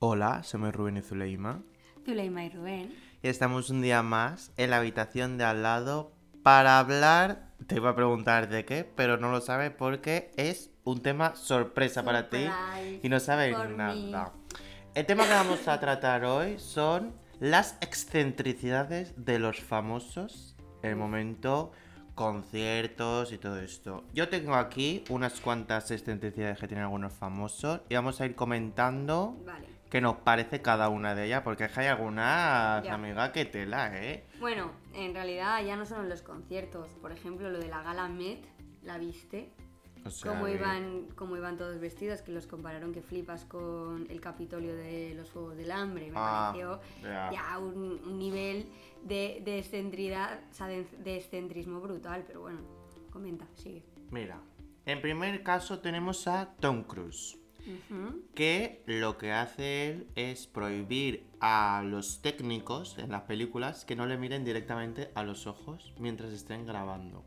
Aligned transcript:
Hola, 0.00 0.44
somos 0.44 0.72
Rubén 0.72 0.98
y 0.98 1.02
Zuleima. 1.02 1.60
Zuleima 2.04 2.44
y 2.44 2.50
Rubén. 2.50 2.94
Y 3.20 3.26
estamos 3.26 3.68
un 3.68 3.82
día 3.82 4.00
más 4.04 4.52
en 4.56 4.70
la 4.70 4.76
habitación 4.76 5.38
de 5.38 5.44
al 5.44 5.64
lado 5.64 6.12
para 6.44 6.78
hablar. 6.78 7.48
Te 7.66 7.74
iba 7.74 7.90
a 7.90 7.96
preguntar 7.96 8.48
de 8.48 8.64
qué, 8.64 8.84
pero 8.84 9.16
no 9.16 9.32
lo 9.32 9.40
sabes 9.40 9.72
porque 9.72 10.30
es 10.36 10.70
un 10.84 11.02
tema 11.02 11.34
sorpresa 11.34 12.04
para 12.04 12.30
ti 12.30 12.46
y 13.02 13.08
no 13.08 13.18
sabes 13.18 13.56
nada. 13.76 14.32
El 14.94 15.04
tema 15.04 15.24
que 15.24 15.30
vamos 15.30 15.66
a 15.66 15.80
tratar 15.80 16.24
hoy 16.24 16.60
son 16.60 17.12
las 17.40 17.76
excentricidades 17.80 19.14
de 19.16 19.40
los 19.40 19.58
famosos 19.58 20.54
en 20.84 20.90
el 20.90 20.96
momento 20.96 21.72
conciertos 22.14 23.32
y 23.32 23.38
todo 23.38 23.58
esto. 23.58 24.04
Yo 24.14 24.28
tengo 24.28 24.54
aquí 24.54 25.02
unas 25.08 25.40
cuantas 25.40 25.90
excentricidades 25.90 26.60
que 26.60 26.68
tienen 26.68 26.84
algunos 26.84 27.12
famosos 27.12 27.80
y 27.88 27.96
vamos 27.96 28.20
a 28.20 28.26
ir 28.26 28.36
comentando 28.36 29.36
Vale. 29.44 29.77
Qué 29.90 30.00
nos 30.00 30.16
parece 30.16 30.60
cada 30.62 30.88
una 30.88 31.14
de 31.14 31.26
ellas, 31.26 31.42
porque 31.42 31.64
es 31.64 31.72
que 31.72 31.80
hay 31.80 31.86
algunas, 31.86 32.84
Ya. 32.84 32.94
amiga, 32.94 33.32
que 33.32 33.44
tela, 33.44 33.90
¿eh? 33.96 34.26
Bueno, 34.40 34.70
en 34.94 35.14
realidad 35.14 35.64
ya 35.64 35.76
no 35.76 35.86
solo 35.86 36.02
en 36.02 36.08
los 36.08 36.22
conciertos. 36.22 36.88
Por 37.00 37.12
ejemplo, 37.12 37.50
lo 37.50 37.58
de 37.58 37.68
la 37.68 37.82
gala 37.82 38.08
Met, 38.08 38.44
¿la 38.82 38.98
viste? 38.98 39.50
O 40.04 40.10
sea, 40.10 40.30
Cómo 40.32 40.44
que- 40.46 40.54
iban, 40.54 41.08
cómo 41.16 41.36
iban 41.36 41.56
todos 41.56 41.80
vestidos, 41.80 42.22
que 42.22 42.30
los 42.32 42.46
compararon 42.46 42.92
que 42.92 43.02
flipas 43.02 43.44
con 43.44 44.06
el 44.08 44.20
Capitolio 44.20 44.74
de 44.76 45.12
los 45.16 45.30
Juegos 45.30 45.56
del 45.56 45.70
Hambre. 45.72 46.06
Me 46.10 46.12
Ah, 46.16 46.50
pareció 46.52 46.80
ya. 47.02 47.30
ya 47.32 47.58
un, 47.58 48.00
un 48.06 48.18
nivel 48.18 48.70
de, 49.02 49.42
de 49.44 49.58
excentridad, 49.58 50.38
o 50.50 50.54
sea, 50.54 50.68
de, 50.68 50.84
de 50.84 51.16
excentrismo 51.16 51.80
brutal. 51.80 52.24
Pero 52.26 52.42
bueno, 52.42 52.60
comenta, 53.10 53.46
sigue. 53.54 53.84
Mira, 54.10 54.40
en 54.86 55.02
primer 55.02 55.42
caso 55.42 55.80
tenemos 55.80 56.28
a 56.28 56.54
Tom 56.60 56.84
Cruise. 56.84 57.36
Que 58.34 58.82
lo 58.86 59.18
que 59.18 59.32
hace 59.32 59.90
él 59.90 60.06
es 60.14 60.46
prohibir 60.46 61.26
a 61.40 61.82
los 61.84 62.22
técnicos 62.22 62.96
en 62.98 63.10
las 63.10 63.22
películas 63.22 63.84
que 63.84 63.96
no 63.96 64.06
le 64.06 64.16
miren 64.16 64.44
directamente 64.44 65.10
a 65.14 65.22
los 65.22 65.46
ojos 65.46 65.92
mientras 65.98 66.32
estén 66.32 66.66
grabando. 66.66 67.24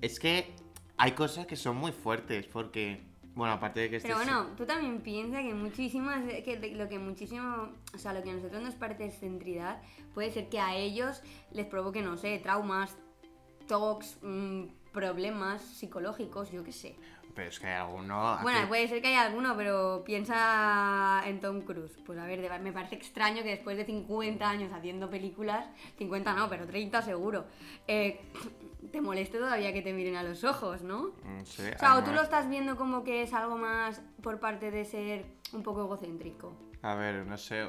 Es 0.00 0.18
que 0.18 0.54
hay 0.96 1.12
cosas 1.12 1.46
que 1.46 1.56
son 1.56 1.76
muy 1.76 1.92
fuertes 1.92 2.46
porque, 2.46 3.02
bueno, 3.34 3.54
aparte 3.54 3.80
de 3.80 3.90
que 3.90 3.96
este 3.96 4.08
Pero 4.08 4.18
bueno, 4.18 4.48
tú 4.56 4.66
también 4.66 5.00
piensas 5.00 5.42
que 5.42 5.54
muchísimas, 5.54 6.24
que 6.24 6.74
lo 6.76 6.88
que 6.88 6.98
muchísimo, 6.98 7.68
o 7.94 7.98
sea, 7.98 8.12
lo 8.12 8.22
que 8.22 8.30
a 8.30 8.34
nosotros 8.34 8.62
nos 8.62 8.74
parece 8.74 9.06
excentridad, 9.06 9.80
puede 10.14 10.30
ser 10.30 10.48
que 10.48 10.60
a 10.60 10.76
ellos 10.76 11.22
les 11.50 11.66
provoque, 11.66 12.02
no 12.02 12.16
sé, 12.16 12.38
traumas, 12.38 12.96
tocs, 13.66 14.18
mm, 14.22 14.64
problemas 14.92 15.62
psicológicos, 15.62 16.50
yo 16.52 16.62
qué 16.62 16.72
sé. 16.72 16.96
Pero 17.34 17.48
es 17.48 17.58
que 17.58 17.66
hay 17.66 17.80
alguno... 17.80 18.38
Bueno, 18.42 18.58
aquí- 18.58 18.68
puede 18.68 18.88
ser 18.88 19.00
que 19.00 19.08
haya 19.08 19.22
alguno, 19.22 19.56
pero 19.56 20.02
piensa 20.04 21.22
en 21.26 21.40
Tom 21.40 21.62
Cruise. 21.62 21.96
Pues 22.04 22.18
a 22.18 22.26
ver, 22.26 22.60
me 22.60 22.72
parece 22.72 22.94
extraño 22.96 23.42
que 23.42 23.50
después 23.50 23.76
de 23.76 23.84
50 23.86 24.48
años 24.48 24.72
haciendo 24.72 25.08
películas, 25.08 25.66
50 25.98 26.34
no, 26.34 26.48
pero 26.50 26.66
30 26.66 27.00
seguro, 27.02 27.46
eh, 27.86 28.20
te 28.90 29.00
moleste 29.00 29.38
todavía 29.38 29.72
que 29.72 29.80
te 29.80 29.92
miren 29.94 30.16
a 30.16 30.22
los 30.22 30.44
ojos, 30.44 30.82
¿no? 30.82 31.12
no 31.24 31.44
sé, 31.46 31.74
O 31.74 31.78
sea, 31.78 31.96
o 31.96 32.04
tú 32.04 32.12
lo 32.12 32.20
estás 32.22 32.48
viendo 32.50 32.76
como 32.76 33.02
que 33.04 33.22
es 33.22 33.32
algo 33.32 33.56
más 33.56 34.02
por 34.22 34.38
parte 34.38 34.70
de 34.70 34.84
ser 34.84 35.24
un 35.54 35.62
poco 35.62 35.84
egocéntrico. 35.84 36.54
A 36.82 36.94
ver, 36.96 37.24
no 37.24 37.38
sé, 37.38 37.68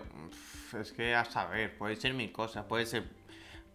es 0.78 0.92
que 0.92 1.14
a 1.16 1.24
saber, 1.24 1.78
puede 1.78 1.96
ser 1.96 2.14
mi 2.14 2.32
cosa, 2.32 2.68
puede 2.68 2.86
ser... 2.86 3.08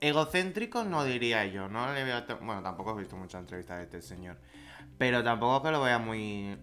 Egocéntrico 0.00 0.84
no 0.84 1.02
diría 1.04 1.44
yo, 1.46 1.68
no 1.68 1.92
le 1.92 2.04
veo... 2.04 2.22
ta- 2.24 2.34
Bueno, 2.34 2.62
tampoco 2.62 2.94
he 2.94 2.98
visto 3.00 3.16
muchas 3.16 3.40
entrevistas 3.40 3.78
de 3.78 3.84
este 3.84 4.02
señor, 4.02 4.36
pero 4.98 5.22
tampoco 5.24 5.62
que 5.62 5.70
lo 5.70 5.80
vea 5.82 5.98
muy 5.98 6.58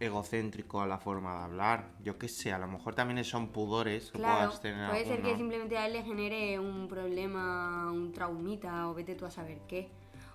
egocéntrico 0.00 0.80
a 0.80 0.86
la 0.86 0.98
forma 0.98 1.36
de 1.38 1.44
hablar. 1.44 1.88
Yo 2.02 2.18
qué 2.18 2.28
sé, 2.28 2.52
a 2.52 2.58
lo 2.58 2.68
mejor 2.68 2.94
también 2.94 3.22
son 3.24 3.48
pudores 3.48 4.10
que 4.12 4.18
Claro, 4.18 4.46
puedas 4.46 4.60
tener 4.60 4.88
puede 4.88 5.04
ser 5.04 5.22
que 5.22 5.36
simplemente 5.36 5.76
a 5.76 5.86
él 5.86 5.92
le 5.94 6.02
genere 6.04 6.58
un 6.58 6.86
problema, 6.88 7.90
un 7.90 8.12
traumita, 8.12 8.88
o 8.88 8.94
vete 8.94 9.14
tú 9.14 9.26
a 9.26 9.30
saber 9.30 9.58
qué. 9.66 9.88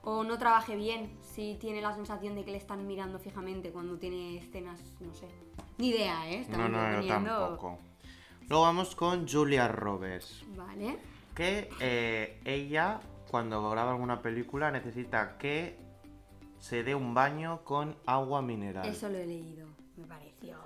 O 0.06 0.26
no 0.26 0.38
trabaje 0.38 0.76
bien 0.76 1.10
si 1.22 1.56
tiene 1.62 1.82
la 1.82 1.96
sensación 1.96 2.36
de 2.36 2.44
que 2.44 2.52
le 2.52 2.58
están 2.58 2.86
mirando 2.86 3.20
fijamente 3.20 3.72
cuando 3.72 3.98
tiene 3.98 4.38
escenas, 4.38 4.82
no 5.00 5.14
sé. 5.14 5.28
Ni 5.78 5.90
idea, 5.90 6.30
¿eh? 6.30 6.40
No, 6.50 6.66
Estamos 6.66 6.70
no, 6.72 6.78
yo 6.78 6.98
proponiendo- 6.98 7.40
tampoco. 7.48 7.78
Luego 8.50 8.64
vamos 8.64 8.96
con 8.98 9.28
Julia 9.28 9.68
Roberts. 9.70 10.44
Vale. 10.58 10.98
que 11.34 11.68
eh, 11.80 12.40
ella 12.46 13.00
cuando 13.32 13.68
graba 13.72 13.92
alguna 13.94 14.22
película 14.22 14.70
necesita 14.70 15.38
que 15.40 15.80
se 16.64 16.82
dé 16.82 16.96
un 16.96 17.14
baño 17.14 17.62
con 17.66 17.98
agua 18.06 18.42
mineral. 18.42 18.88
Eso 18.88 19.10
lo 19.10 19.18
he 19.18 19.26
leído, 19.26 19.68
me 19.98 20.06
pareció. 20.06 20.58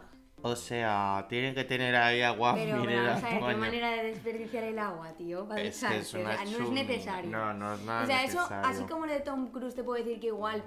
O 0.43 0.55
sea, 0.55 1.25
tiene 1.27 1.55
que 1.55 1.63
tener 1.63 1.95
ahí 1.95 2.21
agua 2.21 2.53
Pero, 2.53 2.73
pero 2.73 2.81
mineral. 2.81 3.17
a 3.17 3.29
ver, 3.29 3.39
qué 3.39 3.55
manera 3.55 3.91
de 3.93 4.03
desperdiciar 4.03 4.63
el 4.65 4.77
agua, 4.77 5.13
tío, 5.13 5.47
para 5.47 5.59
Es 5.63 5.83
que 5.83 5.97
es 5.97 6.13
una 6.13 6.35
sea, 6.35 6.45
no 6.45 6.65
es 6.65 6.69
necesario. 6.69 7.31
No, 7.31 7.51
no 7.55 7.73
es 7.73 7.81
nada 7.81 8.03
O 8.03 8.05
sea, 8.05 8.23
eso, 8.23 8.47
así 8.47 8.83
como 8.83 9.07
lo 9.07 9.13
de 9.13 9.21
Tom 9.21 9.47
Cruise, 9.47 9.73
te 9.73 9.83
puedo 9.83 9.97
decir 9.97 10.19
que 10.19 10.27
igual 10.27 10.63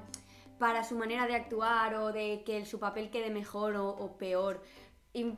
para 0.58 0.82
su 0.82 0.96
manera 0.96 1.28
de 1.28 1.36
actuar 1.36 1.94
o 1.94 2.12
de 2.12 2.42
que 2.44 2.66
su 2.66 2.80
papel 2.80 3.10
quede 3.10 3.30
mejor 3.30 3.76
o, 3.76 3.88
o 3.88 4.18
peor, 4.18 4.60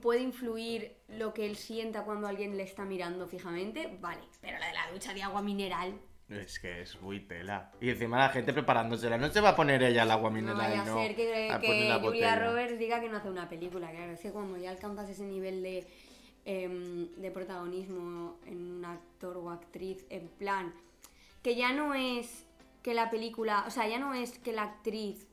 puede 0.01 0.23
influir 0.23 0.97
lo 1.09 1.35
que 1.35 1.45
él 1.45 1.57
sienta 1.57 2.05
cuando 2.05 2.29
alguien 2.29 2.57
le 2.57 2.63
está 2.63 2.87
mirando 2.87 3.27
fijamente, 3.27 3.99
vale. 4.01 4.23
Pero 4.41 4.59
la 4.59 4.69
de 4.69 4.73
la 4.73 4.91
ducha 4.91 5.13
de 5.13 5.23
agua 5.23 5.43
mineral, 5.43 6.01
Es 6.29 6.59
que 6.59 6.83
es 6.83 7.01
muy 7.01 7.21
tela. 7.21 7.71
Y 7.81 7.91
encima 7.91 8.19
la 8.19 8.29
gente 8.31 8.53
preparándosela. 8.53 9.19
No 9.19 9.29
se 9.31 9.41
va 9.41 9.51
a 9.51 9.57
poner 9.57 9.83
ella 9.83 10.05
el 10.05 10.11
agua 10.11 10.31
no 10.31 10.37
mineral. 10.37 10.57
vaya 10.57 10.83
a 10.83 10.85
no, 10.85 10.95
ser 10.95 11.15
que, 11.15 11.51
a 11.51 11.61
que 11.61 11.99
Julia. 12.01 12.37
Roberts 12.37 12.79
diga 12.79 13.01
que 13.01 13.09
no 13.09 13.19
hace 13.19 13.29
una 13.29 13.49
película, 13.49 13.91
claro. 13.91 14.13
Es 14.13 14.21
que 14.21 14.31
cuando 14.31 14.57
ya 14.57 14.71
alcanzas 14.71 15.11
ese 15.11 15.25
nivel 15.25 15.63
de, 15.63 15.87
em, 16.45 17.09
de 17.17 17.31
protagonismo 17.31 18.39
en 18.47 18.59
un 18.59 18.85
actor 18.85 19.37
o 19.37 19.51
actriz, 19.51 20.07
en 20.09 20.29
plan, 20.29 20.73
que 21.43 21.55
ya 21.55 21.73
no 21.73 21.95
es 21.95 22.47
que 22.83 22.95
la 22.95 23.11
película, 23.11 23.65
o 23.67 23.71
sea, 23.71 23.87
ya 23.87 23.99
no 23.99 24.15
es 24.15 24.39
que 24.39 24.53
la 24.53 24.63
actriz 24.63 25.27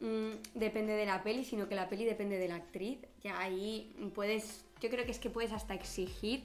mm, 0.00 0.30
depende 0.54 0.94
de 0.94 1.06
la 1.06 1.22
peli, 1.22 1.44
sino 1.44 1.68
que 1.68 1.74
la 1.74 1.88
peli 1.88 2.04
depende 2.04 2.38
de 2.38 2.48
la 2.48 2.56
actriz, 2.56 2.98
ya 3.22 3.38
ahí 3.38 3.92
puedes, 4.14 4.64
yo 4.80 4.90
creo 4.90 5.04
que 5.04 5.12
es 5.12 5.18
que 5.18 5.30
puedes 5.30 5.52
hasta 5.52 5.74
exigir 5.74 6.44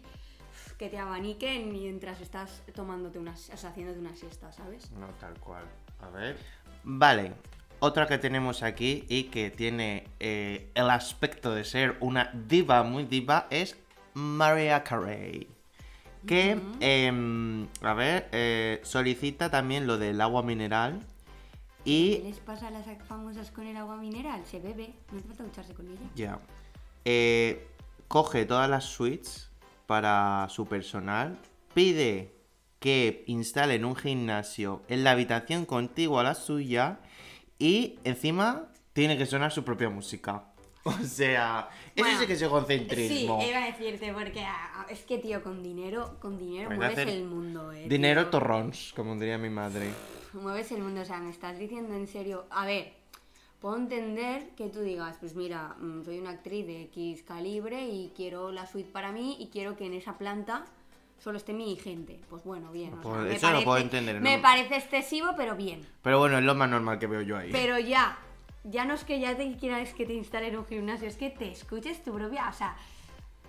que 0.78 0.90
te 0.90 0.98
abaniquen 0.98 1.72
mientras 1.72 2.22
estás 2.22 2.62
tomándote 2.74 3.20
una, 3.20 3.32
o 3.34 3.36
sea, 3.58 3.70
haciéndote 3.70 4.00
una 4.00 4.16
siesta, 4.16 4.52
¿sabes? 4.52 4.92
No, 4.92 5.08
tal 5.20 5.34
cual. 5.40 5.64
A 6.02 6.10
ver. 6.10 6.38
Vale. 6.84 7.34
Otra 7.80 8.08
que 8.08 8.18
tenemos 8.18 8.64
aquí 8.64 9.06
y 9.10 9.26
que 9.26 9.50
tiene 9.52 10.08
eh, 10.20 10.70
el 10.76 10.90
aspecto 10.90 11.54
de 11.54 11.64
ser 11.66 11.98
una 12.00 12.32
diva 12.34 12.84
muy 12.84 13.04
diva 13.06 13.48
es 13.50 13.76
Mariah 14.14 14.84
Carey. 14.84 15.48
Que, 16.26 16.60
em, 16.80 17.68
a 17.82 17.94
ver, 17.94 18.30
eh, 18.32 18.80
solicita 18.84 19.52
también 19.52 19.86
lo 19.86 19.98
del 19.98 20.20
agua 20.22 20.42
mineral. 20.42 21.02
¿Qué 21.84 21.92
Y 21.92 22.22
les 22.24 22.40
pasa 22.40 22.68
a 22.70 22.72
las 22.72 22.86
famosas 23.08 23.52
con 23.52 23.68
el 23.68 23.78
agua 23.78 23.98
mineral? 23.98 24.44
Se 24.46 24.60
bebe, 24.60 24.94
no 25.12 25.20
hace 25.20 25.28
falta 25.28 25.44
ducharse 25.44 25.74
con 25.76 25.88
ella. 25.88 26.10
ya. 26.16 26.40
eh, 27.04 27.68
coge 28.08 28.46
todas 28.46 28.70
las 28.70 28.86
suites 28.86 29.52
para 29.88 30.48
su 30.50 30.66
personal. 30.68 31.38
Pide 31.74 32.34
que 32.80 33.24
instalen 33.28 33.86
un 33.86 33.96
gimnasio 33.96 34.84
en 34.88 35.04
la 35.04 35.12
habitación 35.12 35.66
contigua 35.66 36.22
a 36.22 36.24
la 36.24 36.36
suya. 36.36 37.00
Y 37.58 38.00
encima 38.04 38.68
tiene 38.94 39.18
que 39.18 39.26
sonar 39.26 39.52
su 39.52 39.64
propia 39.64 39.90
música. 39.90 40.46
O 40.88 40.92
sea, 41.04 41.68
eso 41.96 42.04
Bueno, 42.04 42.20
sí 42.20 42.28
que 42.28 42.34
es 42.34 42.42
egocentrismo. 42.44 43.42
Sí, 43.42 43.48
iba 43.50 43.64
a 43.64 43.66
decirte, 43.66 44.14
porque 44.14 44.42
ah, 44.42 44.86
es 44.88 45.00
que, 45.02 45.18
tío, 45.18 45.42
con 45.42 45.64
dinero, 45.64 46.18
con 46.20 46.38
dinero 46.38 46.70
que 46.70 46.76
mueves 46.76 47.00
el 47.00 47.24
mundo, 47.24 47.72
eh. 47.72 47.88
Dinero 47.90 48.22
tío. 48.22 48.30
torrons, 48.30 48.94
como 48.96 49.16
diría 49.16 49.40
mi 49.40 49.50
madre. 49.50 49.90
Mueves 50.34 50.72
el 50.72 50.84
mundo, 50.84 51.02
o 51.02 51.06
sea, 51.06 51.18
me 51.18 51.32
estás 51.32 51.58
diciendo 51.58 51.96
en 51.96 52.08
serio. 52.08 52.46
A 52.52 52.68
ver, 52.68 52.94
puedo 53.66 53.78
entender 53.78 54.50
que 54.56 54.70
tú 54.70 54.82
digas, 54.82 55.18
pues 55.20 55.34
mira, 55.36 55.76
mm, 55.80 56.04
soy 56.04 56.20
una 56.20 56.30
actriz 56.30 56.68
de 56.68 56.84
X 56.84 57.24
calibre 57.24 57.84
y 57.90 58.12
quiero 58.16 58.52
la 58.52 58.68
suite 58.68 58.92
para 58.92 59.12
mí 59.12 59.38
y 59.40 59.48
quiero 59.48 59.76
que 59.76 59.88
en 59.88 59.94
esa 59.96 60.20
planta 60.20 60.66
solo 61.18 61.40
esté 61.40 61.52
mi 61.52 61.76
gente. 61.76 62.20
Pues 62.30 62.44
bueno, 62.44 62.72
bien. 62.72 62.94
o 62.94 63.02
sea, 63.02 63.12
Pues 63.12 63.22
me 63.24 63.36
eso 63.38 63.48
lo 63.48 63.54
parece- 63.54 63.66
puedo 63.66 63.78
entender, 63.80 64.22
Me 64.22 64.36
¿no? 64.36 64.44
parece 64.44 64.76
excesivo, 64.78 65.30
pero 65.36 65.56
bien. 65.56 65.82
Pero 66.04 66.20
bueno, 66.20 66.38
es 66.38 66.44
lo 66.44 66.54
más 66.54 66.70
normal 66.70 67.00
que 67.00 67.08
veo 67.08 67.22
yo 67.24 67.38
ahí. 67.38 67.50
Pero 67.52 67.80
ya, 67.80 68.20
ya 68.66 68.86
no 68.86 68.94
es 68.94 69.04
que 69.04 69.20
ya 69.20 69.36
te 69.36 69.58
quieras 69.58 69.96
que 69.96 70.06
te 70.06 70.14
instalen 70.14 70.56
un 70.60 70.66
gimnasio, 70.68 71.08
es 71.08 71.18
que 71.18 71.32
te 71.32 71.50
escuches 71.50 72.04
tu 72.04 72.14
propia, 72.14 72.48
o 72.50 72.54
sea, 72.54 72.76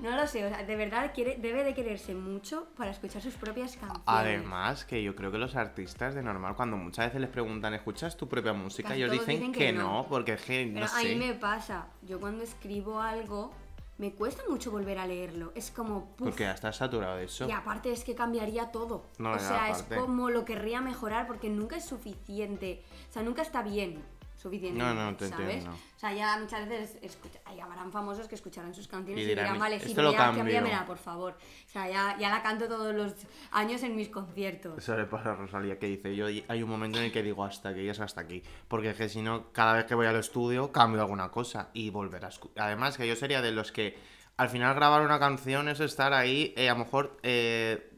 no 0.00 0.14
lo 0.14 0.26
sé, 0.26 0.44
o 0.44 0.48
sea, 0.48 0.62
de 0.64 0.76
verdad 0.76 1.12
quiere, 1.14 1.36
debe 1.36 1.64
de 1.64 1.74
quererse 1.74 2.14
mucho 2.14 2.66
para 2.76 2.90
escuchar 2.90 3.22
sus 3.22 3.34
propias 3.34 3.72
canciones. 3.76 4.02
Además, 4.06 4.84
que 4.84 5.02
yo 5.02 5.16
creo 5.16 5.32
que 5.32 5.38
los 5.38 5.56
artistas 5.56 6.14
de 6.14 6.22
normal, 6.22 6.54
cuando 6.54 6.76
muchas 6.76 7.06
veces 7.06 7.20
les 7.20 7.30
preguntan, 7.30 7.72
¿escuchas 7.74 8.16
tu 8.16 8.28
propia 8.28 8.52
música? 8.52 8.88
Casi 8.90 9.02
ellos 9.02 9.12
dicen, 9.12 9.36
dicen 9.36 9.52
que, 9.52 9.58
que 9.58 9.72
no, 9.72 10.02
no. 10.02 10.06
porque 10.08 10.34
es 10.34 10.42
que 10.42 10.70
Pero 10.72 10.86
no 10.86 10.92
a 10.92 10.98
mí 10.98 11.08
sé. 11.08 11.16
me 11.16 11.34
pasa, 11.34 11.86
yo 12.02 12.20
cuando 12.20 12.44
escribo 12.44 13.00
algo, 13.00 13.52
me 13.98 14.12
cuesta 14.12 14.42
mucho 14.48 14.70
volver 14.70 14.98
a 14.98 15.06
leerlo, 15.06 15.52
es 15.54 15.70
como, 15.70 16.14
Porque 16.16 16.42
ya 16.44 16.52
estás 16.52 16.76
saturado 16.76 17.16
de 17.16 17.24
eso. 17.24 17.48
y 17.48 17.52
aparte 17.52 17.90
es 17.90 18.04
que 18.04 18.14
cambiaría 18.14 18.70
todo. 18.70 19.06
No, 19.18 19.32
o 19.32 19.38
sea, 19.38 19.66
aparte. 19.68 19.94
es 19.94 20.00
como 20.00 20.28
lo 20.28 20.44
querría 20.44 20.82
mejorar 20.82 21.26
porque 21.26 21.48
nunca 21.48 21.76
es 21.76 21.86
suficiente, 21.86 22.82
o 23.08 23.12
sea, 23.12 23.22
nunca 23.22 23.40
está 23.42 23.62
bien 23.62 24.02
suficiente. 24.36 24.78
No, 24.78 24.94
no, 24.94 25.16
te 25.16 25.28
¿sabes? 25.28 25.46
entiendo. 25.48 25.70
O 25.72 25.98
sea, 25.98 26.12
ya 26.12 26.38
muchas 26.38 26.68
veces 26.68 26.98
escucha- 27.02 27.40
habrán 27.62 27.90
famosos 27.90 28.28
que 28.28 28.34
escucharán 28.34 28.74
sus 28.74 28.86
canciones 28.86 29.22
Y 29.22 29.26
y, 29.26 29.28
dirán, 29.30 29.58
vale, 29.58 29.78
sí, 29.78 29.86
"Esto 29.86 29.96
pero 29.96 30.08
lo 30.08 30.12
ya 30.12 30.18
cambio". 30.18 30.42
cámbiamela, 30.44 30.84
por 30.86 30.98
favor. 30.98 31.32
O 31.66 31.68
sea, 31.70 31.88
ya, 31.88 32.16
ya 32.18 32.28
la 32.30 32.42
canto 32.42 32.68
todos 32.68 32.94
los 32.94 33.14
años 33.50 33.82
en 33.82 33.96
mis 33.96 34.08
conciertos. 34.08 34.78
Eso 34.78 34.96
le 34.96 35.04
pasa 35.06 35.32
a 35.32 35.34
Rosalía 35.36 35.78
que 35.78 35.86
dice, 35.86 36.14
yo 36.14 36.26
hay 36.26 36.62
un 36.62 36.68
momento 36.68 36.98
en 36.98 37.04
el 37.06 37.12
que 37.12 37.22
digo 37.22 37.44
hasta 37.44 37.70
aquí, 37.70 37.88
es 37.88 37.98
hasta 38.00 38.20
aquí. 38.20 38.42
Porque 38.68 38.90
es 38.90 38.96
que 38.96 39.08
si 39.08 39.22
no, 39.22 39.50
cada 39.52 39.72
vez 39.74 39.84
que 39.86 39.94
voy 39.94 40.06
al 40.06 40.16
estudio 40.16 40.70
cambio 40.70 41.00
alguna 41.00 41.30
cosa 41.30 41.70
y 41.72 41.90
volver 41.90 42.24
a 42.24 42.28
escuchar. 42.28 42.64
Además 42.66 42.96
que 42.96 43.08
yo 43.08 43.16
sería 43.16 43.40
de 43.42 43.52
los 43.52 43.72
que 43.72 43.96
al 44.36 44.50
final 44.50 44.74
grabar 44.74 45.00
una 45.00 45.18
canción 45.18 45.68
es 45.70 45.80
estar 45.80 46.12
ahí 46.12 46.52
eh, 46.58 46.68
a 46.68 46.74
lo 46.74 46.80
mejor 46.80 47.16
eh, 47.22 47.90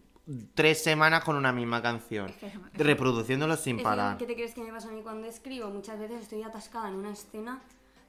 tres 0.54 0.82
semanas 0.82 1.25
con 1.25 1.36
una 1.36 1.52
misma 1.52 1.82
canción. 1.82 2.32
Reproduciéndolo 2.75 3.56
sin 3.56 3.82
parar. 3.82 4.19
¿Qué 4.19 4.26
te 4.26 4.34
crees 4.34 4.54
que 4.54 4.62
me 4.62 4.72
pasa 4.72 4.88
a 4.88 4.92
mí 4.92 5.02
cuando 5.02 5.26
escribo? 5.26 5.69
Muchas 5.70 5.98
veces 5.98 6.22
estoy 6.22 6.42
atascada 6.42 6.88
en 6.88 6.94
una 6.94 7.10
escena 7.10 7.60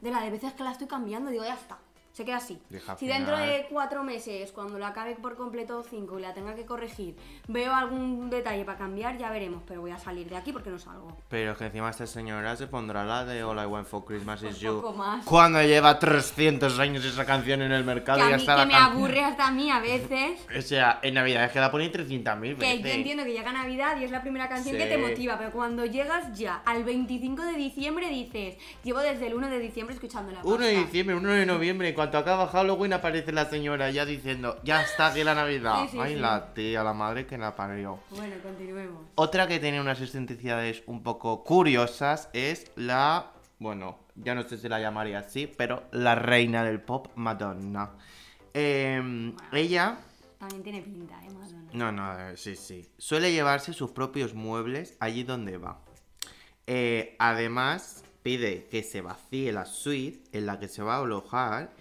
de 0.01 0.11
la 0.11 0.21
de 0.21 0.31
veces 0.31 0.53
que 0.53 0.63
la 0.63 0.71
estoy 0.71 0.87
cambiando, 0.87 1.29
digo, 1.29 1.43
ya 1.43 1.55
está. 1.55 1.77
Se 2.11 2.25
queda 2.25 2.37
así. 2.37 2.59
Deja 2.69 2.97
si 2.97 3.07
dentro 3.07 3.35
final. 3.37 3.49
de 3.49 3.67
cuatro 3.69 4.03
meses, 4.03 4.51
cuando 4.51 4.77
la 4.79 4.87
acabe 4.89 5.15
por 5.15 5.37
completo 5.37 5.83
cinco 5.89 6.19
y 6.19 6.21
la 6.21 6.33
tenga 6.33 6.55
que 6.55 6.65
corregir, 6.65 7.15
veo 7.47 7.73
algún 7.73 8.29
detalle 8.29 8.65
para 8.65 8.77
cambiar, 8.77 9.17
ya 9.17 9.29
veremos. 9.29 9.61
Pero 9.67 9.81
voy 9.81 9.91
a 9.91 9.97
salir 9.97 10.27
de 10.29 10.35
aquí 10.35 10.51
porque 10.51 10.69
no 10.69 10.79
salgo. 10.79 11.15
Pero 11.29 11.51
es 11.51 11.57
que 11.57 11.65
encima 11.67 11.89
esta 11.89 12.07
señora 12.07 12.55
se 12.55 12.67
pondrá 12.67 13.05
la 13.05 13.25
de 13.25 13.43
All 13.43 13.57
I 13.61 13.65
Want 13.67 13.87
for 13.87 14.03
Christmas 14.03 14.41
is 14.43 14.59
You. 14.59 14.81
más. 14.97 15.23
Cuando 15.25 15.61
lleva 15.61 15.97
300 15.99 16.77
años 16.79 17.05
esa 17.05 17.25
canción 17.25 17.61
en 17.61 17.71
el 17.71 17.83
mercado 17.83 18.19
Que 18.19 18.29
y 18.29 18.33
a 18.33 18.37
mí 18.37 18.43
que 18.45 18.51
la 18.51 18.65
me 18.65 18.75
aburre 18.75 19.23
hasta 19.23 19.47
a 19.47 19.51
mí 19.51 19.69
a 19.71 19.79
veces. 19.79 20.39
O 20.57 20.61
sea, 20.61 20.99
en 21.03 21.13
Navidad 21.13 21.45
es 21.45 21.51
que 21.51 21.59
la 21.59 21.71
ponen 21.71 21.91
300.000 21.91 22.41
Que 22.41 22.53
veces. 22.55 22.81
yo 22.83 22.89
entiendo 22.89 23.23
que 23.23 23.31
llega 23.33 23.53
Navidad 23.53 23.97
y 23.99 24.03
es 24.03 24.11
la 24.11 24.21
primera 24.21 24.49
canción 24.49 24.75
que 24.77 24.85
te 24.87 24.97
motiva, 24.97 25.37
pero 25.37 25.51
cuando 25.51 25.85
llegas 25.85 26.37
ya 26.37 26.61
al 26.65 26.83
25 26.83 27.43
de 27.43 27.53
diciembre 27.53 28.09
dices, 28.09 28.57
llevo 28.83 28.99
desde 28.99 29.27
el 29.27 29.35
1 29.35 29.47
de 29.49 29.59
diciembre 29.59 29.93
escuchando 29.95 30.31
la 30.31 30.41
1 30.43 30.57
de 30.57 30.73
pasta". 30.73 30.85
diciembre, 30.85 31.15
1 31.15 31.29
de 31.31 31.45
noviembre, 31.45 31.93
cuanto 31.99 32.17
acaba 32.17 32.47
Halloween 32.47 32.93
aparece 32.93 33.33
la 33.33 33.43
señora 33.49 33.91
ya 33.91 34.05
diciendo, 34.05 34.57
ya 34.63 34.83
está 34.83 35.07
aquí 35.07 35.21
la 35.21 35.35
Navidad. 35.35 35.81
Sí, 35.81 35.89
sí, 35.91 35.97
Ay, 35.99 36.13
sí. 36.13 36.19
la 36.21 36.53
tía, 36.53 36.81
la 36.81 36.93
madre 36.93 37.25
que 37.27 37.37
la 37.37 37.57
parió. 37.57 37.99
Bueno, 38.11 38.35
continuemos. 38.41 39.03
Otra 39.15 39.49
que 39.49 39.59
tiene 39.59 39.81
unas 39.81 39.99
excentricidades 39.99 40.81
un 40.85 41.03
poco 41.03 41.43
curiosas 41.43 42.29
es 42.31 42.71
la, 42.77 43.33
bueno, 43.59 43.99
ya 44.15 44.33
no 44.33 44.43
sé 44.43 44.57
si 44.57 44.69
la 44.69 44.79
llamaría 44.79 45.19
así, 45.19 45.45
pero 45.45 45.83
la 45.91 46.15
reina 46.15 46.63
del 46.63 46.79
pop, 46.79 47.09
Madonna. 47.15 47.91
Em, 48.53 49.35
ella 49.51 49.97
También 50.37 50.63
tiene 50.63 50.81
pinta, 50.81 51.21
¿eh? 51.21 51.29
Madonna. 51.31 51.69
No, 51.73 51.91
no, 51.91 52.29
eh, 52.29 52.37
sí, 52.37 52.55
sí. 52.55 52.89
Suele 52.97 53.33
llevarse 53.33 53.73
sus 53.73 53.91
propios 53.91 54.33
muebles 54.33 54.95
allí 55.01 55.23
donde 55.23 55.57
va. 55.57 55.81
Eh, 56.65 57.17
además, 57.19 58.05
pide 58.23 58.69
que 58.71 58.83
se 58.83 59.01
vacíe 59.01 59.51
la 59.51 59.65
suite 59.65 60.23
en 60.31 60.45
la 60.45 60.59
que 60.61 60.69
se 60.69 60.81
va 60.81 60.95
a 60.95 60.99
alojar 60.99 61.71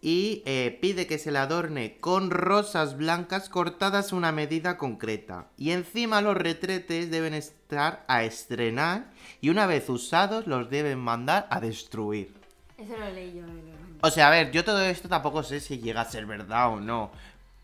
y 0.00 0.42
eh, 0.46 0.78
pide 0.80 1.06
que 1.06 1.18
se 1.18 1.32
le 1.32 1.38
adorne 1.38 1.96
con 1.98 2.30
rosas 2.30 2.96
blancas 2.96 3.48
cortadas 3.48 4.12
a 4.12 4.16
una 4.16 4.30
medida 4.32 4.78
concreta. 4.78 5.48
Y 5.56 5.72
encima 5.72 6.20
los 6.20 6.36
retretes 6.36 7.10
deben 7.10 7.34
estar 7.34 8.04
a 8.06 8.22
estrenar 8.24 9.10
y 9.40 9.48
una 9.50 9.66
vez 9.66 9.88
usados 9.88 10.46
los 10.46 10.70
deben 10.70 10.98
mandar 11.00 11.46
a 11.50 11.60
destruir. 11.60 12.32
Eso 12.76 12.96
lo 12.96 13.10
leí 13.10 13.34
yo. 13.34 13.42
lo- 13.46 13.78
O 14.02 14.10
sea, 14.12 14.28
a 14.28 14.30
ver, 14.30 14.52
yo 14.52 14.64
todo 14.64 14.80
esto 14.82 15.08
tampoco 15.08 15.42
sé 15.42 15.58
si 15.58 15.78
llega 15.78 16.02
a 16.02 16.04
ser 16.10 16.26
verdad 16.26 16.68
o 16.72 16.78
no. 16.80 17.10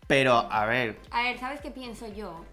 Pero, 0.07 0.33
a 0.51 0.65
ver, 0.65 0.99
A 1.11 1.23
ver, 1.23 1.39
¿sabes 1.39 1.61
qué 1.61 1.71
pienso 1.71 2.07
yo? 2.13 2.43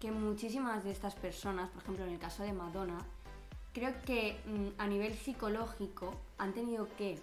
Que 0.00 0.10
muchísimas 0.10 0.82
de 0.84 0.90
estas 0.90 1.14
personas, 1.14 1.70
por 1.70 1.82
ejemplo 1.82 2.04
en 2.04 2.10
el 2.12 2.18
caso 2.18 2.42
de 2.42 2.52
Madonna, 2.52 2.98
creo 3.72 3.94
que 4.04 4.36
mm, 4.46 4.80
a 4.80 4.86
nivel 4.88 5.14
psicológico 5.14 6.20
han 6.38 6.52
tenido 6.52 6.88
que 6.98 7.18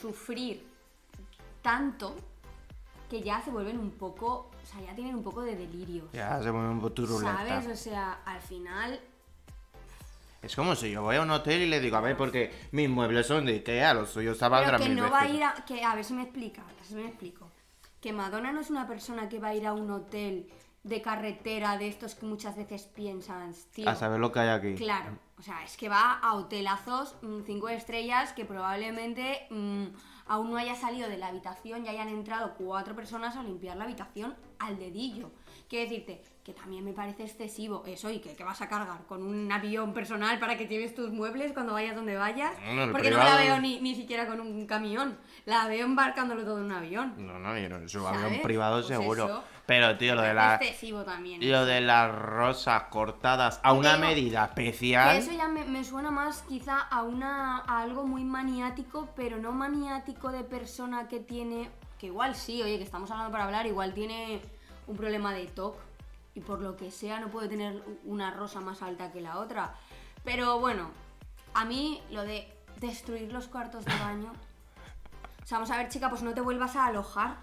sufrir 0.00 0.64
tanto 1.64 2.14
que 3.08 3.22
ya 3.22 3.40
se 3.40 3.50
vuelven 3.50 3.78
un 3.78 3.90
poco, 3.90 4.50
o 4.62 4.66
sea, 4.66 4.82
ya 4.82 4.94
tienen 4.94 5.14
un 5.14 5.22
poco 5.22 5.42
de 5.42 5.56
delirio. 5.56 6.10
ya 6.12 6.40
se 6.42 6.52
pone 6.52 6.68
un 6.68 6.78
poco 6.78 6.92
turulenta. 6.92 7.38
¿Sabes? 7.38 7.66
O 7.66 7.76
sea, 7.76 8.20
al 8.24 8.40
final 8.40 9.00
Es 10.42 10.54
como 10.54 10.76
si 10.76 10.90
yo 10.90 11.02
voy 11.02 11.16
a 11.16 11.22
un 11.22 11.30
hotel 11.30 11.62
y 11.62 11.68
le 11.68 11.80
digo, 11.80 11.96
a 11.96 12.02
ver, 12.02 12.18
porque 12.18 12.52
mis 12.72 12.88
muebles 12.88 13.26
son 13.26 13.46
de 13.46 13.54
Ikea, 13.54 13.94
los 13.94 14.10
suyos 14.10 14.36
Pero 14.38 14.50
valdrán 14.50 14.80
que 14.80 14.88
mil 14.88 14.98
no 14.98 15.10
va 15.10 15.22
a 15.22 15.28
ir 15.28 15.42
a. 15.42 15.54
Que, 15.64 15.82
a 15.82 15.94
ver 15.94 16.04
si 16.04 16.12
me 16.12 16.24
explica, 16.24 16.60
a 16.60 16.66
ver 16.66 16.84
si 16.84 16.94
me 16.94 17.06
explico. 17.06 17.50
Que 18.02 18.12
Madonna 18.12 18.52
no 18.52 18.60
es 18.60 18.68
una 18.68 18.86
persona 18.86 19.30
que 19.30 19.38
va 19.38 19.48
a 19.48 19.54
ir 19.54 19.66
a 19.66 19.72
un 19.72 19.90
hotel 19.90 20.50
de 20.82 21.00
carretera 21.00 21.78
de 21.78 21.88
estos 21.88 22.14
que 22.14 22.26
muchas 22.26 22.56
veces 22.56 22.82
piensan, 22.82 23.54
tío. 23.72 23.88
A 23.88 23.94
saber 23.94 24.20
lo 24.20 24.30
que 24.30 24.40
hay 24.40 24.48
aquí. 24.50 24.74
Claro, 24.74 25.16
o 25.38 25.42
sea, 25.42 25.64
es 25.64 25.78
que 25.78 25.88
va 25.88 26.18
a 26.18 26.34
hotelazos 26.34 27.16
5 27.22 27.68
estrellas 27.70 28.34
que 28.34 28.44
probablemente 28.44 29.46
mm, 29.48 29.86
aún 30.26 30.50
no 30.50 30.56
haya 30.56 30.74
salido 30.74 31.08
de 31.08 31.18
la 31.18 31.28
habitación 31.28 31.84
y 31.84 31.88
hayan 31.88 32.08
entrado 32.08 32.54
cuatro 32.56 32.94
personas 32.94 33.36
a 33.36 33.42
limpiar 33.42 33.76
la 33.76 33.84
habitación 33.84 34.34
al 34.58 34.78
dedillo. 34.78 35.30
Quiero 35.74 35.90
decirte 35.90 36.22
que 36.44 36.52
también 36.52 36.84
me 36.84 36.92
parece 36.92 37.24
excesivo 37.24 37.82
eso 37.84 38.08
y 38.10 38.20
que, 38.20 38.36
que 38.36 38.44
vas 38.44 38.60
a 38.62 38.68
cargar 38.68 39.04
con 39.08 39.24
un 39.24 39.50
avión 39.50 39.92
personal 39.92 40.38
para 40.38 40.56
que 40.56 40.68
lleves 40.68 40.94
tus 40.94 41.10
muebles 41.10 41.52
cuando 41.52 41.72
vayas 41.72 41.96
donde 41.96 42.14
vayas. 42.16 42.52
No, 42.72 42.92
porque 42.92 43.10
no 43.10 43.16
me 43.18 43.24
la 43.24 43.30
privado- 43.30 43.38
veo 43.38 43.60
ni, 43.60 43.80
ni 43.80 43.96
siquiera 43.96 44.24
con 44.28 44.38
un 44.40 44.64
camión, 44.68 45.18
la 45.46 45.66
veo 45.66 45.84
embarcándolo 45.84 46.44
todo 46.44 46.58
en 46.58 46.66
un 46.66 46.72
avión. 46.72 47.14
No, 47.26 47.40
no, 47.40 47.58
yo 47.58 47.68
no, 47.68 47.88
su 47.88 48.06
avión 48.06 48.40
privado 48.40 48.76
Pues 48.76 48.86
seguro. 48.86 49.24
eso. 49.24 49.44
Pero, 49.66 49.96
tío, 49.98 50.14
lo 50.14 50.22
de 50.22 50.32
la... 50.34 50.54
excesivo 50.56 51.02
también. 51.02 51.40
Lo 51.50 51.64
de 51.66 51.80
las 51.80 52.14
rosas 52.14 52.84
cortadas 52.84 53.58
a 53.64 53.72
una 53.72 53.94
Pero- 53.96 54.06
medida 54.06 54.52
Que 54.54 54.68
especial. 54.68 55.16
eso 55.16 55.32
ya 55.32 55.48
me, 55.48 55.64
me 55.64 55.82
suena 55.82 56.12
más 56.12 56.42
quizá 56.42 56.78
a 56.82 57.02
una 57.02 57.64
a 57.66 57.80
algo 57.82 58.06
muy 58.06 58.22
maniático, 58.22 59.08
pero 59.16 59.38
no 59.38 59.50
maniático 59.50 60.30
de 60.30 60.44
persona 60.44 61.08
que 61.08 61.18
tiene, 61.18 61.68
que 61.98 62.06
igual 62.06 62.36
sí, 62.36 62.62
oye, 62.62 62.76
que 62.78 62.84
estamos 62.84 63.10
hablando 63.10 63.32
para 63.32 63.44
hablar, 63.44 63.66
igual 63.66 63.92
tiene 63.92 64.40
un 64.86 64.96
problema 64.96 65.32
de 65.32 65.46
TOC 65.46 65.76
y 66.34 66.40
por 66.40 66.60
lo 66.60 66.76
que 66.76 66.90
sea 66.90 67.20
no 67.20 67.28
puede 67.28 67.48
tener 67.48 67.82
una 68.04 68.30
rosa 68.30 68.60
más 68.60 68.82
alta 68.82 69.12
que 69.12 69.20
la 69.20 69.38
otra. 69.38 69.74
Pero 70.24 70.58
bueno, 70.58 70.90
a 71.54 71.64
mí 71.64 72.02
lo 72.10 72.22
de 72.22 72.48
destruir 72.80 73.32
los 73.32 73.46
cuartos 73.46 73.84
de 73.84 73.94
baño... 73.98 74.32
O 75.42 75.46
sea, 75.46 75.58
vamos 75.58 75.70
a 75.70 75.76
ver, 75.76 75.90
chica, 75.90 76.08
pues 76.08 76.22
no 76.22 76.32
te 76.32 76.40
vuelvas 76.40 76.74
a 76.74 76.86
alojar. 76.86 77.36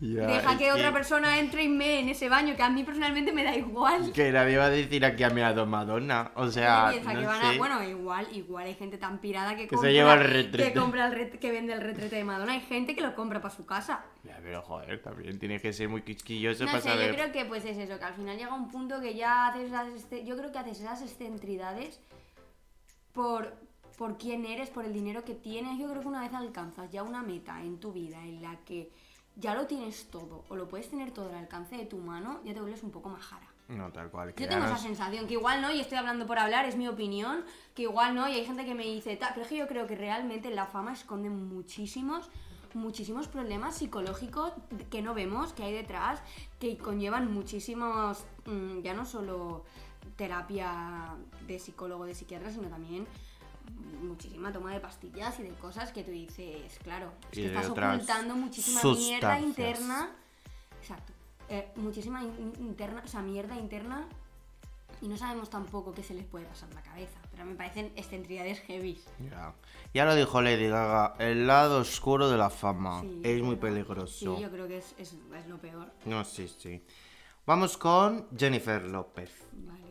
Ya, 0.00 0.26
Deja 0.28 0.56
que 0.56 0.70
otra 0.70 0.92
persona 0.92 1.40
entre 1.40 1.64
y 1.64 1.68
me 1.68 1.98
en 1.98 2.08
ese 2.08 2.28
baño, 2.28 2.54
que 2.54 2.62
a 2.62 2.70
mí 2.70 2.84
personalmente 2.84 3.32
me 3.32 3.42
da 3.42 3.56
igual. 3.56 4.12
Que 4.12 4.30
nadie 4.30 4.56
va 4.56 4.66
a 4.66 4.70
decir 4.70 5.04
aquí 5.04 5.24
a 5.24 5.30
meado 5.30 5.66
Madonna. 5.66 6.30
O 6.36 6.46
sea, 6.52 6.92
no 6.92 7.00
que 7.20 7.26
van 7.26 7.44
a- 7.44 7.50
sé. 7.52 7.58
bueno, 7.58 7.82
igual, 7.82 8.28
igual 8.32 8.66
hay 8.66 8.74
gente 8.74 8.96
tan 8.96 9.18
pirada 9.18 9.56
que, 9.56 9.62
Que 9.64 9.70
se 9.70 9.74
compra, 9.74 9.90
lleva 9.90 10.14
el 10.14 10.20
retrete. 10.20 10.72
que 10.72 10.78
compra 10.78 11.06
el 11.08 11.14
ret- 11.14 11.38
que 11.40 11.50
vende 11.50 11.72
el 11.72 11.80
retrete 11.80 12.14
de 12.14 12.22
Madonna. 12.22 12.52
Hay 12.52 12.60
gente 12.60 12.94
que 12.94 13.00
lo 13.00 13.16
compra 13.16 13.40
para 13.42 13.52
su 13.52 13.66
casa. 13.66 14.04
Ya, 14.22 14.38
pero 14.40 14.62
joder, 14.62 15.02
también 15.02 15.36
tiene 15.40 15.58
que 15.60 15.72
ser 15.72 15.88
muy 15.88 16.02
quisquilloso 16.02 16.64
No 16.64 16.70
para 16.70 16.82
sé, 16.82 16.88
saber. 16.90 17.08
yo 17.08 17.14
creo 17.14 17.32
que 17.32 17.44
pues 17.46 17.64
es 17.64 17.76
eso, 17.76 17.98
que 17.98 18.04
al 18.04 18.14
final 18.14 18.36
llega 18.38 18.54
un 18.54 18.68
punto 18.70 19.00
que 19.00 19.14
ya 19.16 19.48
haces 19.48 19.64
esas, 19.66 19.88
este- 19.94 20.24
yo 20.24 20.36
creo 20.36 20.52
que 20.52 20.58
haces 20.60 20.78
esas 20.78 21.02
excentridades 21.02 22.00
por, 23.12 23.52
por 23.96 24.16
quién 24.16 24.46
eres, 24.46 24.70
por 24.70 24.84
el 24.84 24.92
dinero 24.92 25.24
que 25.24 25.34
tienes. 25.34 25.76
Yo 25.78 25.88
creo 25.90 26.02
que 26.02 26.08
una 26.08 26.20
vez 26.20 26.32
alcanzas 26.34 26.88
ya 26.92 27.02
una 27.02 27.22
meta 27.22 27.60
en 27.62 27.80
tu 27.80 27.92
vida 27.92 28.18
en 28.24 28.42
la 28.42 28.56
que 28.64 28.92
ya 29.40 29.54
lo 29.54 29.66
tienes 29.66 30.10
todo 30.10 30.44
o 30.48 30.56
lo 30.56 30.68
puedes 30.68 30.90
tener 30.90 31.10
todo 31.12 31.28
al 31.30 31.36
alcance 31.36 31.76
de 31.76 31.86
tu 31.86 31.96
mano, 31.98 32.40
ya 32.44 32.52
te 32.54 32.60
vuelves 32.60 32.82
un 32.82 32.90
poco 32.90 33.08
majara. 33.08 33.46
No, 33.68 33.92
tal 33.92 34.10
cual. 34.10 34.32
que 34.34 34.44
Yo 34.44 34.48
tengo 34.48 34.64
esa 34.64 34.76
es- 34.76 34.80
sensación, 34.82 35.26
que 35.26 35.34
igual 35.34 35.60
no, 35.60 35.70
y 35.70 35.80
estoy 35.80 35.98
hablando 35.98 36.26
por 36.26 36.38
hablar, 36.38 36.64
es 36.64 36.76
mi 36.76 36.88
opinión, 36.88 37.44
que 37.74 37.82
igual 37.82 38.14
no, 38.14 38.26
y 38.28 38.32
hay 38.32 38.44
gente 38.46 38.64
que 38.64 38.74
me 38.74 38.84
dice, 38.84 39.16
tal, 39.16 39.30
pero 39.34 39.42
es 39.42 39.48
que 39.48 39.56
yo 39.58 39.68
creo 39.68 39.86
que 39.86 39.94
realmente 39.94 40.50
la 40.50 40.66
fama 40.66 40.92
esconde 40.94 41.28
muchísimos, 41.30 42.30
muchísimos 42.74 43.28
problemas 43.28 43.76
psicológicos 43.76 44.52
que 44.90 45.02
no 45.02 45.12
vemos, 45.14 45.52
que 45.52 45.62
hay 45.64 45.72
detrás, 45.72 46.20
que 46.58 46.76
conllevan 46.78 47.32
muchísimos, 47.32 48.24
mm, 48.46 48.80
ya 48.80 48.94
no 48.94 49.04
solo 49.04 49.64
terapia 50.16 51.14
de 51.46 51.58
psicólogo, 51.58 52.04
de 52.06 52.14
psiquiatra, 52.14 52.50
sino 52.50 52.68
también 52.68 53.06
muchísima 54.02 54.52
toma 54.52 54.72
de 54.72 54.80
pastillas 54.80 55.38
y 55.40 55.42
de 55.44 55.50
cosas 55.54 55.92
que 55.92 56.02
tú 56.04 56.10
dices, 56.10 56.78
claro, 56.82 57.12
es 57.32 57.38
Y 57.38 57.42
que 57.42 57.46
estás 57.48 57.68
ocultando 57.70 58.34
muchísima 58.36 58.82
mierda 58.82 59.40
interna. 59.40 60.10
Exacto. 60.80 61.12
Eh, 61.48 61.70
muchísima 61.76 62.22
in- 62.22 62.52
interna, 62.60 63.02
o 63.04 63.08
sea, 63.08 63.20
mierda 63.22 63.56
interna 63.56 64.06
y 65.00 65.08
no 65.08 65.16
sabemos 65.16 65.48
tampoco 65.48 65.92
qué 65.94 66.02
se 66.02 66.12
les 66.14 66.26
puede 66.26 66.44
pasar 66.44 66.68
en 66.70 66.74
la 66.74 66.82
cabeza, 66.82 67.18
pero 67.30 67.44
me 67.44 67.54
parecen 67.54 67.92
excentridades 67.96 68.60
heavy. 68.60 69.00
Ya. 69.30 69.54
Ya 69.94 70.04
lo 70.04 70.14
dijo 70.14 70.42
Lady 70.42 70.68
Gaga, 70.68 71.14
el 71.18 71.46
lado 71.46 71.78
oscuro 71.80 72.28
de 72.28 72.36
la 72.36 72.50
fama. 72.50 73.00
Sí, 73.02 73.20
es 73.24 73.42
muy 73.42 73.56
peligroso. 73.56 74.36
Sí, 74.36 74.42
yo 74.42 74.50
creo 74.50 74.68
que 74.68 74.78
es, 74.78 74.94
es- 74.98 75.14
es 75.34 75.46
lo 75.48 75.58
peor. 75.58 75.90
No, 76.04 76.24
sí, 76.24 76.52
sí. 76.58 76.82
Vamos 77.46 77.78
con 77.78 78.26
Jennifer 78.36 78.82
López. 78.82 79.30
Vale. 79.52 79.87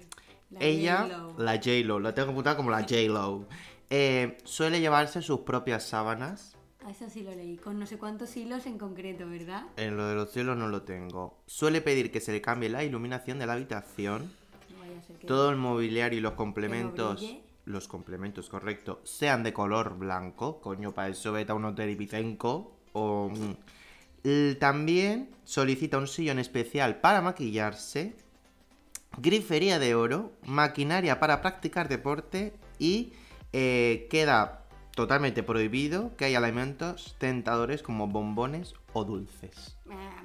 La 0.49 0.59
Ella, 0.61 1.07
la 1.37 1.55
J-Lo, 1.55 1.99
la 1.99 2.13
tengo 2.13 2.31
apuntada 2.31 2.55
como 2.55 2.71
la 2.71 2.79
J-Lo. 2.81 3.47
Eh, 3.89 4.37
suele 4.43 4.79
llevarse 4.79 5.21
sus 5.21 5.41
propias 5.41 5.83
sábanas. 5.87 6.55
Ah, 6.85 6.91
Eso 6.91 7.09
sí 7.09 7.21
lo 7.23 7.31
leí, 7.31 7.57
con 7.57 7.77
no 7.79 7.85
sé 7.85 7.97
cuántos 7.97 8.35
hilos 8.37 8.65
en 8.65 8.77
concreto, 8.77 9.27
¿verdad? 9.29 9.63
En 9.75 9.97
lo 9.97 10.07
de 10.07 10.15
los 10.15 10.31
cielos 10.31 10.57
no 10.57 10.67
lo 10.69 10.83
tengo. 10.83 11.37
Suele 11.45 11.81
pedir 11.81 12.11
que 12.11 12.21
se 12.21 12.31
le 12.31 12.39
cambie 12.41 12.69
la 12.69 12.83
iluminación 12.85 13.39
de 13.39 13.45
la 13.45 13.53
habitación. 13.53 14.31
No 14.73 14.79
vaya 14.79 14.97
a 14.99 15.01
ser 15.01 15.17
que- 15.17 15.27
Todo 15.27 15.49
el 15.49 15.57
mobiliario 15.57 16.17
y 16.19 16.21
los 16.21 16.33
complementos 16.33 17.17
brille. 17.19 17.41
los 17.65 17.89
complementos, 17.89 18.47
correcto, 18.47 19.01
sean 19.03 19.43
de 19.43 19.51
color 19.51 19.97
blanco. 19.97 20.61
Coño, 20.61 20.93
para 20.93 21.09
eso 21.09 21.33
vete 21.33 21.51
a 21.51 21.55
un 21.55 21.65
hotel 21.65 21.89
ibicenco. 21.89 22.73
O. 22.93 23.29
También 24.59 25.29
solicita 25.45 25.97
un 25.97 26.07
sillón 26.07 26.39
especial 26.39 26.99
para 26.99 27.21
maquillarse, 27.21 28.15
grifería 29.17 29.79
de 29.79 29.95
oro, 29.95 30.31
maquinaria 30.45 31.19
para 31.19 31.41
practicar 31.41 31.89
deporte 31.89 32.53
y 32.79 33.13
eh, 33.53 34.07
queda 34.09 34.63
totalmente 34.95 35.43
prohibido 35.43 36.15
que 36.15 36.25
haya 36.25 36.39
alimentos 36.39 37.15
tentadores 37.19 37.83
como 37.83 38.07
bombones 38.07 38.73
o 38.93 39.03
dulces. 39.03 39.77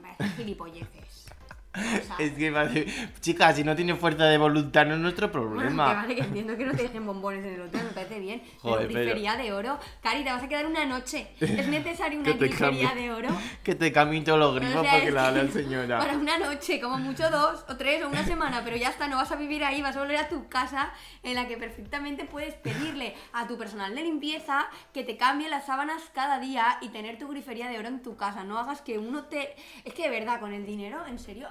Parecen 0.02 0.36
gilipolleces. 0.36 1.26
Es 2.18 2.32
que, 2.32 2.50
vale, 2.50 2.86
chicas, 3.20 3.56
si 3.56 3.64
no 3.64 3.74
tiene 3.74 3.94
fuerza 3.94 4.24
de 4.24 4.36
voluntad 4.36 4.84
no 4.86 4.94
es 4.94 5.00
nuestro 5.00 5.28
Bueno, 5.28 5.50
que 5.50 5.56
problema. 5.56 5.94
vale, 5.94 6.14
que 6.14 6.20
entiendo 6.22 6.56
que 6.56 6.66
no 6.66 6.72
te 6.72 6.82
dejen 6.82 7.06
bombones 7.06 7.44
en 7.44 7.54
el 7.54 7.60
hotel, 7.62 7.84
me 7.84 7.90
parece 7.90 8.20
bien. 8.20 8.42
Joder, 8.62 8.88
pero 8.88 9.00
grifería 9.00 9.36
de 9.36 9.52
oro. 9.52 9.78
Cari, 10.02 10.22
te 10.22 10.30
vas 10.30 10.42
a 10.42 10.48
quedar 10.48 10.66
una 10.66 10.84
noche. 10.84 11.28
¿Es 11.40 11.68
necesario 11.68 12.20
una 12.20 12.32
grifería 12.32 12.94
de 12.94 13.10
oro? 13.10 13.28
Que 13.62 13.74
te 13.74 13.90
cambien 13.90 14.24
todos 14.24 14.38
los 14.38 14.54
grifos 14.54 14.76
O 14.76 14.82
sea, 14.82 14.98
es 14.98 15.12
la 15.12 15.32
que 15.32 15.42
la 15.42 15.50
señora. 15.50 15.98
Para 15.98 16.16
una 16.18 16.38
noche, 16.38 16.80
como 16.80 16.98
mucho 16.98 17.30
dos 17.30 17.64
o 17.68 17.76
tres 17.76 18.02
o 18.04 18.08
una 18.08 18.24
semana, 18.24 18.62
pero 18.64 18.76
ya 18.76 18.90
está, 18.90 19.08
no 19.08 19.16
vas 19.16 19.32
a 19.32 19.36
vivir 19.36 19.64
ahí, 19.64 19.80
vas 19.80 19.96
a 19.96 20.00
volver 20.00 20.16
a 20.16 20.28
tu 20.28 20.48
casa 20.48 20.92
en 21.22 21.34
la 21.34 21.48
que 21.48 21.56
perfectamente 21.56 22.24
puedes 22.26 22.54
pedirle 22.54 23.14
a 23.32 23.46
tu 23.46 23.56
personal 23.56 23.94
de 23.94 24.02
limpieza 24.02 24.66
que 24.92 25.04
te 25.04 25.16
cambie 25.16 25.48
las 25.48 25.66
sábanas 25.66 26.02
cada 26.14 26.38
día 26.38 26.78
y 26.82 26.90
tener 26.90 27.18
tu 27.18 27.28
grifería 27.28 27.68
de 27.68 27.78
oro 27.78 27.88
en 27.88 28.02
tu 28.02 28.16
casa. 28.16 28.44
No 28.44 28.58
hagas 28.58 28.82
que 28.82 28.98
uno 28.98 29.24
te... 29.24 29.54
Es 29.84 29.94
que 29.94 30.02
de 30.02 30.10
verdad, 30.10 30.38
con 30.38 30.52
el 30.52 30.66
dinero, 30.66 31.06
en 31.06 31.18
serio... 31.18 31.48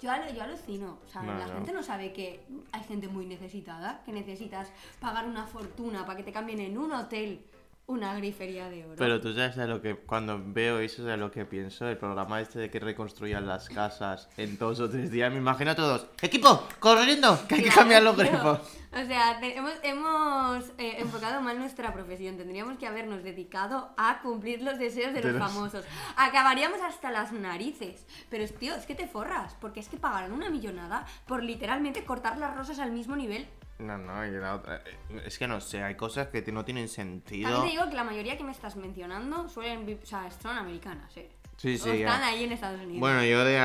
Yo, 0.00 0.10
yo 0.34 0.42
alucino, 0.42 0.98
o 1.06 1.08
sea, 1.08 1.22
No, 1.22 1.34
la 1.38 1.46
no. 1.46 1.54
gente 1.54 1.72
no 1.72 1.82
sabe 1.82 2.12
que 2.12 2.44
hay 2.72 2.82
gente 2.84 3.08
muy 3.08 3.24
necesitada, 3.24 4.02
que 4.04 4.12
necesitas 4.12 4.70
pagar 5.00 5.26
una 5.26 5.46
fortuna 5.46 6.04
para 6.04 6.18
que 6.18 6.22
te 6.22 6.32
cambien 6.32 6.60
en 6.60 6.76
un 6.76 6.92
hotel 6.92 7.42
una 7.88 8.14
grifería 8.16 8.68
de 8.68 8.84
oro. 8.84 8.94
Pero 8.96 9.20
tú 9.20 9.32
sabes 9.32 9.54
de 9.56 9.66
lo 9.68 9.80
que, 9.80 9.94
cuando 9.96 10.40
veo 10.44 10.80
eso, 10.80 11.04
de 11.04 11.16
lo 11.16 11.30
que 11.30 11.44
pienso, 11.44 11.88
el 11.88 11.96
programa 11.96 12.40
este 12.40 12.58
de 12.58 12.70
que 12.70 12.80
reconstruyan 12.80 13.46
las 13.46 13.68
casas 13.68 14.28
en 14.36 14.58
dos 14.58 14.80
o 14.80 14.90
tres 14.90 15.10
días, 15.10 15.30
me 15.32 15.38
imagino 15.38 15.70
a 15.70 15.74
todos, 15.76 16.06
equipo, 16.20 16.66
corriendo, 16.80 17.38
que 17.46 17.54
hay 17.56 17.60
que 17.62 17.66
Claro, 17.68 17.80
cambiar 17.80 18.02
los 18.02 18.16
grifos. 18.16 18.58
O 18.92 19.04
sea, 19.06 19.38
te- 19.40 19.56
hemos, 19.56 19.72
hemos 19.82 20.64
eh, 20.78 20.96
enfocado 20.98 21.42
mal 21.42 21.58
nuestra 21.58 21.92
profesión. 21.92 22.38
Tendríamos 22.38 22.78
que 22.78 22.86
habernos 22.86 23.22
dedicado 23.22 23.90
a 23.98 24.20
cumplir 24.22 24.62
los 24.62 24.78
deseos 24.78 25.12
de 25.12 25.20
De 25.20 25.32
los 25.32 25.38
los- 25.40 25.52
famosos. 25.52 25.84
Acabaríamos 26.16 26.80
hasta 26.80 27.10
las 27.10 27.30
narices. 27.30 28.06
Pero, 28.30 28.42
es, 28.42 28.54
tío, 28.58 28.74
es 28.74 28.86
que 28.86 28.94
te 28.94 29.06
forras. 29.06 29.54
Porque 29.60 29.80
es 29.80 29.88
que 29.90 29.98
pagarán 29.98 30.32
una 30.32 30.48
millonada 30.48 31.04
por 31.26 31.42
literalmente 31.42 32.04
cortar 32.06 32.38
las 32.38 32.56
rosas 32.56 32.78
al 32.78 32.90
mismo 32.92 33.16
nivel. 33.16 33.46
No, 33.78 33.98
no, 33.98 34.26
y 34.26 34.30
la 34.30 34.54
otra, 34.54 34.76
eh, 34.76 35.22
es 35.26 35.38
que 35.38 35.46
no 35.46 35.60
sé, 35.60 35.82
hay 35.82 35.96
cosas 35.96 36.28
que 36.28 36.40
no 36.50 36.64
tienen 36.64 36.88
sentido. 36.88 37.50
También 37.50 37.66
te 37.66 37.78
digo 37.78 37.90
que 37.90 37.96
la 37.96 38.04
mayoría 38.04 38.38
que 38.38 38.44
me 38.44 38.52
estás 38.52 38.76
mencionando 38.76 39.48
suelen 39.48 39.98
o 40.02 40.06
sea, 40.06 40.30
son 40.30 40.56
americanas, 40.56 41.14
¿eh? 41.16 41.28
Sí, 41.58 41.76
O 41.76 41.84
sí, 41.84 41.90
están 41.90 42.20
ya. 42.20 42.26
ahí 42.26 42.44
en 42.44 42.52
Estados 42.52 42.80
Unidos. 42.80 43.00
Bueno, 43.00 43.24
yo 43.24 43.44
de, 43.44 43.58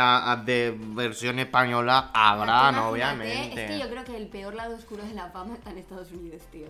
de 0.45 0.77
versión 0.95 1.39
española 1.39 2.09
habrá, 2.13 2.71
no, 2.71 2.89
obviamente. 2.89 3.61
Es 3.63 3.69
que 3.69 3.79
yo 3.79 3.89
creo 3.89 4.03
que 4.05 4.15
el 4.15 4.27
peor 4.27 4.53
lado 4.55 4.75
oscuro 4.75 5.03
de 5.03 5.13
la 5.13 5.29
fama 5.29 5.55
está 5.55 5.71
en 5.71 5.77
Estados 5.79 6.11
Unidos, 6.11 6.41
tío. 6.51 6.67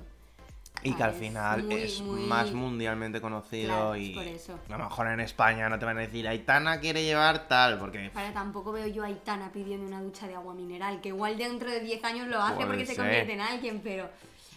Y 0.83 0.93
que 0.93 1.03
al 1.03 1.11
es 1.11 1.17
final 1.17 1.63
muy, 1.63 1.75
es 1.75 2.01
muy- 2.01 2.21
más 2.25 2.51
mundialmente 2.53 3.21
conocido 3.21 3.67
Claro, 3.67 3.93
es 3.95 4.01
y 4.01 4.13
por 4.15 4.23
eso. 4.25 4.59
a 4.67 4.77
lo 4.77 4.83
mejor 4.85 5.07
en 5.07 5.19
España 5.19 5.69
no 5.69 5.77
te 5.77 5.85
van 5.85 5.97
a 5.97 6.01
decir 6.01 6.27
Aitana 6.27 6.79
quiere 6.79 7.03
llevar 7.03 7.47
tal, 7.47 7.77
porque 7.77 8.09
Vale, 8.15 8.31
tampoco 8.31 8.71
veo 8.71 8.87
yo 8.87 9.03
a 9.03 9.07
Aitana 9.07 9.51
pidiendo 9.51 9.85
una 9.85 10.01
ducha 10.01 10.27
de 10.27 10.33
agua 10.35 10.55
mineral, 10.55 10.99
que 10.99 11.09
igual 11.09 11.37
dentro 11.37 11.69
de 11.69 11.81
10 11.81 12.03
años 12.03 12.27
lo 12.29 12.41
hace 12.41 12.55
Puede 12.55 12.67
porque 12.67 12.85
se 12.87 12.95
convierte 12.95 13.33
en 13.33 13.41
alguien, 13.41 13.81
pero... 13.83 14.09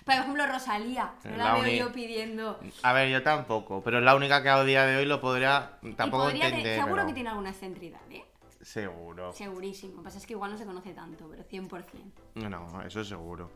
Por 0.07 0.15
ejemplo, 0.15 0.47
Rosalía, 0.47 1.15
no 1.25 1.31
Es 1.31 1.37
la, 1.39 1.55
veo 1.55 1.87
yo 1.87 1.93
pidiendo... 1.93 2.61
A 2.83 2.93
ver, 2.93 3.09
yo 3.11 3.23
tampoco, 3.23 3.83
pero 3.83 3.99
es 3.99 4.05
la 4.05 4.15
única 4.15 4.43
que 4.43 4.51
a 4.51 4.63
día 4.65 4.85
de 4.85 4.97
hoy 4.99 5.07
lo 5.07 5.19
podría 5.21 5.79
tampoco 5.97 6.25
podría 6.25 6.49
entender. 6.49 6.77
seguro 6.77 6.95
pero- 6.97 7.07
que 7.07 7.13
tiene 7.15 7.29
alguna 7.31 7.51
excentricidad, 7.51 8.01
¿eh? 8.11 8.25
Seguro. 8.63 9.33
Segurísimo. 9.35 9.93
Lo 9.97 9.99
que 10.01 10.05
pasa 10.05 10.19
es 10.19 10.27
que 10.27 10.33
igual 10.35 10.53
no 10.53 10.59
se 10.59 10.65
conoce 10.65 10.93
tanto, 10.95 11.27
pero 11.31 11.43
100%. 11.45 12.49
No, 12.49 12.83
eso 12.83 13.05
seguro. 13.05 13.51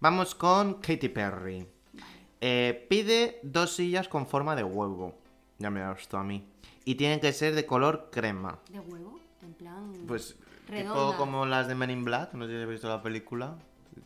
Vamos 0.00 0.34
con 0.34 0.74
Katy 0.80 1.08
Perry. 1.10 1.66
Eh, 2.44 2.86
pide 2.90 3.38
dos 3.44 3.76
sillas 3.76 4.08
con 4.08 4.26
forma 4.26 4.56
de 4.56 4.64
huevo. 4.64 5.14
Ya 5.60 5.70
me 5.70 5.78
da 5.78 5.92
esto 5.92 6.18
a 6.18 6.24
mí. 6.24 6.44
Y 6.84 6.96
tienen 6.96 7.20
que 7.20 7.32
ser 7.32 7.54
de 7.54 7.64
color 7.64 8.08
crema. 8.10 8.58
¿De 8.68 8.80
huevo? 8.80 9.20
En 9.42 9.54
plan... 9.54 9.92
Pues 10.08 10.34
tipo 10.66 10.72
Redondas. 10.72 11.16
como 11.16 11.46
las 11.46 11.68
de 11.68 11.76
Men 11.76 11.90
in 11.90 12.04
Black, 12.04 12.32
no 12.34 12.46
sé 12.46 12.50
si 12.50 12.54
habéis 12.56 12.70
visto 12.70 12.88
la 12.88 13.00
película. 13.00 13.54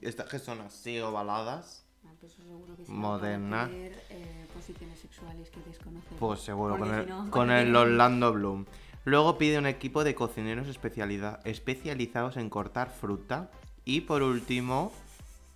Estas 0.02 0.28
que 0.28 0.38
son 0.38 0.60
así 0.60 1.00
ovaladas. 1.00 1.86
Ah, 2.04 2.10
pues 2.20 2.32
seguro 2.32 2.76
que 2.76 2.84
será 2.84 2.98
Moderna. 2.98 3.68
tener, 3.68 3.92
eh, 4.10 4.46
posiciones 4.52 4.98
sexuales 5.00 5.48
que 5.48 5.60
desconocemos. 5.60 6.18
Pues 6.18 6.40
seguro, 6.40 6.76
Porque 6.76 7.10
con 7.30 7.48
si 7.48 7.54
el. 7.54 7.74
Orlando 7.74 8.34
Bloom. 8.34 8.66
Luego 9.06 9.38
pide 9.38 9.58
un 9.58 9.66
equipo 9.66 10.04
de 10.04 10.14
cocineros 10.14 10.68
especialidad, 10.68 11.40
especializados 11.46 12.36
en 12.36 12.50
cortar 12.50 12.90
fruta. 12.90 13.50
Y 13.86 14.02
por 14.02 14.22
último, 14.22 14.92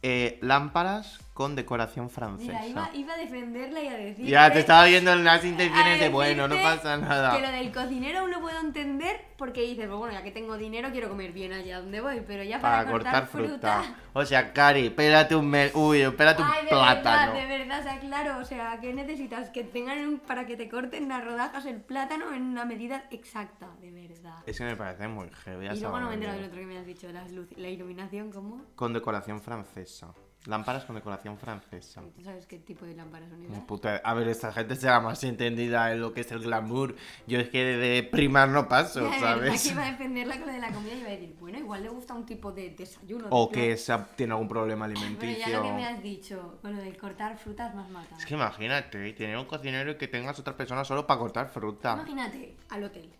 eh, 0.02 0.38
lámparas 0.40 1.18
con 1.40 1.56
decoración 1.56 2.10
francesa. 2.10 2.52
Mira, 2.52 2.66
iba, 2.68 2.90
iba 2.92 3.14
a 3.14 3.16
defenderla 3.16 3.80
y 3.82 3.88
a 3.88 3.96
decir... 3.96 4.26
Ya, 4.26 4.52
te 4.52 4.58
estaba 4.58 4.84
viendo 4.84 5.10
en 5.14 5.24
las 5.24 5.42
intenciones 5.42 5.98
de 5.98 6.10
bueno, 6.10 6.46
no 6.46 6.56
pasa 6.60 6.98
nada. 6.98 7.34
Que 7.34 7.40
lo 7.40 7.50
del 7.50 7.72
cocinero 7.72 8.18
aún 8.18 8.30
lo 8.30 8.42
puedo 8.42 8.60
entender 8.60 9.24
porque 9.38 9.62
dices, 9.62 9.86
pues 9.86 9.98
bueno, 9.98 10.12
ya 10.12 10.22
que 10.22 10.32
tengo 10.32 10.58
dinero 10.58 10.90
quiero 10.92 11.08
comer 11.08 11.32
bien 11.32 11.54
allá 11.54 11.80
donde 11.80 12.02
voy, 12.02 12.20
pero 12.26 12.42
ya 12.42 12.60
para, 12.60 12.80
Para 12.80 12.90
cortar 12.90 13.26
fruta. 13.26 13.80
fruta... 13.84 13.94
O 14.12 14.26
sea, 14.26 14.52
Cari, 14.52 14.90
pélate 14.90 15.34
un 15.34 15.48
mel... 15.48 15.70
Uy, 15.72 16.02
un 16.04 16.14
Ay, 16.20 16.64
de 16.64 16.68
plátano. 16.68 17.32
verdad, 17.32 17.48
de 17.48 17.58
verdad, 17.58 17.80
o 17.80 17.82
sea, 17.84 18.00
claro, 18.00 18.38
o 18.38 18.44
sea, 18.44 18.78
¿qué 18.82 18.92
necesitas? 18.92 19.48
Que 19.48 19.64
tengan 19.64 19.98
un- 20.06 20.18
para 20.18 20.44
que 20.44 20.58
te 20.58 20.68
corten 20.68 21.08
las 21.08 21.24
rodajas 21.24 21.64
el 21.64 21.80
plátano 21.80 22.34
en 22.34 22.42
una 22.42 22.66
medida 22.66 23.04
exacta, 23.10 23.66
de 23.80 23.90
verdad. 23.92 24.36
Es 24.44 24.58
que 24.58 24.64
me 24.64 24.76
parece 24.76 25.08
muy 25.08 25.30
heavy. 25.44 25.68
Y 25.68 25.80
luego 25.80 26.00
no 26.00 26.10
me 26.10 26.16
viendo. 26.18 26.36
del 26.36 26.44
otro 26.44 26.60
que 26.60 26.66
me 26.66 26.76
has 26.76 26.84
dicho, 26.84 27.10
las 27.10 27.32
luz- 27.32 27.56
la 27.56 27.68
iluminación, 27.70 28.30
¿cómo? 28.30 28.60
Con 28.76 28.92
decoración 28.92 29.40
francesa. 29.40 30.12
Lámparas 30.46 30.86
con 30.86 30.96
decoración 30.96 31.36
francesa. 31.36 32.00
¿Tú 32.16 32.22
sabes 32.24 32.46
qué 32.46 32.58
tipo 32.58 32.86
de 32.86 32.94
lámparas 32.94 33.28
son 33.28 33.44
esas? 33.44 33.62
Puta, 33.64 34.00
a 34.02 34.14
ver, 34.14 34.26
esta 34.28 34.50
gente 34.52 34.74
será 34.74 34.98
más 34.98 35.22
entendida 35.22 35.92
en 35.92 36.00
lo 36.00 36.14
que 36.14 36.22
es 36.22 36.32
el 36.32 36.38
glamour. 36.40 36.96
Yo 37.26 37.38
es 37.40 37.50
que 37.50 37.62
de 37.62 38.02
primar 38.04 38.48
no 38.48 38.66
paso, 38.66 39.06
Ya, 39.10 39.18
¿sabes? 39.20 39.62
que 39.62 39.68
iba 39.68 39.82
a 39.86 39.90
defenderla 39.90 40.38
con 40.38 40.46
lo 40.46 40.52
de 40.54 40.58
la 40.60 40.72
comida 40.72 40.94
y 40.94 40.98
iba 41.00 41.08
a 41.08 41.12
decir, 41.12 41.36
bueno, 41.38 41.58
igual 41.58 41.82
le 41.82 41.90
gusta 41.90 42.14
un 42.14 42.24
tipo 42.24 42.52
de 42.52 42.70
desayuno. 42.70 43.26
O 43.28 43.48
de 43.48 43.52
que 43.52 43.72
esa- 43.72 44.06
tiene 44.16 44.32
algún 44.32 44.48
problema 44.48 44.86
Bueno, 44.86 44.98
alimenticio. 44.98 45.46
ya 45.52 45.58
lo 45.58 45.62
que 45.64 45.72
me 45.72 45.84
has 45.86 46.02
dicho, 46.02 46.58
con 46.62 46.74
lo 46.74 46.82
de 46.82 46.96
cortar 46.96 47.36
frutas 47.36 47.74
más 47.74 47.90
mata. 47.90 48.16
Es 48.16 48.24
que 48.24 48.32
imagínate, 48.32 49.12
tener 49.12 49.36
un 49.36 49.44
cocinero 49.44 49.90
y 49.90 49.96
que 49.96 50.08
tengas 50.08 50.38
otra 50.38 50.56
persona 50.56 50.84
solo 50.86 51.06
para 51.06 51.20
cortar 51.20 51.50
fruta. 51.50 51.92
Imagínate, 51.92 52.56
al 52.70 52.84
hotel. 52.84 53.10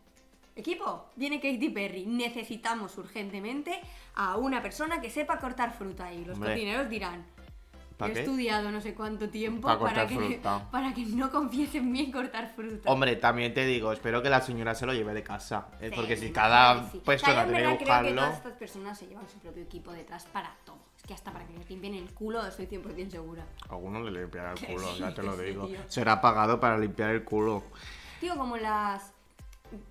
Equipo, 0.61 1.07
viene 1.17 1.41
Katy 1.41 1.69
Perry. 1.71 2.07
Necesitamos 2.07 2.97
urgentemente 2.99 3.81
a 4.15 4.37
una 4.37 4.63
persona 4.63 5.01
que 5.01 5.11
sepa 5.11 5.39
cortar 5.39 5.73
fruta. 5.73 6.13
Y 6.13 6.25
los 6.25 6.37
Hombre. 6.37 6.53
cocineros 6.53 6.89
dirán: 6.89 7.25
¿Pa 7.97 8.09
He 8.09 8.13
qué? 8.15 8.21
estudiado 8.21 8.71
no 8.73 8.81
sé 8.81 8.95
cuánto 8.95 9.29
tiempo 9.29 9.69
Pa 9.69 9.79
para, 9.79 10.07
cortar 10.07 10.07
que, 10.09 10.15
fruta. 10.17 10.69
para 10.73 10.95
que 10.95 11.05
no 11.05 11.31
confíes 11.31 11.75
en 11.75 11.93
mí 11.93 12.01
en 12.01 12.13
cortar 12.13 12.55
fruta. 12.55 12.91
Hombre, 12.91 13.17
también 13.17 13.53
te 13.53 13.67
digo, 13.67 13.93
espero 13.93 14.23
que 14.23 14.31
la 14.31 14.41
señora 14.41 14.75
se 14.75 14.87
lo 14.87 14.95
lleve 14.95 15.13
de 15.13 15.23
casa. 15.23 15.69
¿eh? 15.81 15.91
Sí, 15.91 15.97
Porque 15.97 16.17
si 16.17 16.31
cada 16.31 16.89
sí. 16.91 16.99
persona 17.05 17.33
O 17.33 17.35
sea, 17.35 17.45
yo 17.45 17.51
en 17.51 17.55
tiene 17.55 17.63
que 17.63 17.63
verdad 17.63 17.77
creo 17.77 17.79
que 17.79 17.85
buscarlo. 17.85 18.15
todas 18.23 18.37
estas 18.37 18.53
personas 18.55 18.99
se 18.99 19.07
llevan 19.07 19.29
su 19.29 19.39
propio 19.39 19.63
equipo 19.63 19.93
detrás 19.93 20.25
para 20.27 20.57
todo. 20.65 20.79
Es 20.97 21.03
que 21.05 21.15
hasta 21.15 21.33
para 21.33 21.47
que 21.47 21.53
les 21.55 21.69
limpien 21.69 21.95
el 21.95 22.11
culo 22.15 22.47
estoy 22.47 22.67
100% 22.67 23.11
segura. 23.11 23.45
Algunos 23.69 24.03
le 24.11 24.21
limpiará 24.21 24.53
el 24.53 24.59
Que 24.59 24.67
culo, 24.75 24.93
sí, 24.95 25.01
ya 25.01 25.15
te 25.15 25.23
lo 25.23 25.37
sí, 25.37 25.43
digo. 25.45 25.67
tío. 25.67 25.79
Será 25.89 26.21
pagado 26.21 26.59
para 26.61 26.79
limpiar 26.79 27.11
el 27.11 27.25
culo. 27.25 27.63
Tío, 28.21 28.37
como 28.37 28.57
las. 28.59 29.13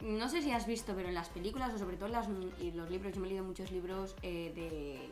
No 0.01 0.29
sé 0.29 0.41
si 0.41 0.51
has 0.51 0.65
visto, 0.67 0.93
pero 0.95 1.07
en 1.07 1.15
las 1.15 1.29
películas 1.29 1.73
o 1.73 1.77
sobre 1.77 1.97
todo 1.97 2.07
en 2.07 2.11
las, 2.13 2.27
y 2.59 2.71
los 2.71 2.89
libros, 2.89 3.13
yo 3.13 3.21
me 3.21 3.27
he 3.27 3.29
leído 3.31 3.45
muchos 3.45 3.71
libros 3.71 4.15
eh, 4.21 4.51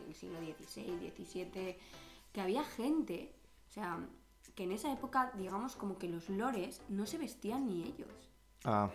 del 0.04 0.14
siglo 0.14 0.38
XVI, 0.38 1.12
XVII, 1.16 1.76
que 2.32 2.40
había 2.40 2.64
gente, 2.64 3.32
o 3.68 3.72
sea, 3.72 3.98
que 4.54 4.64
en 4.64 4.72
esa 4.72 4.92
época, 4.92 5.32
digamos, 5.36 5.76
como 5.76 5.98
que 5.98 6.08
los 6.08 6.28
lores 6.28 6.82
no 6.88 7.06
se 7.06 7.18
vestían 7.18 7.66
ni 7.66 7.84
ellos. 7.84 8.30
Ah, 8.64 8.90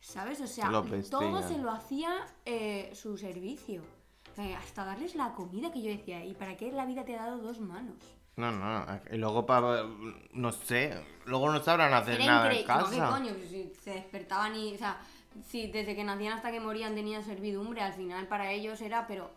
¿Sabes? 0.00 0.40
O 0.40 0.46
sea, 0.46 0.70
todo 1.10 1.42
se 1.42 1.58
lo 1.58 1.70
hacía 1.70 2.26
eh, 2.46 2.90
su 2.94 3.18
servicio. 3.18 3.82
Eh, 4.38 4.54
hasta 4.54 4.84
darles 4.84 5.14
la 5.14 5.32
comida 5.32 5.72
que 5.72 5.82
yo 5.82 5.90
decía, 5.90 6.24
¿y 6.24 6.34
para 6.34 6.56
qué 6.56 6.70
la 6.72 6.86
vida 6.86 7.04
te 7.04 7.16
ha 7.16 7.24
dado 7.26 7.38
dos 7.38 7.60
manos? 7.60 7.96
no, 8.36 8.50
no. 8.52 8.86
Y 9.12 9.16
luego 9.18 9.44
para. 9.44 9.84
No 10.32 10.50
sé. 10.52 10.94
Luego 11.26 11.52
no 11.52 11.62
sabrán 11.62 11.92
hacer 11.92 12.14
Era 12.20 12.26
nada 12.26 12.52
en 12.52 12.60
increíble. 12.60 12.90
¿Qué 12.90 12.98
casa. 12.98 13.10
coño? 13.10 13.34
Si 13.48 13.72
se 13.82 13.90
despertaban 13.90 14.56
y. 14.56 14.74
O 14.74 14.78
sea, 14.78 14.98
si 15.46 15.70
desde 15.70 15.94
que 15.94 16.04
nacían 16.04 16.32
hasta 16.34 16.50
que 16.50 16.58
morían 16.60 16.94
tenían 16.94 17.22
servidumbre, 17.22 17.82
al 17.82 17.92
final 17.92 18.26
para 18.28 18.50
ellos 18.50 18.80
era, 18.80 19.06
pero. 19.06 19.30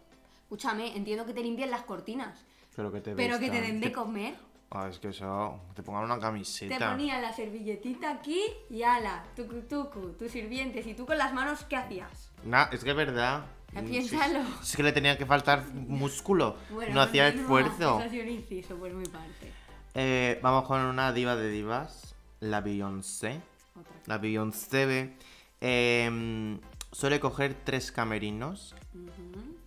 Escúchame, 0.43 0.95
entiendo 0.95 1.25
que 1.25 1.33
te 1.33 1.41
limpien 1.41 1.71
las 1.71 1.81
cortinas, 1.81 2.45
Pero 2.75 2.91
que 2.91 3.01
te 3.01 3.15
pero 3.15 3.39
que 3.39 3.49
te 3.49 3.59
den 3.59 3.79
de 3.81 3.91
comer. 3.91 4.35
Ah, 4.69 4.87
es 4.89 4.99
que 4.99 5.09
eso, 5.09 5.59
te 5.75 5.81
pongan 5.83 6.03
una 6.05 6.15
Te 6.15 6.21
camiseta. 6.21 6.91
ponían 6.91 7.21
la 7.21 7.33
servilletita 7.33 8.11
aquí 8.11 8.41
y 8.69 8.83
ala, 8.83 9.23
tucu 9.35 9.61
tucu, 9.61 10.13
tus 10.13 10.31
sirvientes. 10.31 10.85
¿Y 10.85 10.93
tú 10.93 11.05
con 11.07 11.17
las 11.17 11.33
manos 11.33 11.63
qué 11.65 11.75
hacías? 11.75 12.31
Nah, 12.43 12.65
es 12.71 12.83
que 12.83 12.91
es 12.91 12.95
verdad. 12.95 13.45
Mm, 13.81 13.85
piénsalo. 13.85 14.41
Es 14.61 14.75
que 14.75 14.83
le 14.83 14.91
tenía 14.91 15.17
que 15.17 15.25
faltar 15.25 15.65
músculo. 15.73 16.57
Bueno, 16.69 16.93
no 16.95 17.01
hacía 17.01 17.25
continúa. 17.25 17.61
esfuerzo. 17.61 17.99
Eso 17.99 18.07
ha 18.07 18.09
sido 18.09 18.23
un 18.23 18.29
inciso 18.29 18.75
por 18.75 18.91
mi 18.91 19.05
parte. 19.05 19.51
Eh, 19.95 20.39
vamos 20.41 20.65
con 20.65 20.81
una 20.81 21.11
diva 21.13 21.35
de 21.35 21.49
divas, 21.49 22.15
la 22.39 22.61
Beyoncé. 22.61 23.41
Otra. 23.79 23.93
La 24.05 24.17
Beyoncé 24.17 25.13
eh, 25.61 26.59
suele 26.91 27.19
coger 27.19 27.55
tres 27.63 27.91
camerinos 27.91 28.75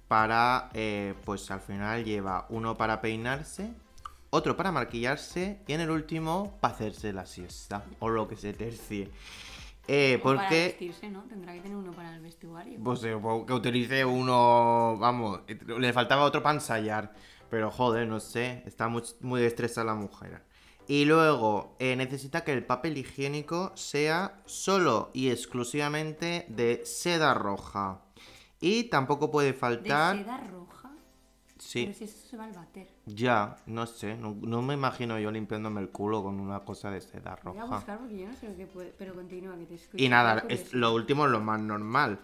para, 0.08 0.70
eh, 0.74 1.14
pues 1.24 1.50
al 1.50 1.60
final 1.60 2.04
lleva 2.04 2.46
uno 2.48 2.76
para 2.76 3.00
peinarse, 3.00 3.70
otro 4.30 4.56
para 4.56 4.70
maquillarse 4.72 5.58
y 5.66 5.72
en 5.72 5.80
el 5.80 5.90
último 5.90 6.56
para 6.60 6.74
hacerse 6.74 7.12
la 7.12 7.26
siesta 7.26 7.84
o 7.98 8.08
lo 8.08 8.28
que 8.28 8.36
se 8.36 8.52
tercie. 8.52 9.10
Eh, 9.88 10.20
O 10.20 10.22
Para 10.22 10.48
porque, 10.48 10.64
vestirse, 10.68 11.08
¿no? 11.10 11.22
Tendrá 11.24 11.52
que 11.54 11.60
tener 11.60 11.76
uno 11.76 11.92
para 11.92 12.14
el 12.14 12.20
vestuario. 12.20 12.80
pues 12.82 13.02
eh, 13.04 13.16
que 13.46 13.52
utilice 13.52 14.04
uno, 14.04 14.96
vamos, 14.98 15.40
eh, 15.46 15.58
le 15.78 15.92
faltaba 15.92 16.24
otro 16.24 16.42
para 16.42 16.54
ensayar, 16.56 17.14
pero 17.50 17.70
joder, 17.70 18.06
no 18.08 18.18
sé, 18.20 18.62
está 18.66 18.88
muy, 18.88 19.02
muy 19.20 19.42
estresada 19.44 19.86
la 19.86 19.94
mujer. 19.94 20.42
Y 20.88 21.04
luego 21.04 21.76
eh, 21.78 21.96
necesita 21.96 22.44
que 22.44 22.52
el 22.52 22.64
papel 22.64 22.96
higiénico 22.98 23.72
sea 23.76 24.40
solo 24.46 25.10
y 25.12 25.30
exclusivamente 25.30 26.46
de 26.48 26.82
seda 26.84 27.34
roja. 27.34 28.02
Y 28.60 28.84
tampoco 28.84 29.30
puede 29.30 29.48
¿De 29.52 29.58
faltar... 29.58 30.16
seda 30.16 30.38
roja? 30.38 30.92
Sí. 31.58 31.84
Pero 31.86 31.98
si 31.98 32.04
eso 32.04 32.28
se 32.28 32.36
va 32.36 32.44
al 32.44 32.52
bater. 32.52 32.88
Ya, 33.08 33.56
no 33.66 33.86
sé, 33.86 34.16
no, 34.16 34.36
no 34.42 34.62
me 34.62 34.74
imagino 34.74 35.16
yo 35.20 35.30
limpiándome 35.30 35.80
el 35.80 35.90
culo 35.90 36.24
con 36.24 36.40
una 36.40 36.60
cosa 36.64 36.90
de 36.90 37.00
seda 37.00 37.38
Voy 37.44 37.56
a 37.56 37.60
roja. 37.62 37.76
buscar 37.76 37.98
porque 37.98 38.18
yo 38.18 38.26
no 38.28 38.34
sé 38.34 38.48
lo 38.48 38.56
que 38.56 38.66
puede. 38.66 38.92
Pero 38.98 39.14
continúa, 39.14 39.56
que 39.56 39.64
te 39.66 39.74
escucho. 39.76 40.02
Y 40.02 40.08
nada, 40.08 40.44
es, 40.48 40.72
lo 40.74 40.92
último 40.92 41.26
es 41.26 41.30
lo 41.30 41.40
más 41.40 41.60
normal, 41.60 42.18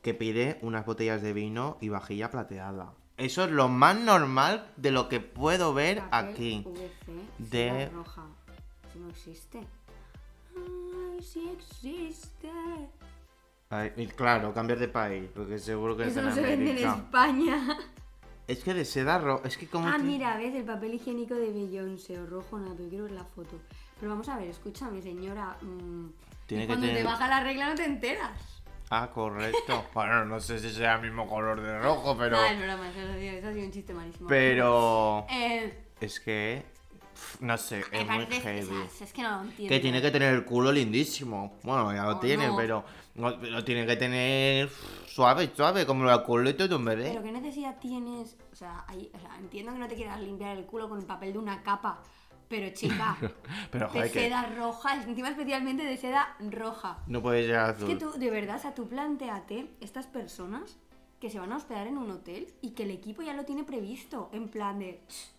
que 0.00 0.14
pide 0.14 0.58
unas 0.62 0.86
botellas 0.86 1.20
de 1.20 1.34
vino 1.34 1.76
y 1.82 1.90
vajilla 1.90 2.30
plateada. 2.30 2.94
Eso 3.18 3.44
es 3.44 3.50
lo 3.50 3.68
más 3.68 3.94
normal 4.00 4.70
de 4.78 4.90
lo 4.90 5.10
que 5.10 5.20
puedo 5.20 5.74
ver 5.74 5.98
Papel 6.08 6.30
aquí. 6.30 6.64
VC, 6.66 7.50
De- 7.50 7.88
roja. 7.90 8.24
Eso 8.88 8.98
no 9.00 9.10
existe. 9.10 9.58
Ay, 10.56 11.22
sí 11.22 11.50
existe. 11.52 12.50
Ay, 13.68 13.92
y 13.98 14.06
claro, 14.06 14.52
cambiar 14.54 14.78
de 14.78 14.88
país, 14.88 15.28
porque 15.34 15.58
seguro 15.58 15.94
que 15.96 16.04
es 16.04 16.08
Eso 16.08 16.20
en 16.20 16.26
no 16.26 16.34
se 16.34 16.40
vende 16.42 16.70
en. 16.82 16.88
España. 16.88 17.78
Es 18.52 18.62
que 18.64 18.74
de 18.74 18.84
seda 18.84 19.16
roja, 19.18 19.48
es 19.48 19.56
que 19.56 19.66
como... 19.66 19.88
Ah, 19.88 19.96
mira, 19.96 20.36
ves 20.36 20.54
el 20.54 20.64
papel 20.64 20.92
higiénico 20.92 21.34
de 21.34 21.50
Beyoncé 21.52 22.18
o 22.20 22.26
rojo, 22.26 22.58
nada, 22.58 22.74
pero 22.76 22.88
quiero 22.90 23.04
ver 23.04 23.12
la 23.14 23.24
foto. 23.24 23.58
Pero 23.98 24.10
vamos 24.10 24.28
a 24.28 24.36
ver, 24.36 24.48
escúchame, 24.48 25.00
señora. 25.00 25.56
mm, 25.62 26.06
Tiene 26.46 26.64
que 26.64 26.66
cuando 26.66 26.86
tener- 26.86 27.00
te 27.02 27.08
baja 27.08 27.28
la 27.28 27.42
regla 27.42 27.70
no 27.70 27.74
te 27.74 27.84
enteras. 27.86 28.62
Ah, 28.90 29.08
correcto. 29.10 29.86
bueno, 29.94 30.26
no 30.26 30.38
sé 30.38 30.58
si 30.58 30.68
sea 30.68 30.96
el 30.96 31.00
mismo 31.02 31.26
color 31.26 31.62
de 31.62 31.78
rojo, 31.78 32.14
pero... 32.18 32.36
Ah, 32.36 32.52
es 32.52 32.58
broma, 32.60 32.90
eso, 32.90 33.00
eso 33.00 33.48
ha 33.48 33.52
sido 33.54 33.64
un 33.64 33.72
chiste 33.72 33.94
malísimo. 33.94 34.28
Pero... 34.28 35.26
Eh, 35.30 35.72
Es 36.00 36.20
que... 36.20 36.62
No 37.40 37.56
sé, 37.58 37.80
es 37.92 38.06
muy 38.08 38.24
parece- 38.26 38.40
heavy. 38.40 38.76
o 38.76 38.88
sea, 38.90 39.06
es 39.06 39.12
que 39.12 39.22
no 39.22 39.30
lo 39.30 39.42
entiendo. 39.42 39.68
Que 39.74 39.80
tiene 39.80 40.00
que 40.02 40.10
tener 40.10 40.34
el 40.34 40.44
culo 40.44 40.72
lindísimo. 40.72 41.58
Bueno, 41.62 41.92
ya 41.92 42.04
lo 42.04 42.16
O 42.16 42.20
tiene, 42.20 42.46
no. 42.48 42.56
pero 42.56 42.84
lo 43.16 43.64
tiene 43.64 43.86
que 43.86 43.96
tener 43.96 44.70
suave, 45.06 45.50
suave, 45.54 45.84
como 45.86 46.08
el 46.10 46.22
culito 46.22 46.66
de 46.68 46.74
un 46.74 46.84
bebé. 46.84 47.10
Pero 47.10 47.22
qué 47.22 47.32
necesidad 47.32 47.78
tienes, 47.78 48.36
o 48.52 48.56
sea, 48.56 48.84
hay- 48.88 49.10
o 49.14 49.18
sea, 49.20 49.36
entiendo 49.38 49.72
que 49.72 49.78
no 49.78 49.88
te 49.88 49.94
quieras 49.94 50.20
limpiar 50.20 50.56
el 50.56 50.64
culo 50.66 50.88
con 50.88 50.98
el 50.98 51.04
papel 51.06 51.32
de 51.32 51.38
una 51.38 51.62
capa, 51.62 52.00
pero 52.48 52.68
chica, 52.74 53.16
Pero 53.70 53.86
de 53.86 53.92
joder, 53.92 54.12
que 54.12 54.20
seda 54.20 54.46
roja, 54.56 55.02
encima 55.02 55.28
especialmente 55.30 55.84
de 55.84 55.96
seda 55.96 56.36
roja. 56.50 56.98
no 57.06 57.22
puede 57.22 57.42
ser 57.46 57.50
Es 57.56 57.58
azul. 57.76 57.88
que 57.88 57.96
tú, 57.96 58.12
de 58.12 58.30
verdad, 58.30 58.56
o 58.56 58.60
sea, 58.60 58.74
tú 58.74 58.88
planteate 58.88 59.70
estas 59.80 60.06
personas 60.06 60.76
que 61.20 61.30
se 61.30 61.38
van 61.38 61.52
a 61.52 61.56
hospedar 61.56 61.86
en 61.86 61.98
un 61.98 62.10
hotel 62.10 62.52
y 62.62 62.70
que 62.70 62.82
el 62.82 62.90
equipo 62.90 63.22
ya 63.22 63.32
lo 63.32 63.44
tiene 63.44 63.62
previsto, 63.64 64.28
en 64.32 64.48
plan 64.48 64.78
de, 64.80 65.00
"Ch, 65.08 65.30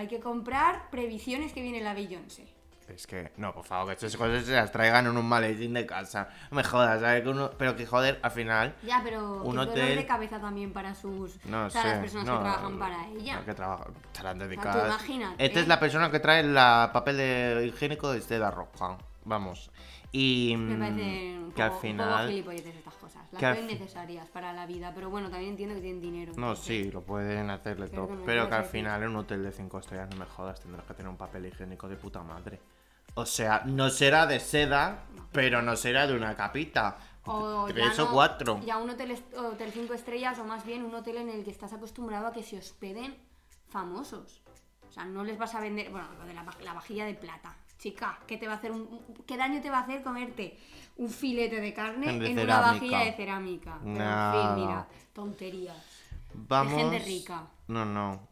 hay 0.00 0.08
que 0.08 0.20
comprar 0.20 0.90
previsiones 0.90 1.52
que 1.52 1.62
viene 1.62 1.80
la 1.80 1.94
Beyoncé. 1.94 2.46
Es 2.88 3.06
que, 3.06 3.30
no, 3.36 3.52
por 3.54 3.64
favor, 3.64 3.86
que 3.86 3.92
estas 3.94 4.16
cosas 4.16 4.44
se 4.44 4.50
las 4.52 4.72
traigan 4.72 5.06
en 5.06 5.16
un 5.16 5.24
maletín 5.24 5.72
de 5.74 5.86
casa. 5.86 6.28
No 6.50 6.56
me 6.56 6.64
jodas, 6.64 7.00
¿sabes? 7.00 7.22
Que 7.22 7.28
uno- 7.28 7.50
Pero 7.56 7.76
que 7.76 7.86
joder, 7.86 8.18
al 8.20 8.32
final. 8.32 8.74
Ya, 8.82 9.00
pero 9.04 9.42
Un 9.44 9.52
qué 9.52 9.56
dolor 9.58 9.68
hotel- 9.68 9.96
de 9.96 10.06
cabeza 10.06 10.40
también 10.40 10.72
para 10.72 10.92
sus, 10.96 11.38
No 11.44 11.66
o 11.66 11.70
sea, 11.70 11.82
sé. 11.82 11.88
las 11.88 11.98
personas 12.00 12.26
no, 12.26 12.38
que 12.38 12.40
trabajan 12.42 12.78
para 12.80 13.06
ella. 13.10 13.44
Que 13.44 13.54
trabajan, 13.54 13.92
estarán 14.06 14.38
dedicadas. 14.40 14.86
imagínate. 14.88 15.46
Esta 15.46 15.60
es 15.60 15.68
la 15.68 15.78
persona 15.78 16.10
que 16.10 16.18
trae 16.18 16.42
la 16.42 16.90
papel 16.92 17.16
de 17.18 17.66
higiénico 17.72 18.10
de 18.10 18.20
seda 18.22 18.50
roja. 18.50 18.98
Vamos. 19.24 19.70
Y. 20.10 20.56
Me 20.56 20.74
mm, 20.74 20.80
parece 20.80 21.38
un 21.38 21.52
que 21.52 21.62
al 21.62 21.70
un 21.70 21.78
final. 21.80 22.42
poco. 22.42 22.99
Las 23.32 23.40
veo 23.56 23.62
innecesarias 23.64 24.28
para 24.28 24.52
la 24.52 24.66
vida, 24.66 24.92
pero 24.94 25.08
bueno, 25.10 25.30
también 25.30 25.52
entiendo 25.52 25.74
que 25.76 25.80
tienen 25.82 26.00
dinero. 26.00 26.32
No, 26.36 26.50
entonces- 26.50 26.64
sí, 26.66 26.90
lo 26.90 27.02
pueden 27.02 27.48
hacerle 27.50 27.88
todo. 27.88 28.08
Pero 28.26 28.48
que 28.48 28.54
al 28.56 28.64
final 28.64 29.02
en 29.02 29.10
un 29.10 29.16
hotel 29.16 29.42
de 29.42 29.52
5 29.52 29.78
estrellas, 29.78 30.08
no 30.10 30.16
me 30.16 30.26
jodas, 30.26 30.60
tendrás 30.60 30.84
que 30.86 30.94
tener 30.94 31.08
un 31.10 31.16
papel 31.16 31.46
higiénico 31.46 31.88
de 31.88 31.96
puta 31.96 32.22
madre. 32.22 32.60
O 33.14 33.26
sea, 33.26 33.62
no 33.66 33.88
será 33.90 34.26
de 34.26 34.38
seda, 34.40 35.04
pero 35.32 35.62
no 35.62 35.76
será 35.76 36.06
de 36.06 36.14
una 36.16 36.36
capita. 36.36 36.96
O 37.24 37.66
Tres 37.68 37.98
o 37.98 38.06
no- 38.06 38.12
cuatro. 38.12 38.60
Ya 38.64 38.78
un 38.78 38.90
hotel, 38.90 39.16
hotel 39.36 39.70
5 39.72 39.94
estrellas 39.94 40.38
o 40.38 40.44
más 40.44 40.64
bien 40.64 40.82
un 40.84 40.94
hotel 40.94 41.18
en 41.18 41.28
el 41.28 41.44
que 41.44 41.50
estás 41.50 41.72
acostumbrado 41.72 42.26
a 42.28 42.32
que 42.32 42.42
se 42.42 42.56
hospeden 42.58 43.14
famosos. 43.68 44.42
O 44.88 44.92
sea, 44.92 45.04
no 45.04 45.22
les 45.24 45.38
vas 45.38 45.54
a 45.54 45.60
vender, 45.60 45.90
bueno, 45.90 46.08
lo 46.18 46.24
de 46.24 46.34
la, 46.34 46.44
la 46.64 46.72
vajilla 46.74 47.04
de 47.04 47.14
plata. 47.14 47.56
Chica, 47.80 48.18
¿qué 48.26 48.36
te 48.36 48.46
va 48.46 48.52
a 48.52 48.56
hacer 48.56 48.72
un, 48.72 49.00
qué 49.26 49.38
daño 49.38 49.62
te 49.62 49.70
va 49.70 49.78
a 49.78 49.80
hacer 49.80 50.02
comerte 50.02 50.58
un 50.98 51.08
filete 51.08 51.62
de 51.62 51.72
carne 51.72 52.18
De 52.18 52.30
en 52.30 52.38
una 52.38 52.60
vajilla 52.60 52.98
de 53.00 53.12
cerámica? 53.14 53.78
Pero, 53.82 53.94
en 53.94 54.32
fin, 54.32 54.54
mira, 54.56 54.86
tonterías. 55.14 55.76
Vamos. 56.34 56.74
gente 56.74 56.98
rica. 56.98 57.46
No, 57.68 57.86
no. 57.86 58.28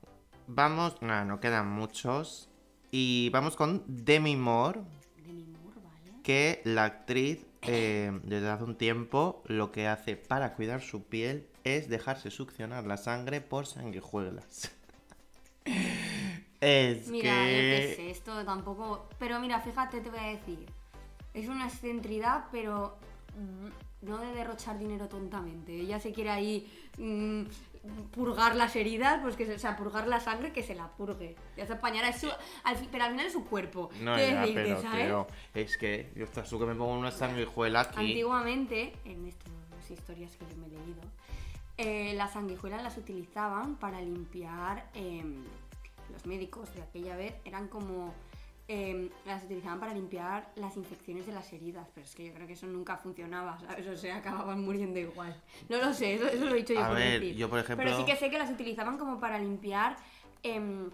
Vamos. 0.48 1.00
No, 1.00 1.24
no 1.24 1.40
quedan 1.40 1.70
muchos. 1.70 2.50
Y 2.90 3.30
vamos 3.30 3.56
con 3.56 3.82
Demi 3.86 4.36
Moore, 4.36 4.80
De 5.16 5.32
mi 5.32 5.44
Moore, 5.44 5.80
¿vale? 5.82 6.22
que 6.22 6.60
la 6.64 6.84
actriz 6.84 7.46
eh, 7.62 8.20
desde 8.24 8.50
hace 8.50 8.64
un 8.64 8.76
tiempo 8.76 9.42
lo 9.46 9.72
que 9.72 9.88
hace 9.88 10.16
para 10.16 10.54
cuidar 10.56 10.82
su 10.82 11.04
piel 11.04 11.48
es 11.64 11.88
dejarse 11.88 12.30
succionar 12.30 12.84
la 12.84 12.98
sangre 12.98 13.40
por 13.40 13.66
sanguijuelas. 13.66 14.72
es 16.60 17.08
Mira, 17.08 17.44
yo 17.44 17.46
qué 17.46 17.86
que... 17.88 17.94
sé, 17.96 18.10
esto 18.10 18.44
tampoco. 18.44 19.08
Pero 19.18 19.40
mira, 19.40 19.60
fíjate, 19.60 20.00
te 20.00 20.10
voy 20.10 20.18
a 20.18 20.28
decir. 20.28 20.66
Es 21.34 21.48
una 21.48 21.66
excentridad, 21.66 22.46
pero 22.50 22.96
no 24.02 24.18
de 24.18 24.32
derrochar 24.32 24.78
dinero 24.78 25.08
tontamente. 25.08 25.72
Ella 25.74 26.00
se 26.00 26.12
quiere 26.12 26.30
ahí 26.30 26.70
mm, 26.98 27.42
purgar 28.12 28.56
las 28.56 28.74
heridas, 28.76 29.20
pues 29.22 29.36
que 29.36 29.46
se, 29.46 29.54
o 29.54 29.58
sea, 29.58 29.76
purgar 29.76 30.06
la 30.08 30.20
sangre, 30.20 30.52
que 30.52 30.62
se 30.62 30.74
la 30.74 30.88
purgue. 30.88 31.36
Ya 31.56 31.66
se 31.66 31.74
apañará, 31.74 32.08
es 32.08 32.20
su, 32.20 32.28
al 32.64 32.76
pero 32.90 33.04
al 33.04 33.10
final 33.12 33.26
es 33.26 33.32
su 33.32 33.44
cuerpo. 33.44 33.90
No, 34.00 34.16
¿Qué 34.16 34.30
ya, 34.30 34.40
decirte, 34.40 34.62
pero, 34.62 34.82
¿sabes? 34.82 35.06
tío, 35.06 35.26
es 35.54 35.76
que 35.76 36.12
yo 36.16 36.24
estás 36.24 36.48
tú 36.48 36.58
que 36.58 36.66
me 36.66 36.74
pongo 36.74 36.92
una 36.92 37.10
sanguijuela 37.10 37.80
aquí. 37.80 38.00
Antiguamente, 38.00 38.92
en 39.04 39.26
estas 39.26 39.90
historias 39.90 40.36
que 40.36 40.44
yo 40.50 40.56
me 40.56 40.66
he 40.66 40.70
leído, 40.70 41.02
eh, 41.76 42.14
las 42.14 42.32
sanguijuelas 42.32 42.82
las 42.82 42.96
utilizaban 42.96 43.76
para 43.76 44.00
limpiar. 44.00 44.90
em, 44.94 45.44
los 46.18 46.26
médicos 46.26 46.74
de 46.74 46.82
aquella 46.82 47.16
vez 47.16 47.34
eran 47.44 47.68
como. 47.68 48.12
em, 48.70 49.08
las 49.24 49.44
utilizaban 49.44 49.80
para 49.80 49.94
limpiar 49.94 50.52
las 50.56 50.76
infecciones 50.76 51.24
de 51.26 51.32
las 51.32 51.50
heridas, 51.54 51.88
pero 51.94 52.04
es 52.04 52.14
que 52.14 52.26
yo 52.26 52.34
creo 52.34 52.46
que 52.46 52.52
eso 52.52 52.66
nunca 52.66 52.98
funcionaba, 52.98 53.58
¿sabes? 53.60 53.86
O 53.86 53.96
sea, 53.96 54.18
acababan 54.18 54.62
muriendo 54.62 54.98
igual. 54.98 55.34
No 55.70 55.78
lo 55.78 55.94
sé, 55.94 56.14
eso, 56.16 56.26
eso 56.28 56.44
lo 56.44 56.50
he 56.54 56.58
dicho 56.58 56.74
yo 56.74 56.84
A 56.84 56.88
por 56.88 56.96
ver, 56.98 57.18
decir. 57.20 57.34
yo, 57.36 57.48
por 57.48 57.60
ejemplo- 57.60 57.82
Pero 57.86 57.96
sí 57.96 58.04
que 58.04 58.14
sé 58.16 58.28
que 58.28 58.36
las 58.38 58.50
utilizaban 58.50 58.98
como 58.98 59.18
para 59.18 59.38
limpiar 59.38 59.96
em, 60.42 60.90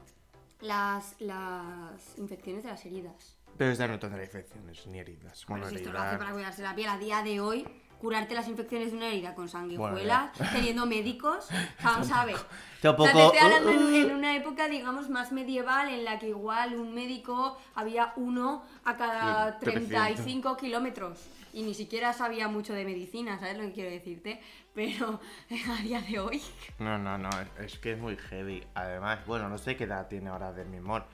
las, 0.60 1.16
las 1.20 2.16
infecciones 2.16 2.62
de 2.62 2.68
las 2.70 2.87
heridas. 2.87 3.37
Pero 3.58 3.72
esta 3.72 3.88
no 3.88 3.98
tendrá 3.98 4.22
infecciones 4.22 4.87
ni 4.87 4.98
heridas. 5.00 5.44
Bueno, 5.48 5.68
si 5.68 5.74
esto 5.76 5.90
lo 5.92 5.98
hace 6.00 6.16
para 6.16 6.30
cuidarse 6.32 6.62
la 6.62 6.76
piel 6.76 6.88
a 6.90 6.98
día 6.98 7.22
de 7.24 7.40
hoy, 7.40 7.66
curarte 7.98 8.35
las 8.35 8.48
infecciones 8.48 8.90
de 8.90 8.96
una 8.98 9.07
herida 9.09 9.35
con 9.35 9.48
sanguijuelas, 9.48 10.30
Bueno, 10.38 10.52
teniendo 10.52 10.87
médicos, 10.87 11.48
vamos 11.83 12.11
a 12.11 12.24
ver. 12.24 12.37
Tampoco- 12.83 13.09
O 13.09 13.12
sea, 13.12 13.30
te 13.30 13.37
estoy 13.37 13.38
hablando 13.52 13.70
en, 13.70 13.94
en 14.11 14.16
una 14.16 14.37
época, 14.37 14.68
digamos, 14.68 15.09
más 15.09 15.33
medieval, 15.33 15.88
en 15.88 16.04
la 16.04 16.18
que 16.18 16.28
igual 16.28 16.74
un 16.74 16.94
médico 16.94 17.57
había 17.74 18.12
uno 18.16 18.62
a 18.85 18.96
cada 18.96 19.52
Sí, 19.59 19.64
35 19.64 20.57
kilómetros. 20.57 21.18
Y 21.52 21.62
ni 21.62 21.72
siquiera 21.72 22.12
sabía 22.12 22.48
mucho 22.48 22.72
de 22.74 22.85
medicina, 22.85 23.38
¿sabes 23.38 23.57
lo 23.57 23.62
que 23.64 23.72
quiero 23.72 23.90
decirte? 23.90 24.40
Pero 24.74 25.20
a 25.78 25.83
día 25.83 26.00
de 26.02 26.18
hoy... 26.18 26.42
No, 26.80 26.98
no, 26.98 27.16
no, 27.16 27.30
es, 27.61 27.72
es 27.74 27.78
que 27.78 27.92
es 27.92 27.98
muy 27.98 28.16
heavy. 28.16 28.64
Además, 28.74 29.24
bueno, 29.24 29.48
no 29.48 29.57
sé 29.57 29.76
qué 29.76 29.85
edad 29.85 30.09
tiene 30.09 30.30
ahora 30.30 30.52
Demi 30.52 30.80
Moore. 30.80 31.04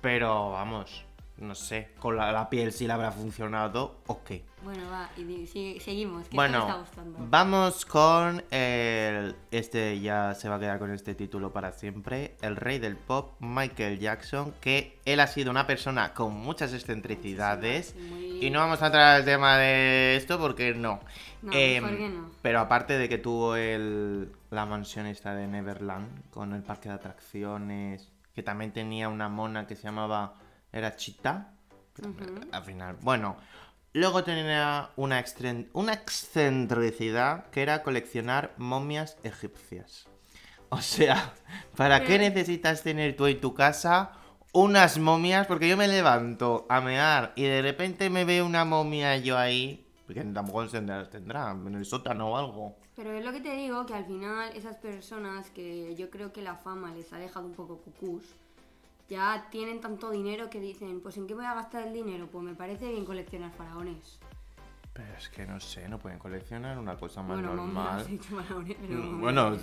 Pero 0.00 0.50
vamos, 0.50 1.04
no 1.38 1.54
sé, 1.54 1.90
con 1.98 2.16
la, 2.16 2.32
la 2.32 2.50
piel 2.50 2.72
si 2.72 2.86
le 2.86 2.92
habrá 2.92 3.12
funcionado 3.12 3.98
o 4.06 4.22
qué. 4.24 4.44
Bueno, 4.64 4.82
va, 4.90 5.08
y 5.16 5.46
sigue- 5.46 5.78
seguimos, 5.80 6.26
que 6.28 6.36
me 6.36 6.46
está 6.46 6.58
Bueno, 6.64 6.78
gustando. 6.80 7.16
vamos 7.30 7.84
con 7.86 8.42
el... 8.50 9.36
Este 9.52 10.00
ya 10.00 10.34
se 10.34 10.48
va 10.48 10.56
a 10.56 10.58
quedar 10.58 10.80
con 10.80 10.90
este 10.92 11.14
título 11.14 11.52
para 11.52 11.70
siempre. 11.72 12.34
El 12.42 12.56
rey 12.56 12.80
del 12.80 12.96
pop, 12.96 13.34
Michael 13.38 14.00
Jackson, 14.00 14.52
que 14.60 14.98
él 15.04 15.20
ha 15.20 15.28
sido 15.28 15.52
una 15.52 15.66
persona 15.68 16.12
con 16.12 16.34
muchas 16.34 16.74
excentricidades. 16.74 17.94
Muy- 17.96 18.44
Y 18.44 18.50
no 18.50 18.58
vamos 18.58 18.82
a 18.82 18.86
entrar 18.86 19.16
al 19.16 19.24
tema 19.24 19.56
de 19.58 20.16
esto 20.16 20.38
porque 20.40 20.74
no. 20.74 20.98
No, 21.42 21.52
Em, 21.52 21.84
que 21.96 22.08
no. 22.08 22.30
Pero 22.42 22.58
aparte 22.58 22.98
de 22.98 23.08
que 23.08 23.18
tuvo 23.18 23.54
el, 23.54 24.32
la 24.50 24.66
mansión 24.66 25.06
esta 25.06 25.34
de 25.36 25.46
Neverland, 25.46 26.30
con 26.30 26.52
el 26.52 26.62
parque 26.64 26.88
de 26.88 26.96
atracciones, 26.96 28.10
que 28.34 28.42
también 28.42 28.72
tenía 28.72 29.08
una 29.08 29.28
mona 29.28 29.66
que 29.68 29.76
se 29.76 29.84
llamaba... 29.84 30.34
¿Era 30.72 30.96
Chita? 30.96 31.54
Al 32.52 32.64
final. 32.64 32.96
Bueno, 33.00 33.36
luego 33.92 34.22
tenía 34.22 34.90
una, 34.96 35.18
una 35.72 35.94
excentricidad 35.94 37.50
que 37.50 37.62
era 37.62 37.82
coleccionar 37.82 38.54
momias 38.56 39.16
egipcias. 39.22 40.06
O 40.68 40.80
sea, 40.80 41.34
¿para 41.76 42.04
qué 42.04 42.18
necesitas 42.18 42.82
tener 42.82 43.16
tú 43.16 43.26
en 43.26 43.40
tu 43.40 43.54
casa 43.54 44.12
unas 44.52 44.98
momias? 44.98 45.46
Porque 45.46 45.68
yo 45.68 45.76
me 45.76 45.88
levanto 45.88 46.66
a 46.68 46.80
mear 46.80 47.32
y 47.36 47.44
de 47.44 47.62
repente 47.62 48.10
me 48.10 48.24
veo 48.24 48.46
una 48.46 48.64
momia 48.64 49.16
yo 49.16 49.38
ahí, 49.38 49.86
porque 50.06 50.22
tampoco 50.22 50.64
las 50.64 51.10
tendrá, 51.10 51.50
en 51.52 51.74
el 51.74 51.84
sótano 51.84 52.32
o 52.32 52.36
algo. 52.36 52.76
Pero 52.94 53.12
es 53.12 53.24
lo 53.24 53.32
que 53.32 53.40
te 53.40 53.54
digo, 53.54 53.86
que 53.86 53.94
al 53.94 54.04
final 54.04 54.50
esas 54.56 54.76
personas 54.76 55.50
que 55.50 55.94
yo 55.96 56.10
creo 56.10 56.32
que 56.32 56.42
la 56.42 56.56
fama 56.56 56.92
les 56.92 57.12
ha 57.12 57.18
dejado 57.18 57.46
un 57.46 57.54
poco 57.54 57.78
cucús, 57.78 58.24
ya 59.08 59.48
tienen 59.50 59.80
tanto 59.80 60.10
dinero 60.10 60.50
que 60.50 60.60
dicen, 60.60 61.00
pues 61.00 61.16
¿en 61.16 61.26
qué 61.26 61.34
voy 61.34 61.44
a 61.44 61.54
gastar 61.54 61.86
el 61.86 61.94
dinero? 61.94 62.28
Pues 62.30 62.44
me 62.44 62.54
parece 62.54 62.90
bien 62.90 63.04
coleccionar 63.04 63.52
faraones. 63.52 64.18
Pero 64.92 65.08
es 65.16 65.28
que 65.28 65.46
no 65.46 65.60
sé, 65.60 65.88
no 65.88 65.98
pueden 65.98 66.18
coleccionar 66.18 66.78
una 66.78 66.96
cosa 66.96 67.22
más 67.22 67.38
bueno, 67.40 67.54
normal. 67.54 68.04
he 68.06 68.10
dicho 68.12 68.36
faraones, 68.36 68.76
pero... 68.80 68.94
Mm, 68.94 69.20
Bueno, 69.20 69.56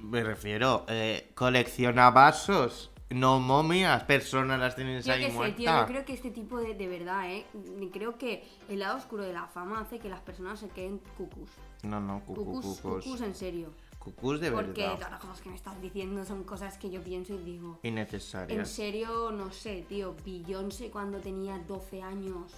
me 0.00 0.22
refiero, 0.22 0.84
eh, 0.88 1.30
colecciona 1.34 2.10
vasos, 2.10 2.90
no 3.08 3.40
momias, 3.40 4.02
personas 4.04 4.60
las 4.60 4.76
tienes 4.76 5.04
Yo 5.06 5.14
ahí 5.14 5.24
sé, 5.26 5.32
muertas. 5.32 5.56
tío, 5.56 5.80
yo 5.80 5.86
creo 5.86 6.04
que 6.04 6.12
este 6.12 6.30
tipo 6.30 6.58
de, 6.58 6.74
de 6.74 6.88
verdad, 6.88 7.30
¿eh? 7.32 7.46
Creo 7.92 8.18
que 8.18 8.44
el 8.68 8.80
lado 8.80 8.98
oscuro 8.98 9.22
de 9.24 9.32
la 9.32 9.46
fama 9.46 9.80
hace 9.80 9.98
que 9.98 10.08
las 10.10 10.20
personas 10.20 10.60
se 10.60 10.68
queden 10.68 10.98
cucús. 11.16 11.48
No, 11.82 11.98
no, 12.00 12.20
cucú, 12.26 12.44
Cucús, 12.44 12.80
cucús. 12.80 13.04
cucús 13.04 13.20
en 13.22 13.34
serio. 13.34 13.70
Cucús 14.06 14.38
de 14.40 14.52
Porque 14.52 14.82
verdad. 14.82 14.94
todas 14.98 15.10
las 15.10 15.20
cosas 15.20 15.40
que 15.40 15.48
me 15.48 15.56
estás 15.56 15.80
diciendo 15.82 16.24
son 16.24 16.44
cosas 16.44 16.78
que 16.78 16.90
yo 16.90 17.02
pienso 17.02 17.34
y 17.34 17.38
digo... 17.38 17.80
En 17.82 17.94
Innecesarias. 17.94 18.68
serio, 18.70 19.32
no 19.32 19.50
sé, 19.50 19.84
tío. 19.88 20.14
Beyoncé 20.24 20.90
cuando 20.90 21.18
tenía 21.18 21.58
12 21.58 22.02
años 22.02 22.52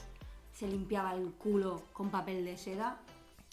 se 0.53 0.69
limpiaba 0.69 1.15
el 1.15 1.33
culo 1.33 1.85
con 1.95 2.11
papel 2.11 2.45
de 2.45 2.59
seda. 2.59 2.99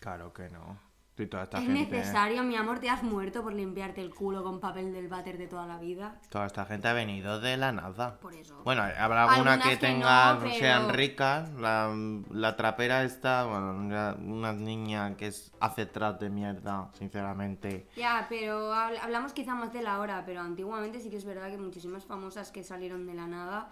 Claro 0.01 0.33
que 0.33 0.49
no. 0.49 0.77
Y 1.17 1.27
toda 1.27 1.43
esta 1.43 1.59
¿Es 1.59 1.63
gente. 1.65 1.95
necesario, 1.95 2.43
mi 2.43 2.57
amor? 2.57 2.79
¿Te 2.79 2.89
has 2.89 3.01
muerto 3.01 3.41
por 3.41 3.53
limpiarte 3.53 4.01
el 4.01 4.13
culo 4.13 4.43
con 4.43 4.59
papel 4.59 4.91
del 4.91 5.07
váter 5.07 5.37
de 5.37 5.47
toda 5.47 5.65
la 5.65 5.77
vida? 5.79 6.19
Toda 6.29 6.45
esta 6.45 6.65
gente 6.65 6.89
ha 6.89 6.93
venido 6.93 7.39
de 7.39 7.55
la 7.55 7.71
nada. 7.71 8.17
Por 8.19 8.33
eso. 8.33 8.61
Bueno, 8.65 8.81
habrá 8.81 9.23
alguna 9.23 9.53
Algunas 9.53 9.59
que 9.63 9.69
que 9.69 9.77
tenga, 9.77 10.33
no, 10.33 10.39
pero- 10.41 10.55
sean 10.55 10.89
ricas. 10.89 11.49
La, 11.53 11.89
la 12.31 12.57
trapera 12.57 13.03
esta, 13.05 13.45
bueno, 13.45 13.71
una, 13.71 14.15
una 14.19 14.51
niña 14.51 15.15
que 15.15 15.27
es, 15.27 15.53
hace 15.61 15.85
trap 15.85 16.19
de 16.19 16.29
mierda, 16.29 16.89
sinceramente. 16.97 17.87
Ya, 17.95 18.25
pero 18.27 18.73
habl- 18.73 18.99
hablamos 19.01 19.31
quizá 19.31 19.55
más 19.55 19.71
de 19.71 19.81
la 19.83 19.99
hora, 19.99 20.23
pero 20.25 20.41
antiguamente 20.41 20.99
sí 20.99 21.09
que 21.09 21.15
es 21.17 21.25
verdad 21.25 21.49
que 21.49 21.57
muchísimas 21.57 22.03
famosas 22.05 22.51
que 22.51 22.61
salieron 22.61 23.05
de 23.07 23.13
la 23.13 23.25
nada, 23.27 23.69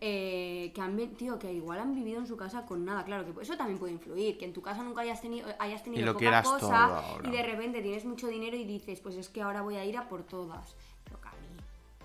eh, 0.00 0.72
que 0.74 0.80
han, 0.80 0.96
tío, 1.16 1.38
que 1.38 1.52
igual 1.52 1.78
han 1.78 1.94
vivido 1.94 2.18
en 2.18 2.26
su 2.26 2.36
casa 2.36 2.66
con 2.66 2.84
nada, 2.84 3.04
claro, 3.04 3.24
que 3.24 3.42
eso 3.42 3.56
también 3.56 3.78
puede 3.78 3.94
influir, 3.94 4.36
que 4.36 4.44
en 4.44 4.52
tu 4.52 4.60
casa 4.60 4.82
nunca 4.82 5.00
hayas 5.00 5.20
tenido, 5.22 5.48
hayas 5.58 5.82
tenido 5.82 6.04
lo 6.04 6.12
poca 6.14 6.42
cosa 6.42 7.02
y 7.24 7.30
de 7.30 7.42
repente 7.42 7.80
tienes 7.80 8.04
mucho 8.04 8.28
dinero 8.28 8.56
y 8.56 8.64
dices, 8.64 9.00
pues 9.00 9.16
es 9.16 9.28
que 9.28 9.40
ahora 9.40 9.62
voy 9.62 9.76
a 9.76 9.84
ir 9.84 9.96
a 9.96 10.08
por 10.08 10.22
todas. 10.22 10.76
Pero 11.04 11.18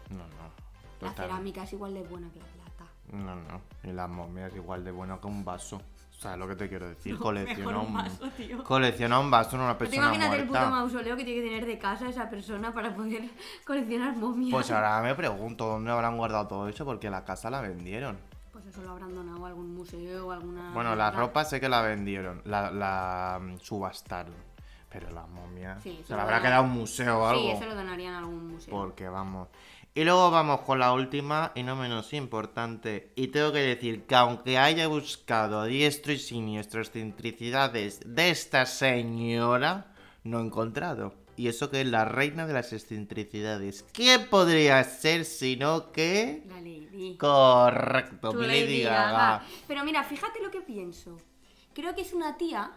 No, 0.09 0.17
no. 0.17 1.05
la 1.07 1.13
cerámica 1.13 1.63
es 1.63 1.73
igual 1.73 1.93
de 1.93 2.03
buena 2.03 2.29
que 2.31 2.39
la 2.39 2.45
plata. 2.45 2.70
No, 3.11 3.35
no. 3.35 3.61
Y 3.83 3.91
la 3.91 4.07
momia 4.07 4.47
es 4.47 4.55
igual 4.55 4.83
de 4.83 4.91
buena 4.91 5.19
que 5.19 5.27
un 5.27 5.43
vaso. 5.43 5.77
O 5.77 6.21
sea, 6.21 6.37
lo 6.37 6.47
que 6.47 6.55
te 6.55 6.69
quiero 6.69 6.87
decir. 6.87 7.13
No, 7.17 7.19
colecciona 7.19 7.79
un 7.79 7.93
vaso, 7.93 8.29
tío. 8.37 8.63
Colecciona 8.63 9.19
un 9.19 9.31
vaso 9.31 9.55
en 9.55 9.61
una 9.63 9.71
¿No 9.71 9.77
te 9.77 9.85
persona 9.85 10.05
imaginas 10.07 10.33
el 10.35 10.41
puto 10.41 10.51
muerta. 10.59 10.69
mausoleo 10.69 11.17
que 11.17 11.23
tiene 11.25 11.41
que 11.41 11.47
tener 11.47 11.65
de 11.65 11.77
casa 11.79 12.07
esa 12.09 12.29
persona 12.29 12.73
para 12.73 12.93
poder 12.95 13.23
coleccionar 13.65 14.15
momias? 14.15 14.51
Pues 14.51 14.71
ahora 14.71 15.01
me 15.01 15.15
pregunto 15.15 15.65
dónde 15.65 15.91
habrán 15.91 16.17
guardado 16.17 16.47
todo 16.47 16.67
eso 16.67 16.85
porque 16.85 17.09
la 17.09 17.23
casa 17.25 17.49
la 17.49 17.61
vendieron. 17.61 18.17
Pues 18.51 18.65
eso 18.67 18.81
lo 18.83 18.91
habrán 18.91 19.15
donado 19.15 19.43
a 19.45 19.47
algún 19.49 19.73
museo 19.73 20.27
o 20.27 20.31
alguna... 20.31 20.71
Bueno, 20.73 20.95
la 20.95 21.09
ropa 21.09 21.43
sé 21.43 21.59
que 21.59 21.67
la 21.69 21.81
vendieron, 21.81 22.41
la, 22.45 22.69
la 22.69 23.39
mm, 23.41 23.57
subastaron. 23.59 24.35
Pero 24.89 25.09
la 25.09 25.25
momia 25.25 25.79
Sí, 25.81 26.01
se 26.05 26.11
le 26.11 26.17
lo 26.17 26.21
habrá 26.23 26.41
quedado 26.41 26.63
un 26.63 26.71
museo 26.71 27.19
o 27.21 27.25
algo. 27.25 27.41
Sí, 27.41 27.49
eso 27.51 27.65
lo 27.65 27.75
donarían 27.75 28.13
a 28.13 28.19
algún 28.19 28.49
museo. 28.49 28.71
Porque 28.73 29.07
vamos. 29.07 29.47
Y 29.93 30.05
luego 30.05 30.31
vamos 30.31 30.61
con 30.61 30.79
la 30.79 30.93
última 30.93 31.51
y 31.53 31.63
no 31.63 31.75
menos 31.75 32.13
importante. 32.13 33.11
Y 33.15 33.27
tengo 33.27 33.51
que 33.51 33.59
decir 33.59 34.05
que 34.05 34.15
aunque 34.15 34.57
haya 34.57 34.87
buscado 34.87 35.59
a 35.59 35.65
diestro 35.65 36.13
y 36.13 36.17
siniestro 36.17 36.79
excentricidades 36.79 37.99
de 38.05 38.29
esta 38.29 38.65
señora, 38.65 39.93
no 40.23 40.39
he 40.39 40.43
encontrado. 40.43 41.13
Y 41.35 41.49
eso 41.49 41.69
que 41.69 41.81
es 41.81 41.87
la 41.87 42.05
reina 42.05 42.47
de 42.47 42.53
las 42.53 42.71
excentricidades. 42.71 43.83
¿Qué 43.91 44.19
podría 44.19 44.81
ser 44.85 45.25
sino 45.25 45.91
que... 45.91 46.43
La 46.47 46.61
Lady. 46.61 47.17
Correcto, 47.17 48.31
mi 48.33 48.47
Lady 48.47 48.83
Gaga. 48.83 49.43
Pero 49.67 49.83
mira, 49.83 50.05
fíjate 50.05 50.41
lo 50.41 50.51
que 50.51 50.61
pienso. 50.61 51.17
Creo 51.73 51.93
que 51.95 52.01
es 52.01 52.13
una 52.13 52.37
tía 52.37 52.71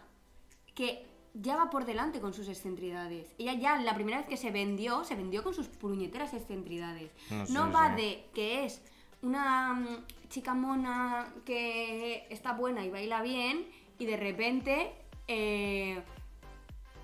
que 0.73 1.05
ya 1.41 1.57
va 1.57 1.69
por 1.69 1.85
delante 1.85 2.21
con 2.21 2.33
sus 2.33 2.47
excentridades. 2.47 3.33
Ella 3.37 3.53
ya 3.53 3.77
la 3.77 3.93
primera 3.93 4.17
vez 4.17 4.27
que 4.27 4.37
se 4.37 4.51
vendió, 4.51 5.03
se 5.03 5.15
vendió 5.15 5.43
con 5.43 5.53
sus 5.53 5.67
puñeteras 5.67 6.33
excentridades. 6.33 7.11
No 7.49 7.71
va 7.71 7.95
sí. 7.95 8.01
de 8.01 8.25
que 8.33 8.65
es 8.65 8.81
una 9.21 9.73
mm, 9.73 10.05
chica 10.29 10.53
mona 10.53 11.27
que 11.45 12.27
está 12.29 12.53
buena 12.53 12.85
y 12.85 12.89
baila 12.89 13.21
bien 13.21 13.67
y 13.99 14.05
de 14.05 14.17
repente 14.17 14.93
eh, 15.27 16.01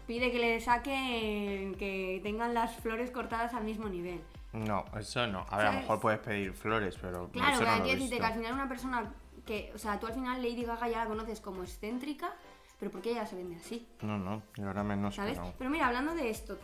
pide 0.08 0.32
que 0.32 0.40
le 0.40 0.60
saquen 0.60 1.76
que 1.76 2.20
tengan 2.24 2.54
las 2.54 2.76
flores 2.78 3.12
cortadas 3.12 3.54
al 3.54 3.64
mismo 3.64 3.90
nivel. 3.90 4.22
No, 4.54 4.86
eso 5.00 5.28
no. 5.28 5.46
A 5.50 5.58
ver, 5.58 5.68
a 5.68 5.72
lo 5.74 5.80
mejor 5.80 6.00
puedes 6.00 6.20
pedir 6.20 6.54
flores, 6.54 6.98
pero 7.02 7.30
Claro, 7.30 7.54
eso 7.54 7.64
no 7.64 7.78
lo 7.78 7.84
que 7.84 8.24
al 8.24 8.34
final 8.34 8.54
una 8.54 8.68
persona 8.68 9.14
que, 9.46 9.72
o 9.74 9.78
sea, 9.78 10.00
tú 10.00 10.08
al 10.08 10.14
final 10.14 10.42
Lady 10.42 10.64
Gaga 10.64 10.88
ya 10.88 11.00
la 11.00 11.06
conoces 11.06 11.40
como 11.42 11.64
excéntrica, 11.64 12.34
pero 12.82 12.92
porque 12.92 13.12
ella 13.12 13.26
se 13.28 13.36
vende 13.36 13.56
así, 13.58 13.88
No, 14.02 14.18
no, 14.18 14.42
y 14.58 14.62
ahora 14.64 14.84
menos 14.84 15.14
¿sabes? 15.16 15.40
Pero 15.60 15.70
mira, 15.70 15.86
hablando 15.88 16.16
de 16.16 16.32
esto, 16.32 16.58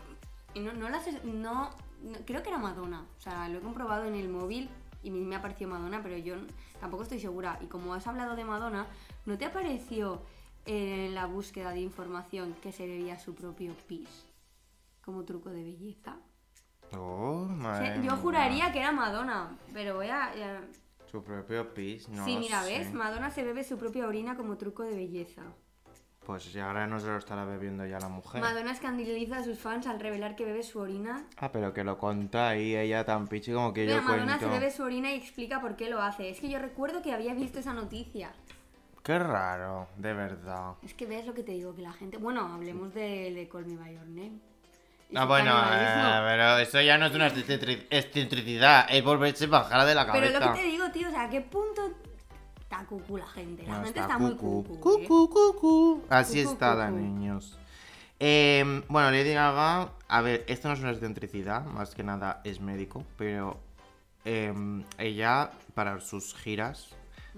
no, 0.55 0.73
no, 0.73 0.89
las, 0.89 1.05
no, 1.23 1.69
no- 2.01 2.17
creo 2.25 2.41
que 2.41 2.49
era 2.49 2.57
Madonna, 2.57 3.05
o 3.17 3.21
sea, 3.21 3.47
lo 3.47 3.59
he 3.59 3.61
comprobado 3.61 4.05
en 4.05 4.15
el 4.15 4.27
móvil 4.27 4.67
y 5.03 5.11
me 5.11 5.35
ha 5.35 5.41
parecido 5.43 5.69
Madonna, 5.69 6.01
pero 6.01 6.17
yo 6.17 6.35
tampoco 6.81 7.03
estoy 7.03 7.19
segura. 7.19 7.59
Y 7.61 7.67
como 7.67 7.93
has 7.93 8.07
hablado 8.07 8.35
de 8.35 8.43
Madonna, 8.43 8.87
¿no 9.27 9.37
te 9.37 9.45
apareció 9.45 10.23
en 10.65 11.13
la 11.13 11.27
búsqueda 11.27 11.69
de 11.69 11.81
información 11.81 12.55
que 12.63 12.71
se 12.71 12.87
bebía 12.87 13.19
su 13.19 13.35
propio 13.35 13.73
pis 13.87 14.09
como 15.05 15.23
truco 15.23 15.49
de 15.51 15.63
belleza? 15.63 16.17
Oh, 16.93 17.43
O 17.43 17.47
sea, 17.47 17.55
madre 17.55 17.95
yo 17.97 18.01
mía. 18.01 18.15
juraría 18.15 18.71
que 18.71 18.79
era 18.79 18.91
Madonna, 18.91 19.55
pero 19.71 19.95
voy 19.95 20.07
a... 20.07 20.35
ya- 20.35 20.67
Su 21.11 21.23
propio 21.23 21.73
pis, 21.75 22.09
no 22.09 22.25
sí, 22.25 22.35
mira, 22.37 22.63
sé. 22.63 22.79
¿ves? 22.79 22.93
Madonna 22.93 23.29
se 23.29 23.43
bebe 23.43 23.63
su 23.63 23.77
propia 23.77 24.07
orina 24.07 24.35
como 24.35 24.57
truco 24.57 24.81
de 24.83 24.95
belleza. 24.95 25.43
Pues 26.27 26.43
si 26.43 26.59
ahora 26.59 26.85
no 26.87 26.99
se 26.99 27.07
lo 27.07 27.15
estará 27.17 27.45
bebiendo 27.45 27.85
ya 27.85 28.01
la 28.01 28.09
mujer. 28.09 28.41
Madonna 28.41 28.73
escandaliza 28.73 29.37
a 29.37 29.43
sus 29.45 29.57
fans 29.57 29.87
al 29.87 29.97
revelar 29.97 30.35
que 30.35 30.43
bebe 30.43 30.61
su 30.61 30.77
orina. 30.79 31.23
Ah, 31.37 31.53
pero 31.53 31.73
que 31.73 31.85
lo 31.85 31.97
conta 31.97 32.49
ahí 32.49 32.75
ella 32.75 33.05
tan 33.05 33.27
pichi 33.29 33.53
como 33.53 33.71
que 33.73 33.85
Mira, 33.85 33.95
yo 33.95 34.01
Madonna 34.01 34.37
cuento. 34.37 34.53
se 34.53 34.59
bebe 34.59 34.69
su 34.71 34.83
orina 34.83 35.09
y 35.13 35.15
explica 35.15 35.61
por 35.61 35.77
qué 35.77 35.89
lo 35.89 36.01
hace. 36.01 36.29
Es 36.29 36.41
que 36.41 36.49
yo 36.49 36.59
recuerdo 36.59 37.01
que 37.01 37.13
había 37.13 37.33
visto 37.33 37.59
esa 37.59 37.71
noticia. 37.71 38.33
Qué 39.03 39.17
raro, 39.17 39.87
de 39.95 40.13
verdad. 40.13 40.73
Es 40.83 40.93
que 40.93 41.05
ves 41.05 41.25
lo 41.25 41.33
que 41.33 41.43
te 41.43 41.53
digo, 41.53 41.73
que 41.73 41.81
la 41.81 41.93
gente... 41.93 42.17
Bueno, 42.17 42.41
hablemos 42.53 42.93
de, 42.93 43.31
de 43.33 43.47
Call 43.49 43.65
Me 43.65 43.77
By 43.77 43.93
Your 43.93 44.05
Name. 44.07 44.33
Y 45.09 45.15
Ah, 45.17 45.23
bueno, 45.23 45.53
eh, 45.71 46.25
pero 46.27 46.57
eso 46.57 46.81
ya 46.81 46.97
no 46.97 47.05
es 47.05 47.15
una 47.15 47.29
excentri- 47.29 47.85
excentricidad, 47.89 48.85
es 48.89 49.01
volverse 49.01 49.47
bajada 49.47 49.85
de 49.85 49.95
la 49.95 50.05
Pero 50.11 50.25
cabeza. 50.25 50.39
lo 50.47 50.53
que 50.53 50.59
te 50.59 50.65
digo, 50.67 50.91
tío, 50.91 51.07
o 51.07 51.11
sea, 51.11 51.23
¿a 51.23 51.29
qué 51.29 51.39
punto 51.39 51.93
está 52.69 52.85
cucu 52.85 53.17
la 53.17 53.27
gente? 53.27 53.63
La 53.63 53.77
No, 53.79 53.83
gente 53.85 53.99
está, 53.99 54.17
muy 54.17 54.35
cucu. 54.35 54.75
¿eh? 54.75 54.79
Cucú, 54.79 55.29
cucú. 55.29 56.03
Así 56.09 56.39
está, 56.41 56.75
cucú. 56.87 56.97
niños. 56.99 57.57
Eh, 58.19 58.83
bueno, 58.89 59.11
Lady 59.11 59.33
Gaga, 59.33 59.91
a 60.07 60.21
ver, 60.21 60.43
esto 60.47 60.67
no 60.67 60.73
es 60.73 60.79
una 60.81 60.91
excentricidad, 60.91 61.65
más 61.65 61.93
que 61.95 62.03
nada 62.03 62.41
es 62.43 62.59
médico, 62.59 63.03
pero 63.15 63.57
eh, 64.25 64.53
ella 64.97 65.51
para 65.75 65.99
sus 66.01 66.33
giras 66.35 66.89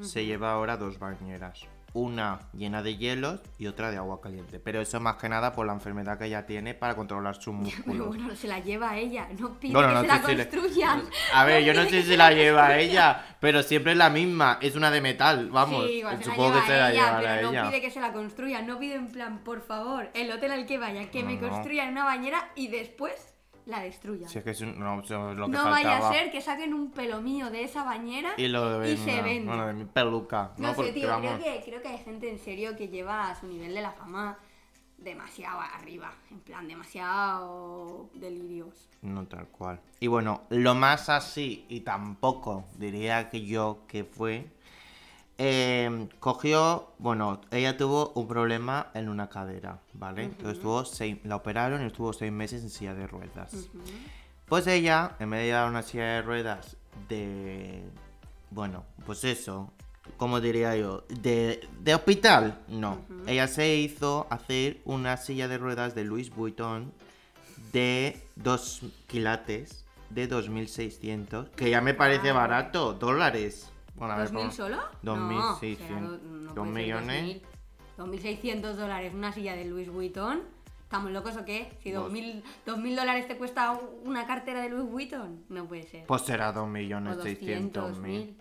se 0.02 0.26
lleva 0.26 0.54
ahora 0.54 0.78
dos 0.78 0.98
bañeras. 0.98 1.62
Una 1.93 2.39
llena 2.54 2.84
de 2.84 2.97
hielos 2.97 3.41
y 3.58 3.67
otra 3.67 3.91
de 3.91 3.97
agua 3.97 4.21
caliente. 4.21 4.60
Pero 4.60 4.82
eso 4.82 4.99
más 4.99 5.15
que 5.15 5.28
nada 5.30 5.54
por 5.54 5.65
la 5.65 5.73
enfermedad 5.73 6.17
que 6.17 6.25
ella 6.25 6.45
tiene 6.45 6.73
para 6.73 6.95
controlar 6.95 7.36
sus 7.36 7.45
Pero 7.56 7.56
músculos. 7.56 8.08
bueno, 8.08 8.36
se 8.36 8.47
la 8.47 8.60
lleva 8.60 8.97
ella, 8.97 9.28
no 9.39 9.60
pide 9.60 9.73
que 9.73 9.82
no 9.82 10.02
se 10.02 10.08
la 10.08 10.17
sé 10.21 10.25
si 10.28 10.36
le- 10.36 10.49
construyan. 10.49 11.04
A 11.34 11.45
ver, 11.45 11.63
yo 11.63 11.73
no 11.73 11.84
sé 11.84 12.02
si 12.02 12.10
se 12.10 12.17
la 12.17 12.32
lleva 12.32 12.78
ella, 12.78 13.25
pero 13.39 13.63
siempre 13.63 13.93
es 13.93 13.97
la 13.97 14.10
misma. 14.10 14.58
Es 14.62 14.75
una 14.75 14.91
de 14.91 15.02
metal, 15.02 15.49
vamos. 15.49 15.86
Sí, 15.86 15.91
igual 15.99 16.17
se 16.19 16.25
la 16.25 16.32
Supongo 16.32 16.49
lleva 16.56 16.62
que 16.62 16.67
se 16.71 16.78
la 16.78 16.91
ella, 16.91 17.17
pero 17.21 17.41
no 17.41 17.49
ella. 17.52 17.69
pide 17.69 17.82
que 17.82 17.91
se 17.91 17.99
la 18.02 18.13
construyan, 18.13 18.67
no 18.67 18.80
pide 18.80 18.95
en 18.95 19.08
plan, 19.08 19.39
por 19.43 19.62
favor, 19.62 20.10
el 20.13 20.32
hotel 20.32 20.52
al 20.52 20.65
que 20.65 20.78
vaya, 20.78 21.10
que 21.10 21.23
me 21.23 21.36
No, 21.36 21.41
no. 21.41 21.49
construyan 21.49 21.89
una 21.91 22.06
bañera 22.06 22.49
y 22.56 22.67
después 22.67 23.29
la 23.69 23.79
destruyan. 23.82 24.27
Si 24.29 24.39
es 24.39 24.43
que 24.43 24.51
es 24.51 24.62
un- 24.62 24.77
no, 24.79 24.99
eso 25.01 25.32
es 25.32 25.38
lo 25.38 25.45
que 25.45 25.51
no 25.51 25.63
vaya 25.65 25.89
faltaba. 25.91 26.10
a 26.10 26.13
ser 26.13 26.32
que 26.32 26.41
saquen 26.41 26.73
un 26.73 26.91
pelo 26.91 27.21
mío 27.21 27.49
de 27.51 27.63
esa 27.63 27.84
bañera 27.84 28.34
Y 28.38 28.47
lo 28.47 28.79
de 28.79 28.91
y 28.93 28.97
se 28.97 29.21
venda. 29.21 29.51
Bueno, 29.55 29.67
de 29.67 29.73
mi 29.73 29.86
peluca. 29.86 30.51
No, 30.58 30.63
No, 30.63 30.69
sé, 30.69 30.75
porque 30.75 30.91
tío, 30.93 31.08
vamos. 31.08 31.34
creo 31.39 31.55
que, 31.60 31.63
creo 31.63 31.82
que 31.82 31.88
hay 31.88 31.97
gente 31.99 32.29
en 32.29 32.39
serio 32.39 32.75
que 32.75 32.88
lleva 32.88 33.29
a 33.29 33.39
su 33.39 33.47
nivel 33.47 33.73
de 33.73 33.82
la 33.82 33.91
fama 33.91 34.38
demasiado 34.97 35.62
arriba, 35.62 36.12
en 36.29 36.39
plan, 36.41 36.67
demasiado 36.67 38.10
delirios. 38.13 38.89
No 39.01 39.25
tal 39.27 39.47
cual. 39.47 39.79
Y 39.99 40.08
bueno, 40.08 40.41
lo 40.49 40.75
más 40.75 41.08
así, 41.10 41.65
y 41.69 41.82
tampoco 41.82 42.65
diría 42.77 43.29
que 43.29 43.45
yo 43.45 43.84
que 43.88 44.03
fue, 44.03 44.47
eh, 45.41 46.10
cogió, 46.19 46.91
bueno, 46.99 47.39
ella 47.49 47.78
tuvo 47.78 48.12
un 48.13 48.28
problema 48.28 48.91
en 48.93 49.08
una 49.08 49.30
cadera, 49.30 49.80
¿vale? 49.93 50.25
Entonces 50.25 50.58
estuvo 50.58 50.84
seis, 50.84 51.17
la 51.23 51.38
operaron 51.38 51.82
y 51.82 51.86
estuvo 51.86 52.12
seis 52.12 52.30
meses 52.30 52.62
en 52.62 52.69
silla 52.69 52.93
de 52.93 53.08
ruedas. 53.08 53.69
Pues 54.47 54.67
ella, 54.67 55.15
en 55.17 55.30
vez 55.30 55.39
de 55.39 55.45
llevar 55.45 55.69
una 55.69 55.82
silla 55.82 56.15
de 56.15 56.21
ruedas 56.23 56.75
de... 57.08 57.84
Bueno, 58.52 58.84
pues 59.06 59.23
eso, 59.23 59.71
como 60.17 60.41
diría 60.41 60.75
yo? 60.75 61.06
De, 61.08 61.65
de 61.80 61.95
hospital, 61.95 62.60
no. 62.67 62.99
Ella 63.25 63.47
se 63.47 63.75
hizo 63.75 64.28
hacer 64.30 64.82
una 64.84 65.15
silla 65.15 65.47
de 65.47 65.58
ruedas 65.58 65.95
de 65.95 66.04
Louis 66.04 66.36
Vuitton 66.36 66.91
de 67.71 68.21
2 68.36 68.82
quilates 69.08 69.86
de 70.10 70.30
2.600, 70.30 71.52
que 71.52 71.69
ya 71.69 71.80
me 71.80 71.93
parece 71.93 72.34
barato, 72.34 72.93
dólares. 72.93 73.69
Bueno, 73.99 74.13
a 74.13 74.17
ver, 74.17 74.25
¿Dos 74.25 74.33
mil 74.33 74.41
¿cómo- 74.43 74.51
solo? 74.53 74.77
2.600. 75.03 75.77
No, 75.77 75.77
será 75.77 76.01
do- 76.01 76.17
no. 76.17 76.53
2.000. 76.55 77.41
2.600 77.97 78.75
dólares 78.77 79.13
una 79.13 79.33
silla 79.33 79.55
de 79.55 79.65
Louis 79.65 79.89
Vuitton. 79.89 80.41
¿Estamos 80.83 81.12
locos 81.12 81.35
o 81.38 81.45
qué? 81.45 81.71
Si 81.83 81.91
Dos. 81.91 82.12
2.000 82.12 82.41
2.000 82.65 82.95
dólares 82.95 83.27
te 83.27 83.38
cuesta 83.38 83.77
una 84.05 84.25
cartera 84.25 84.62
de 84.62 84.69
Louis 84.69 84.89
Vuitton, 84.89 85.43
no 85.49 85.65
puede 85.67 85.83
ser. 85.83 86.05
Pues 86.07 86.21
será 86.23 86.49
o 86.49 86.53
2.600.000. 86.53 87.71
200.000. 87.71 88.35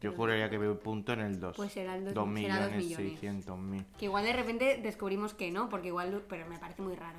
Yo 0.00 0.12
juraría 0.12 0.48
que 0.50 0.58
veo 0.58 0.72
un 0.72 0.78
punto 0.78 1.12
en 1.12 1.20
el 1.20 1.40
2. 1.40 1.56
Pues 1.56 1.72
será 1.72 1.96
el 1.96 2.04
dos- 2.04 2.12
será 2.12 2.62
dos 2.66 2.72
millones. 2.72 2.98
2.600.000. 3.20 3.84
Que 3.98 4.04
igual 4.04 4.24
de 4.24 4.32
repente 4.32 4.78
descubrimos 4.82 5.34
que 5.34 5.50
no, 5.50 5.68
porque 5.68 5.88
igual, 5.88 6.22
pero 6.28 6.46
me 6.48 6.58
parece 6.58 6.82
muy 6.82 6.94
raro. 6.94 7.18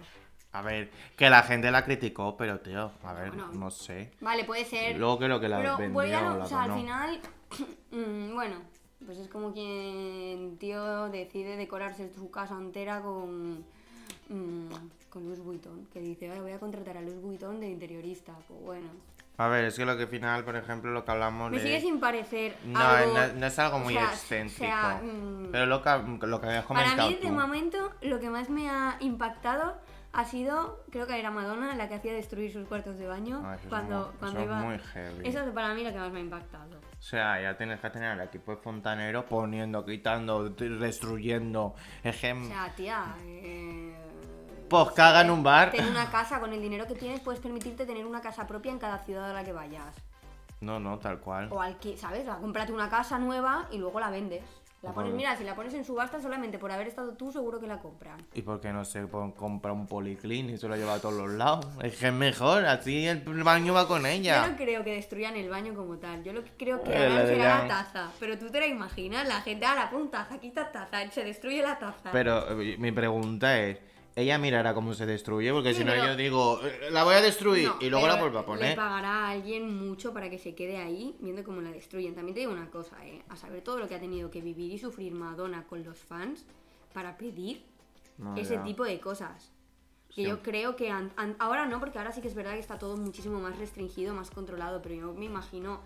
A 0.51 0.61
ver, 0.63 0.89
que 1.15 1.29
la 1.29 1.43
gente 1.43 1.69
la 1.69 1.85
criticó, 1.85 2.35
pero 2.35 2.59
tío, 2.59 2.91
a 3.03 3.13
ver, 3.13 3.35
no 3.35 3.69
sé. 3.69 4.11
Vale, 4.19 4.45
puede 4.45 4.65
ser. 4.65 4.97
Luego 4.97 5.19
creo 5.19 5.39
que 5.39 5.47
la 5.47 5.57
pero 5.57 5.77
vendió 5.77 5.93
voy 5.93 6.11
a 6.11 6.31
o 6.33 6.37
la 6.37 6.45
o 6.45 6.47
sea, 6.47 6.63
al 6.63 6.73
final, 6.73 7.19
mm, 7.91 8.33
bueno, 8.33 8.55
pues 9.05 9.19
es 9.19 9.27
como 9.27 9.53
quien, 9.53 10.57
tío, 10.57 11.09
decide 11.09 11.55
decorarse 11.55 12.11
su 12.13 12.31
casa 12.31 12.55
entera 12.57 13.01
con, 13.01 13.63
mm, 14.29 14.69
con 15.09 15.23
Louis 15.25 15.39
Vuitton, 15.39 15.85
que 15.93 15.99
dice, 15.99 16.31
"Ay, 16.31 16.39
voy 16.39 16.51
a 16.53 16.59
contratar 16.59 16.97
a 16.97 17.01
Louis 17.01 17.21
Vuitton 17.21 17.59
de 17.59 17.69
interiorista, 17.69 18.33
pues 18.47 18.59
bueno. 18.61 18.89
A 19.37 19.47
ver, 19.47 19.63
es 19.65 19.75
que 19.77 19.85
lo 19.85 19.95
que 19.95 20.03
al 20.03 20.09
final, 20.09 20.43
por 20.43 20.57
ejemplo, 20.57 20.91
lo 20.91 21.05
que 21.05 21.11
hablamos 21.11 21.49
Me 21.51 21.59
de... 21.59 21.63
sigue 21.63 21.79
sin 21.79 21.99
parecer 22.01 22.57
No, 22.65 22.77
algo... 22.79 23.13
no, 23.13 23.27
no 23.35 23.45
es 23.45 23.57
algo 23.57 23.77
o 23.77 23.79
muy 23.79 23.93
sea, 23.93 24.03
excéntrico. 24.05 24.65
o 24.65 24.67
sea, 24.67 25.01
mm, 25.01 25.47
Pero 25.51 25.65
lo 25.67 25.81
que, 25.81 25.89
lo 26.27 26.41
que 26.41 26.47
habías 26.47 26.65
Para 26.65 26.79
comentado 26.83 27.09
mí, 27.09 27.15
de 27.15 27.21
tú. 27.21 27.29
momento, 27.33 27.91
lo 28.01 28.19
que 28.19 28.29
más 28.29 28.49
me 28.49 28.69
ha 28.69 28.97
impactado 28.99 29.77
ha 30.11 30.25
sido, 30.25 30.83
creo 30.91 31.05
que 31.07 31.19
era 31.19 31.29
Madonna, 31.31 31.75
la 31.75 31.87
que 31.87 31.95
hacía 31.95 32.13
destruir 32.13 32.51
sus 32.51 32.67
cuartos 32.67 32.97
de 32.97 33.07
baño 33.07 33.41
Ah, 33.45 33.55
eso 33.55 33.63
es 33.63 33.69
cuando, 33.69 34.07
muy- 34.07 34.17
cuando 34.19 34.39
eso 34.39 34.39
es 34.39 34.45
iba... 34.45 34.59
muy 34.61 34.79
heavy. 34.79 35.27
Eso 35.29 35.39
es 35.41 35.49
para 35.51 35.73
mí 35.73 35.83
lo 35.83 35.91
que 35.91 35.99
más 35.99 36.11
me 36.11 36.19
ha 36.19 36.21
impactado. 36.23 36.77
O 36.77 37.01
sea, 37.01 37.41
ya 37.41 37.55
tienes 37.57 37.79
que 37.79 37.89
tener 37.91 38.17
el 38.19 38.25
equipo 38.25 38.51
de 38.51 38.57
fontanero 38.57 39.25
poniendo, 39.25 39.85
quitando, 39.85 40.49
destruyendo. 40.49 41.75
Es 42.03 42.17
que... 42.17 42.33
O 42.33 42.43
sea, 42.45 42.73
tía... 42.75 43.15
eh, 43.21 43.93
Pues 44.69 44.89
que 44.91 45.01
hagan 45.01 45.29
un 45.29 45.43
bar. 45.43 45.71
Tener 45.71 45.89
una 45.89 46.09
casa, 46.11 46.39
con 46.39 46.51
el 46.53 46.61
dinero 46.61 46.85
que 46.87 46.95
tienes, 46.95 47.19
puedes 47.21 47.39
permitirte 47.39 47.85
tener 47.85 48.05
una 48.05 48.21
casa 48.21 48.45
propia 48.47 48.71
en 48.71 48.79
cada 48.79 48.99
ciudad 48.99 49.29
a 49.29 49.33
la 49.33 49.43
que 49.43 49.53
vayas. 49.53 49.95
No, 50.61 50.77
no, 50.79 50.99
tal 50.99 51.19
cual. 51.19 51.47
O 51.53 51.61
alqui, 51.61 51.95
¿sabes? 51.95 52.21
O 52.21 52.25
sea, 52.25 52.35
cómprate 52.35 52.73
una 52.73 52.89
casa 52.89 53.17
nueva 53.17 53.67
y 53.71 53.77
luego 53.77 53.97
la 54.01 54.09
vendes. 54.09 54.43
La 54.81 54.93
pones, 54.93 55.13
mira, 55.13 55.35
si 55.35 55.43
la 55.43 55.55
pones 55.55 55.73
en 55.73 55.83
subasta 55.83 56.21
solamente 56.21 56.57
por 56.57 56.71
haber 56.71 56.87
estado 56.87 57.11
tú, 57.13 57.33
seguro 57.33 57.59
que 57.59 57.67
la 57.67 57.79
compran. 57.79 58.17
¿Y 58.33 58.41
por 58.43 58.61
qué 58.61 58.71
no 58.71 58.85
se 58.85 59.07
compra 59.09 59.73
un 59.73 59.87
policlín 59.87 60.49
y 60.49 60.57
se 60.57 60.69
lo 60.69 60.75
lleva 60.77 60.93
a 60.93 60.99
todos 60.99 61.15
los 61.15 61.31
lados? 61.31 61.65
Es 61.83 61.97
que 61.97 62.07
es 62.07 62.13
mejor, 62.13 62.65
así 62.65 63.05
el 63.05 63.19
baño 63.43 63.73
va 63.73 63.89
con 63.89 64.03
Yo 64.03 64.07
ella. 64.07 64.47
no 64.47 64.55
creo 64.55 64.81
que 64.85 64.93
destruyan 64.93 65.35
el 65.35 65.49
baño 65.49 65.73
como 65.75 65.97
tal. 65.97 66.23
Yo 66.23 66.31
lo 66.31 66.45
que 66.45 66.51
creo 66.57 66.81
que 66.81 66.91
Eh, 66.93 66.95
harán 66.95 67.15
le 67.17 67.27
será 67.27 67.61
la 67.63 67.67
taza. 67.67 68.11
Pero 68.21 68.37
tú 68.39 68.49
te 68.49 68.61
la 68.61 68.67
imaginas, 68.67 69.27
la 69.27 69.41
gente, 69.41 69.65
ahora 69.65 69.89
pon 69.89 70.09
taza, 70.09 70.39
quita 70.39 70.71
taza, 70.71 71.11
se 71.11 71.25
destruye 71.25 71.61
la 71.61 71.77
taza. 71.77 72.11
Pero 72.13 72.61
eh, 72.61 72.77
mi 72.79 72.93
pregunta 72.93 73.59
es, 73.59 73.79
ella 74.19 74.37
mirará 74.37 74.73
cómo 74.73 74.93
se 74.93 75.05
destruye, 75.05 75.51
porque 75.51 75.73
Sí, 75.73 75.79
si 75.79 75.83
no 75.85 75.91
pero- 75.91 76.05
yo 76.07 76.15
digo, 76.15 76.59
"Eh, 76.63 76.89
la 76.91 77.03
voy 77.03 77.15
a 77.15 77.21
destruir 77.21 77.67
No, 77.67 77.77
y 77.79 77.89
luego 77.89 78.07
la 78.07 78.15
vuelvo 78.15 78.39
a 78.39 78.41
Le 78.41 78.47
poner. 78.47 78.75
pagará 78.75 79.25
a 79.27 79.29
alguien 79.31 79.75
mucho 79.87 80.13
para 80.13 80.29
que 80.29 80.37
se 80.37 80.55
quede 80.55 80.77
ahí 80.77 81.15
viendo 81.19 81.43
cómo 81.43 81.61
la 81.61 81.71
destruyen. 81.71 82.15
También 82.15 82.33
te 82.35 82.39
digo 82.41 82.51
una 82.51 82.69
cosa, 82.69 82.97
¿eh? 83.05 83.23
A 83.29 83.35
saber 83.35 83.61
todo 83.63 83.77
lo 83.79 83.87
que 83.87 83.95
ha 83.95 83.99
tenido 83.99 84.29
que 84.31 84.41
vivir 84.41 84.71
y 84.71 84.77
sufrir 84.77 85.13
Madonna 85.13 85.65
con 85.67 85.83
los 85.83 85.97
fans 85.99 86.45
para 86.93 87.17
pedir 87.17 87.63
No, 88.17 88.35
ese 88.35 88.55
ya. 88.55 88.63
tipo 88.63 88.83
de 88.83 88.99
cosas. 88.99 89.51
Que 90.09 90.23
Sí. 90.23 90.27
yo 90.27 90.41
creo 90.41 90.75
que 90.75 90.89
an- 90.89 91.13
an- 91.17 91.35
ahora 91.39 91.65
no, 91.67 91.79
porque 91.79 91.99
ahora 91.99 92.11
sí 92.11 92.19
que 92.19 92.27
es 92.27 92.33
verdad 92.35 92.53
que 92.53 92.59
está 92.59 92.79
todo 92.79 92.97
muchísimo 92.97 93.39
más 93.39 93.57
restringido, 93.59 94.15
más 94.15 94.31
controlado, 94.31 94.81
pero 94.81 94.95
yo 94.95 95.13
me 95.13 95.25
imagino 95.25 95.81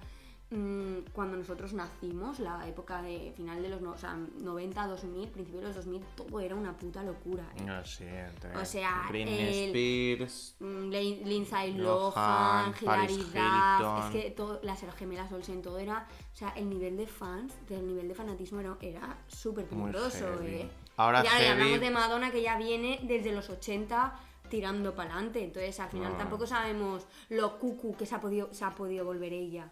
mm, 0.54 1.10
cuando 1.14 1.38
nosotros 1.38 1.74
nacimos, 1.74 2.40
la 2.40 2.68
época 2.68 3.02
de 3.02 3.34
final 3.36 3.62
de 3.62 3.70
los 3.70 3.82
no- 3.82 3.92
o 3.92 3.98
sea, 3.98 4.16
90, 4.16 4.88
2000, 4.88 5.30
principio 5.30 5.62
de 5.62 5.68
los 5.68 5.76
2000, 5.76 6.02
todo 6.16 6.40
era 6.40 6.56
una 6.56 6.78
puta 6.78 7.04
locura. 7.04 7.44
¿eh? 7.58 7.64
No 7.64 7.84
sé, 7.86 8.20
entre 8.20 8.56
O 8.58 8.66
sea, 8.66 9.06
Britney 9.10 9.40
el- 9.40 9.68
Spears, 9.70 10.56
Mm, 10.60 10.90
Lin- 10.90 11.22
Lindsay 11.28 11.74
Lohan, 11.74 12.74
Hilary 12.82 13.18
Duff, 13.18 14.06
es 14.06 14.12
que 14.24 14.32
todo, 14.32 14.60
las 14.64 14.80
gemelas 14.96 15.32
Olsen, 15.32 15.62
todo 15.62 15.80
era, 15.80 16.08
o 16.32 16.36
sea, 16.36 16.50
el 16.50 16.70
nivel 16.70 16.98
de 16.98 17.08
fans, 17.08 17.54
el 17.70 17.88
nivel 17.88 18.08
de 18.08 18.16
fanatismo 18.16 18.60
era, 18.60 18.78
era 18.82 19.18
súper 19.28 19.66
peligroso, 19.66 20.42
eh. 20.44 20.70
Ahora 20.98 21.24
ya 21.24 21.32
heavy- 21.32 21.48
hablamos 21.52 21.80
de 21.80 21.90
Madonna 21.92 22.32
que 22.32 22.42
ya 22.44 22.58
viene 22.58 23.00
desde 23.04 23.32
los 23.32 23.50
80 23.50 24.14
tirando 24.50 24.94
para 24.94 25.14
adelante, 25.16 25.44
entonces 25.44 25.80
al 25.80 25.90
final 25.90 26.12
No. 26.12 26.18
tampoco 26.20 26.46
sabemos 26.46 27.08
lo 27.30 27.58
cucu 27.58 27.96
que 27.98 28.06
se 28.06 28.14
ha 28.14 28.22
podido, 28.22 28.54
se 28.54 28.64
ha 28.64 28.70
podido 28.70 29.04
volver 29.04 29.34
ella 29.34 29.72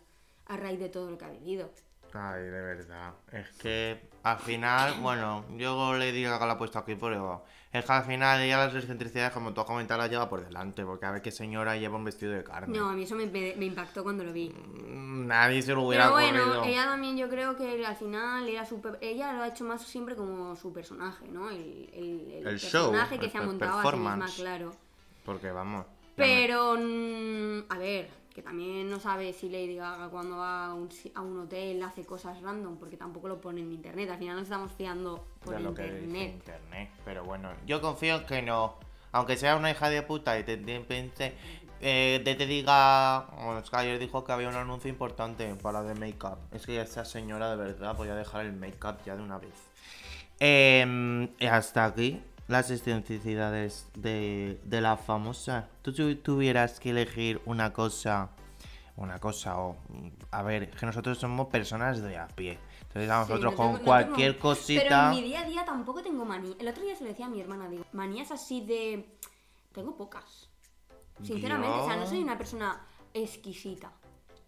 a 0.51 0.57
raíz 0.57 0.79
de 0.79 0.89
todo 0.89 1.09
lo 1.09 1.17
que 1.17 1.25
ha 1.25 1.29
vivido. 1.29 1.71
Ay, 2.13 2.43
de 2.43 2.61
verdad. 2.61 3.13
Es 3.31 3.49
que 3.51 4.01
al 4.23 4.37
final, 4.39 4.95
bueno, 5.01 5.45
yo 5.55 5.95
le 5.95 6.11
digo 6.11 6.37
que 6.37 6.45
la 6.45 6.53
he 6.53 6.55
puesto 6.57 6.79
aquí, 6.79 6.95
pero 6.95 7.43
es 7.71 7.85
que 7.85 7.91
al 7.93 8.03
final 8.03 8.41
ella 8.41 8.65
las 8.65 8.75
excentricidades, 8.75 9.31
como 9.31 9.53
tú 9.53 9.61
has 9.61 9.67
comentado, 9.67 10.01
las 10.01 10.09
lleva 10.09 10.29
por 10.29 10.43
delante. 10.43 10.83
Porque 10.83 11.05
a 11.05 11.11
ver 11.11 11.21
qué 11.21 11.31
señora 11.31 11.77
lleva 11.77 11.95
un 11.95 12.03
vestido 12.03 12.33
de 12.33 12.43
carne. 12.43 12.77
No, 12.77 12.89
a 12.89 12.93
mí 12.93 13.03
eso 13.03 13.15
me, 13.15 13.23
impactó 13.63 14.03
cuando 14.03 14.25
lo 14.25 14.33
vi. 14.33 14.49
Mm, 14.49 15.27
Nadie 15.27 15.61
se 15.61 15.73
lo 15.73 15.83
hubiera 15.83 16.05
Pero 16.05 16.15
bueno, 16.15 16.43
ocurrido. 16.43 16.63
ella 16.65 16.83
también 16.83 17.17
yo 17.17 17.29
creo 17.29 17.55
que 17.55 17.85
al 17.85 17.95
final 17.95 18.49
era 18.49 18.65
su 18.65 18.81
ella 18.99 19.31
lo 19.31 19.43
ha 19.43 19.47
hecho 19.47 19.63
más 19.63 19.81
siempre 19.83 20.17
como 20.17 20.57
su 20.57 20.73
personaje, 20.73 21.29
¿no? 21.29 21.49
El, 21.49 21.89
el, 21.93 22.31
el 22.39 22.47
El 22.47 22.59
show, 22.59 22.91
personaje 22.91 23.19
que 23.19 23.29
se 23.29 23.37
ha 23.37 23.41
montado 23.43 23.79
a 23.79 23.89
sí 23.89 23.97
misma, 23.97 24.25
claro. 24.35 24.75
Porque 25.23 25.49
vamos. 25.51 25.85
Pero, 26.17 26.75
mm, 26.77 27.71
a 27.71 27.77
ver, 27.77 28.20
que 28.33 28.41
también 28.41 28.89
no 28.89 28.99
sabe 28.99 29.33
si 29.33 29.49
Lady 29.49 29.75
Gaga 29.75 30.09
cuando 30.09 30.37
va 30.37 30.67
a 30.67 30.73
un, 30.73 30.89
a 31.13 31.21
hotel 31.21 31.83
hace 31.83 32.05
cosas 32.05 32.41
random, 32.41 32.77
porque 32.77 32.97
tampoco 32.97 33.27
lo 33.27 33.41
pone 33.41 33.61
en 33.61 33.71
internet. 33.71 34.09
Al 34.09 34.17
final 34.17 34.35
nos 34.35 34.43
estamos 34.43 34.71
fiando 34.71 35.25
por 35.43 35.55
de 35.55 35.59
lo 35.59 35.73
que 35.73 35.83
dice 35.83 36.23
internet. 36.23 36.89
Pero 37.03 37.23
bueno, 37.25 37.49
yo 37.65 37.81
confío 37.81 38.17
en 38.17 38.25
que 38.25 38.41
no. 38.41 38.75
Aunque 39.11 39.35
sea 39.35 39.57
una 39.57 39.69
hija 39.69 39.89
de 39.89 40.01
puta 40.03 40.39
y 40.39 40.43
te, 40.43 40.55
te 40.57 41.35
eh, 41.81 42.21
te, 42.23 42.35
te 42.35 42.45
diga. 42.45 43.27
Bueno, 43.35 43.59
es 43.59 43.69
que 43.69 43.75
ayer 43.75 43.99
dijo 43.99 44.23
que 44.23 44.31
había 44.31 44.47
un 44.47 44.55
anuncio 44.55 44.89
importante 44.89 45.53
para 45.55 45.83
de 45.83 45.95
make-up. 45.95 46.37
Es 46.51 46.65
que 46.65 46.79
esa 46.79 47.03
señora 47.03 47.49
de 47.49 47.57
verdad 47.57 47.97
podía 47.97 48.15
dejar 48.15 48.45
el 48.45 48.53
make-up 48.53 48.97
ya 49.05 49.15
de 49.15 49.23
una 49.23 49.39
vez. 49.39 49.71
Em, 50.39 51.29
hasta 51.49 51.85
aquí 51.85 52.21
las 52.51 52.69
excentricidades 52.71 53.87
de, 53.95 54.59
de 54.63 54.81
la 54.81 54.97
famosa. 54.97 55.69
Tú 55.81 55.93
tu- 55.93 56.15
tuvieras 56.17 56.79
que 56.79 56.91
elegir 56.91 57.41
una 57.45 57.73
cosa. 57.73 58.29
Una 58.97 59.17
cosa, 59.19 59.57
o. 59.59 59.77
A 60.31 60.43
ver, 60.43 60.69
que 60.69 60.85
nosotros 60.85 61.17
somos 61.17 61.47
personas 61.47 62.01
de 62.01 62.17
a 62.17 62.27
pie. 62.27 62.59
Entonces, 62.83 63.09
a 63.09 63.19
nosotros 63.21 63.51
no 63.51 63.55
con 63.55 63.65
tengo- 63.67 63.77
no 63.79 63.83
cualquier 63.85 64.33
tengo- 64.33 64.41
cosita. 64.41 64.83
Pero 64.83 65.01
en 65.03 65.09
mi 65.11 65.21
día 65.23 65.39
a 65.41 65.45
día 65.45 65.65
tampoco 65.65 66.03
tengo 66.03 66.25
manía. 66.25 66.53
El 66.59 66.67
otro 66.67 66.83
día 66.83 66.95
se 66.95 67.03
lo 67.05 67.09
decía 67.09 67.25
a 67.25 67.29
mi 67.29 67.39
hermana, 67.39 67.69
digo, 67.69 67.85
manías 67.93 68.29
así 68.31 68.61
de... 68.61 69.17
Tengo 69.71 69.95
pocas. 69.95 70.49
Sinceramente, 71.23 71.79
o 71.79 71.85
sea, 71.85 71.95
no 71.95 72.03
Yo- 72.03 72.09
soy 72.09 72.21
una 72.21 72.37
persona 72.37 72.81
exquisita. 73.13 73.91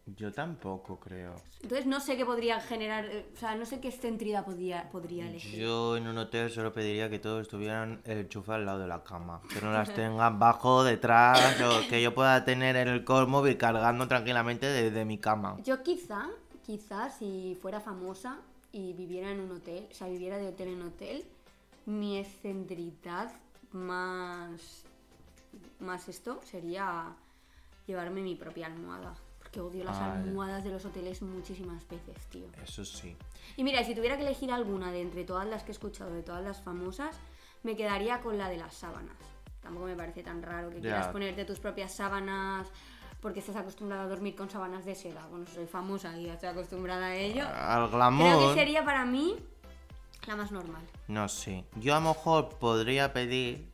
Yo 0.06 0.34
tampoco 0.34 1.00
creo. 1.00 1.36
Entonces 1.62 1.86
no 1.86 2.02
sé 2.02 2.18
qué 2.18 2.26
podría 2.26 2.60
generar, 2.60 3.06
eh, 3.06 3.26
o 3.34 3.40
sea, 3.40 3.56
no 3.56 3.66
sé 3.66 3.80
qué 3.80 3.88
excentridad 3.88 4.44
podría, 4.44 4.90
podría 4.90 5.30
elegir. 5.30 5.62
Yo 5.62 5.96
en 5.96 6.08
un 6.08 6.18
hotel 6.18 6.52
solo 6.52 6.74
pediría 6.74 7.10
que 7.10 7.20
todos 7.20 7.44
estuvieran 7.44 8.02
enchufados 8.04 8.60
al 8.60 8.66
lado 8.66 8.80
de 8.80 8.88
la 8.88 9.02
cama. 9.02 9.42
Que 9.52 9.62
no 9.62 9.72
las 9.72 9.94
tengan 9.96 10.40
bajo, 10.40 10.84
detrás, 10.84 11.62
o 11.62 11.88
que 11.88 12.02
yo 12.02 12.14
pueda 12.14 12.44
tener 12.44 12.76
en 12.76 12.90
el 12.90 13.06
móvil 13.28 13.58
cargando 13.58 14.06
tranquilamente 14.10 14.66
desde 14.66 15.06
mi 15.06 15.20
cama. 15.20 15.58
Yo 15.64 15.82
quizá, 15.84 16.28
quizá 16.66 17.10
si 17.10 17.58
fuera 17.62 17.80
famosa 17.80 18.40
y 18.74 18.92
viviera 18.92 19.32
en 19.32 19.40
un 19.40 19.52
hotel, 19.52 19.88
o 19.90 19.94
sea, 19.94 20.10
viviera 20.10 20.38
de 20.38 20.50
hotel 20.50 20.68
en 20.68 20.82
hotel, 20.82 21.26
mi 21.86 22.18
excentridad 22.18 23.32
más, 23.72 24.84
más 25.80 26.10
esto 26.10 26.42
sería 26.44 27.16
llevarme 27.88 28.22
mi 28.22 28.36
propia 28.36 28.68
almohada. 28.68 29.14
Porque 29.54 29.62
odio 29.62 29.84
las 29.84 29.98
Ah, 29.98 30.14
almohadas 30.14 30.64
de 30.64 30.72
los 30.72 30.84
hoteles 30.84 31.22
muchísimas 31.22 31.88
veces, 31.88 32.16
tío. 32.32 32.48
Eso 32.64 32.84
sí. 32.84 33.16
Y 33.56 33.64
mira, 33.64 33.84
si 33.84 33.94
tuviera 33.94 34.18
que 34.18 34.24
elegir 34.24 34.52
alguna 34.52 34.92
de 34.92 35.02
entre 35.02 35.24
todas 35.26 35.46
las 35.48 35.62
que 35.64 35.70
he 35.72 35.74
escuchado, 35.74 36.12
de 36.12 36.24
todas 36.24 36.44
las 36.44 36.62
famosas, 36.64 37.16
me 37.62 37.76
quedaría 37.76 38.20
con 38.22 38.38
la 38.40 38.50
de 38.50 38.58
las 38.58 38.74
sábanas. 38.74 39.16
Tampoco 39.62 39.86
me 39.86 39.96
parece 39.96 40.24
tan 40.24 40.42
raro 40.42 40.72
que 40.72 40.80
quieras 40.80 41.08
ponerte 41.10 41.46
tus 41.46 41.60
propias 41.60 41.94
sábanas 41.94 42.68
porque 43.22 43.40
estás 43.42 43.56
acostumbrada 43.56 44.04
a 44.04 44.08
dormir 44.08 44.36
con 44.36 44.50
sábanas 44.50 44.86
de 44.86 44.96
seda. 44.96 45.26
Bueno, 45.30 45.46
soy 45.46 45.68
famosa 45.68 46.18
y 46.18 46.26
ya 46.26 46.34
estoy 46.34 46.50
acostumbrada 46.50 47.06
a 47.08 47.16
ello. 47.16 47.44
Al 47.48 47.88
Creo 47.88 47.90
glamour. 47.90 48.48
que 48.56 48.60
sería 48.60 48.84
para 48.84 49.06
mí 49.06 49.36
la 50.28 50.36
más 50.36 50.52
normal. 50.52 50.82
No 51.08 51.30
sé. 51.30 51.64
Yo 51.76 51.96
a 51.96 52.00
lo 52.00 52.10
mejor 52.10 52.50
podría 52.58 53.14
pedir. 53.14 53.72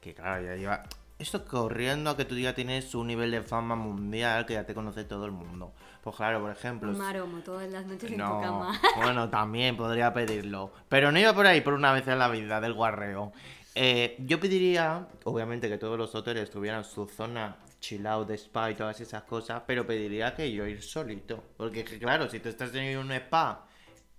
Que 0.00 0.14
claro, 0.14 0.44
ya 0.44 0.54
lleva. 0.54 0.84
Esto 1.18 1.44
corriendo 1.46 2.10
a 2.10 2.16
que 2.16 2.26
tú 2.26 2.36
ya 2.36 2.54
tienes 2.54 2.94
un 2.94 3.06
nivel 3.06 3.30
de 3.30 3.40
fama 3.42 3.74
mundial 3.74 4.44
que 4.44 4.52
ya 4.52 4.66
te 4.66 4.74
conoce 4.74 5.04
todo 5.04 5.24
el 5.24 5.32
mundo. 5.32 5.72
Pues 6.02 6.14
claro, 6.14 6.40
por 6.40 6.50
ejemplo. 6.50 6.90
Un 6.90 6.98
maromo 6.98 7.38
todas 7.38 7.70
las 7.70 7.86
noches 7.86 8.10
en 8.10 8.18
tu 8.18 8.22
No, 8.22 8.40
cama. 8.40 8.80
bueno, 8.96 9.30
también 9.30 9.76
podría 9.76 10.12
pedirlo. 10.12 10.72
Pero 10.90 11.10
no 11.12 11.18
iba 11.18 11.32
por 11.32 11.46
ahí 11.46 11.62
por 11.62 11.72
una 11.72 11.92
vez 11.92 12.06
en 12.06 12.18
la 12.18 12.28
vida 12.28 12.60
del 12.60 12.74
guarreo. 12.74 13.32
Eh, 13.74 14.16
yo 14.20 14.38
pediría, 14.40 15.06
obviamente, 15.24 15.68
que 15.68 15.78
todos 15.78 15.98
los 15.98 16.14
hoteles 16.14 16.50
tuvieran 16.50 16.84
su 16.84 17.06
zona 17.06 17.56
chill 17.80 18.06
out 18.06 18.28
de 18.28 18.34
spa 18.34 18.70
y 18.70 18.74
todas 18.74 19.00
esas 19.00 19.22
cosas, 19.24 19.62
pero 19.66 19.86
pediría 19.86 20.34
que 20.34 20.52
yo 20.52 20.66
ir 20.66 20.82
solito. 20.82 21.42
Porque 21.56 21.84
que, 21.84 21.98
claro, 21.98 22.28
si 22.28 22.40
tú 22.40 22.48
estás 22.50 22.74
en 22.74 22.98
un 22.98 23.10
spa 23.12 23.65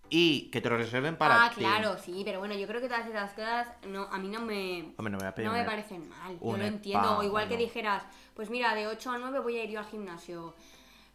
y 0.09 0.49
que 0.51 0.61
te 0.61 0.69
lo 0.69 0.77
reserven 0.77 1.15
para 1.17 1.45
ah, 1.45 1.49
ti. 1.49 1.55
claro, 1.61 1.97
sí, 1.97 2.21
pero 2.25 2.39
bueno, 2.39 2.55
yo 2.55 2.67
creo 2.67 2.81
que 2.81 2.87
todas 2.87 3.07
esas 3.07 3.33
cosas 3.33 3.67
no, 3.87 4.03
a 4.03 4.17
mí 4.17 4.27
no 4.29 4.41
me, 4.41 4.93
Hombre, 4.97 5.11
no 5.11 5.33
pedir 5.33 5.47
no 5.49 5.53
me 5.53 5.63
parecen 5.63 6.07
mal. 6.09 6.39
Yo 6.39 6.57
lo 6.57 6.63
entiendo. 6.63 7.17
O 7.17 7.23
igual 7.23 7.47
que 7.47 7.57
dijeras, 7.57 8.03
pues 8.33 8.49
mira, 8.49 8.73
de 8.75 8.87
8 8.87 9.11
a 9.11 9.17
9 9.17 9.39
voy 9.39 9.57
a 9.57 9.63
ir 9.63 9.71
yo 9.71 9.79
al 9.79 9.85
gimnasio. 9.85 10.55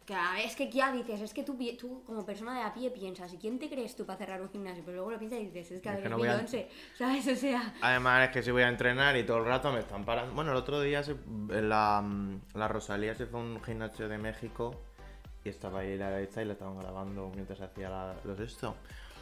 Que 0.05 0.15
a- 0.15 0.41
es 0.43 0.57
que 0.57 0.69
ya 0.69 0.91
dices, 0.91 1.21
es 1.21 1.33
que 1.33 1.43
tú, 1.43 1.57
tú 1.79 2.03
como 2.05 2.25
persona 2.25 2.53
de 2.57 2.63
a 2.63 2.73
pie 2.73 2.91
piensas, 2.91 3.31
¿y 3.31 3.37
quién 3.37 3.57
te 3.57 3.69
crees 3.69 3.95
tú 3.95 4.05
para 4.05 4.17
cerrar 4.19 4.41
un 4.41 4.49
gimnasio? 4.49 4.83
Pero 4.83 4.97
luego 4.97 5.11
lo 5.11 5.17
piensas 5.17 5.39
y 5.39 5.45
dices, 5.45 5.71
es 5.71 5.81
que 5.81 5.87
a 5.87 5.95
ver, 5.95 6.09
no 6.09 6.21
a- 6.21 6.45
¿sabes? 6.97 7.27
O 7.31 7.35
sea, 7.37 7.73
Además 7.79 8.27
es 8.27 8.33
que 8.33 8.43
si 8.43 8.51
voy 8.51 8.63
a 8.63 8.67
entrenar 8.67 9.15
y 9.15 9.23
todo 9.25 9.37
el 9.37 9.45
rato 9.45 9.71
me 9.71 9.79
están 9.79 10.03
parando. 10.03 10.33
Bueno, 10.35 10.51
el 10.51 10.57
otro 10.57 10.81
día 10.81 11.03
se- 11.03 11.15
la, 11.47 12.01
mm, 12.03 12.41
la 12.55 12.67
Rosalía 12.67 13.15
se 13.15 13.27
fue 13.27 13.39
a 13.39 13.43
un 13.43 13.63
gimnasio 13.63 14.09
de 14.09 14.17
México 14.17 14.81
y 15.43 15.49
estaba 15.49 15.79
ahí 15.79 15.97
la 15.97 16.19
esta 16.21 16.41
y 16.41 16.45
la 16.45 16.53
estaban 16.53 16.77
grabando 16.79 17.31
mientras 17.35 17.59
hacía 17.61 17.89
la- 17.89 18.15
los 18.23 18.39
esto. 18.39 18.75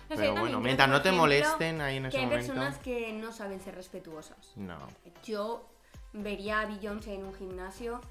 no 0.10 0.15
sé, 0.15 0.21
Pero 0.23 0.36
bueno, 0.39 0.60
mientras 0.60 0.88
por 0.88 0.97
no 0.97 1.01
te 1.01 1.10
ejemplo, 1.10 1.21
molesten 1.23 1.81
ahí 1.81 1.97
en 1.97 2.03
que 2.03 2.10
ese 2.10 2.17
hay 2.19 2.25
momento. 2.25 2.47
personas 2.47 2.77
que 2.79 3.13
no 3.13 3.31
saben 3.31 3.60
ser 3.62 3.75
respetuosas. 3.75 4.51
No. 4.55 4.77
Yo 5.23 5.65
vería 6.13 6.62
a 6.62 6.65
Beyoncé 6.65 7.13
en 7.15 7.25
un 7.25 7.34
gimnasio 7.34 8.01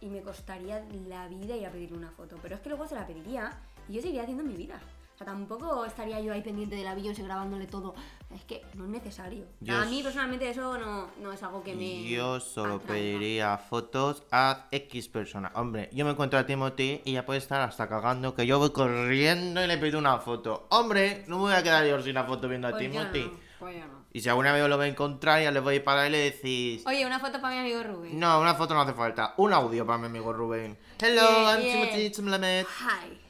y 0.00 0.06
me 0.06 0.20
costaría 0.22 0.84
la 1.08 1.26
vida 1.28 1.56
ir 1.56 1.66
a 1.66 1.70
pedirle 1.70 1.98
una 1.98 2.10
foto. 2.10 2.36
Pero 2.42 2.54
es 2.54 2.60
que 2.60 2.68
luego 2.68 2.86
se 2.86 2.94
la 2.94 3.06
pediría 3.06 3.52
y 3.88 3.94
yo 3.94 4.00
seguiría 4.00 4.22
haciendo 4.22 4.44
mi 4.44 4.54
vida. 4.54 4.80
O 5.14 5.18
sea, 5.18 5.26
tampoco 5.26 5.84
estaría 5.84 6.20
yo 6.20 6.32
ahí 6.32 6.40
pendiente 6.42 6.74
de 6.74 6.84
la 6.84 6.94
Beyoncé 6.94 7.22
grabándole 7.22 7.66
todo. 7.66 7.94
Es 8.34 8.42
que 8.44 8.62
no 8.74 8.84
es 8.84 8.90
necesario. 8.90 9.44
Yo 9.60 9.76
a 9.76 9.84
mí 9.84 10.02
personalmente 10.02 10.48
eso 10.48 10.78
no, 10.78 11.08
no 11.20 11.32
es 11.32 11.42
algo 11.42 11.62
que 11.62 11.74
me. 11.74 12.08
Yo 12.08 12.40
solo 12.40 12.80
pediría 12.80 13.58
fotos 13.58 14.22
a 14.32 14.68
X 14.70 15.08
persona. 15.08 15.52
Hombre, 15.54 15.90
yo 15.92 16.04
me 16.06 16.12
encuentro 16.12 16.38
a 16.38 16.46
Timothy 16.46 17.02
y 17.04 17.12
ya 17.12 17.26
puede 17.26 17.38
estar 17.38 17.60
hasta 17.60 17.88
cagando 17.88 18.34
que 18.34 18.46
yo 18.46 18.58
voy 18.58 18.70
corriendo 18.70 19.62
y 19.62 19.66
le 19.66 19.76
pido 19.76 19.98
una 19.98 20.18
foto. 20.18 20.66
Hombre, 20.70 21.24
no 21.28 21.36
me 21.36 21.42
voy 21.42 21.52
a 21.54 21.62
quedar 21.62 21.86
yo 21.86 22.00
sin 22.02 22.14
la 22.14 22.24
foto 22.24 22.48
viendo 22.48 22.68
a 22.68 22.70
Pues 22.70 22.90
Timothy. 22.90 23.24
no, 23.24 23.38
pues 23.58 23.76
no. 23.76 24.02
Y 24.14 24.20
si 24.20 24.28
alguna 24.28 24.52
vez 24.52 24.62
os 24.62 24.68
lo 24.68 24.76
voy 24.76 24.86
a 24.86 24.88
encontrar, 24.88 25.42
ya 25.42 25.50
le 25.50 25.60
voy 25.60 25.74
a 25.74 25.76
ir 25.76 25.84
para 25.84 26.06
él 26.06 26.14
y 26.14 26.16
le 26.18 26.24
decís... 26.24 26.86
Oye, 26.86 27.06
una 27.06 27.18
foto 27.18 27.40
para 27.40 27.54
mi 27.54 27.60
amigo 27.60 27.82
Rubén. 27.82 28.18
No, 28.20 28.40
una 28.40 28.54
foto 28.54 28.74
no 28.74 28.82
hace 28.82 28.92
falta. 28.92 29.32
Un 29.38 29.52
audio 29.54 29.86
para 29.86 29.98
mi 29.98 30.06
amigo 30.06 30.32
Rubén. 30.34 30.78
Hello, 31.00 31.22
Bien, 31.22 31.44
I'm 31.46 31.60
bien. 31.60 32.12
Timothy. 32.12 32.66
Hi. 32.80 33.21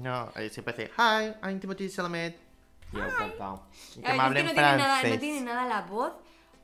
No, 0.00 0.30
ahí 0.34 0.48
siempre 0.50 0.74
dice, 0.74 0.90
Hi, 0.98 1.34
I'm 1.42 1.60
Timothy 1.60 1.90
Chalamet. 1.90 2.38
Yo, 2.92 3.04
encantado. 3.04 3.62
Y 3.96 4.00
Que 4.02 4.08
me 4.08 4.14
es 4.14 4.20
hable 4.20 4.34
que 4.34 4.40
en 4.40 4.46
no 4.46 4.52
tiene, 4.52 4.68
nada, 4.76 4.88
francés. 4.88 5.10
no 5.14 5.20
tiene 5.20 5.40
nada 5.42 5.66
la 5.66 5.82
voz 5.82 6.12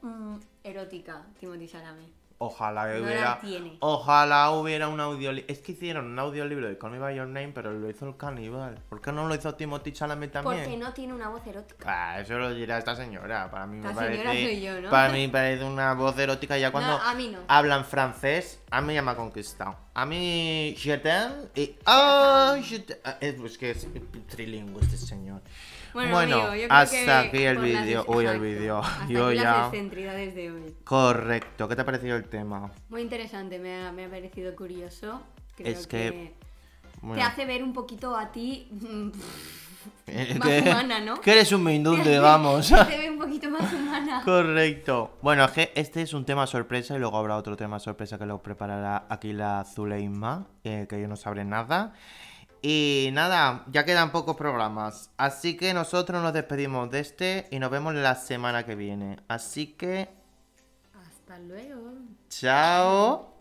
mm, 0.03 0.37
erótica, 0.65 1.23
Timothy 1.39 1.69
Chalamet. 1.69 2.17
Ojalá 2.39 2.87
No 2.87 2.93
la 2.99 3.01
hubiera. 3.07 3.41
tiene. 3.41 3.77
Ojalá 3.81 4.51
hubiera 4.51 4.89
un 4.89 5.01
audiolibro. 5.01 5.51
Es 5.51 5.61
que 5.61 5.73
hicieron 5.73 6.05
un 6.07 6.19
audiolibro 6.19 6.69
de 6.69 6.77
Call 6.77 6.91
Me 6.91 6.99
By 6.99 7.17
Your 7.17 7.27
Name, 7.29 7.53
pero 7.55 7.73
lo 7.73 7.89
hizo 7.89 8.07
el 8.07 8.17
caníbal. 8.19 8.79
¿Por 8.91 9.01
qué 9.01 9.11
no 9.11 9.27
lo 9.27 9.35
hizo 9.35 9.55
Timothy 9.55 9.93
Chalamet 9.93 10.33
también? 10.33 10.65
Porque 10.65 10.77
no 10.77 10.93
tiene 10.93 11.15
una 11.15 11.29
voz 11.31 11.47
erótica. 11.47 11.85
Ah, 11.89 12.21
eso 12.21 12.37
lo 12.39 12.53
dirá 12.53 12.77
esta 12.77 12.95
señora. 12.95 13.51
Para 13.51 13.67
mí 13.67 13.79
me 13.79 13.89
Esta 13.89 13.95
parece. 14.01 14.23
señora 14.23 14.33
soy 14.35 14.61
yo, 14.61 14.81
¿no? 14.83 14.91
Para 14.91 15.13
mí 15.15 15.27
me 15.27 15.33
parece 15.33 15.65
una 15.65 15.95
voz 15.95 16.19
erótica 16.19 16.59
ya 16.59 16.71
cuando 16.71 16.99
a 17.01 17.15
mí 17.15 17.29
no. 17.29 17.39
hablan 17.49 17.85
francés. 17.87 18.61
A 18.71 18.81
mí 18.83 18.93
ya 18.93 19.01
me 19.03 19.13
ha 19.13 19.17
conquistado. 19.17 19.77
A 19.99 20.05
mí, 20.05 20.75
t'aime 20.77 21.49
y. 21.55 21.75
¡Oh! 21.87 22.59
Ah, 23.03 23.17
Es 23.19 23.35
pues 23.37 23.57
que 23.57 23.71
es 23.71 23.87
trilingüe 24.29 24.83
este 24.83 24.99
señor. 24.99 25.41
Bueno, 25.95 26.19
amigo, 26.19 26.55
yo 26.55 26.69
creo 26.69 26.69
hasta 26.71 27.31
que 27.31 27.39
aquí 27.39 27.45
el 27.45 27.57
vídeo. 27.57 28.05
Uy, 28.07 28.27
el 28.27 28.39
vídeo. 28.39 28.83
Yo 29.09 29.29
aquí 29.29 29.39
ya. 29.39 29.45
las 29.57 29.69
excentridades 29.69 30.35
de 30.35 30.51
hoy. 30.53 30.77
Correcto. 30.85 31.67
¿Qué 31.67 31.77
te 31.77 31.81
ha 31.81 31.85
parecido 31.87 32.15
el 32.15 32.25
tema? 32.29 32.71
Muy 32.91 33.01
interesante, 33.01 33.59
me 33.59 33.75
ha, 33.87 33.91
me 33.93 34.05
ha 34.05 34.11
parecido 34.11 34.55
curioso. 34.55 35.23
Creo 35.57 35.69
Es 35.73 35.87
que, 35.87 36.11
te 36.11 36.35
Bueno. 37.01 37.25
hace 37.25 37.47
ver 37.47 37.65
un 37.65 37.73
poquito 37.73 38.19
a 38.19 38.31
ti 38.33 38.69
más 40.39 40.49
que- 40.49 40.61
humana, 40.71 41.01
¿no? 41.01 41.21
Que 41.21 41.33
eres 41.33 41.53
un 41.53 41.65
mindunde, 41.65 42.19
vamos. 42.19 42.69
te 42.89 42.97
ve 42.99 43.11
un 43.11 43.19
poquito 43.19 43.51
más 43.51 43.73
humana. 43.73 44.23
Correcto. 44.25 45.19
Bueno, 45.23 45.45
es 45.45 45.51
que 45.53 45.73
este 45.75 46.03
es 46.03 46.13
un 46.15 46.25
tema 46.25 46.47
sorpresa 46.47 46.95
y 46.97 46.99
luego 46.99 47.17
habrá 47.19 47.37
otro 47.37 47.57
tema 47.57 47.79
sorpresa 47.79 48.19
que 48.19 48.27
lo 48.27 48.43
preparará 48.43 49.07
aquí 49.09 49.33
la 49.33 49.65
Zuleima, 49.65 50.47
eh, 50.65 50.87
que 50.89 51.01
yo 51.01 51.09
no 51.09 51.17
sabré 51.17 51.45
nada. 51.45 51.93
Y 52.63 53.11
nada, 53.13 53.65
ya 53.71 53.85
quedan 53.85 54.11
pocos 54.11 54.35
programas. 54.37 55.11
Así 55.19 55.57
que 55.57 55.73
nosotros 55.75 56.23
nos 56.23 56.33
despedimos 56.33 56.91
de 56.91 57.01
este 57.01 57.47
y 57.51 57.59
nos 57.59 57.71
vemos 57.71 57.95
la 57.95 58.15
semana 58.17 58.65
que 58.65 58.75
viene. 58.75 59.19
Así 59.29 59.69
que, 59.69 60.09
Hasta 60.95 61.39
luego. 61.39 61.93
chao. 62.29 63.36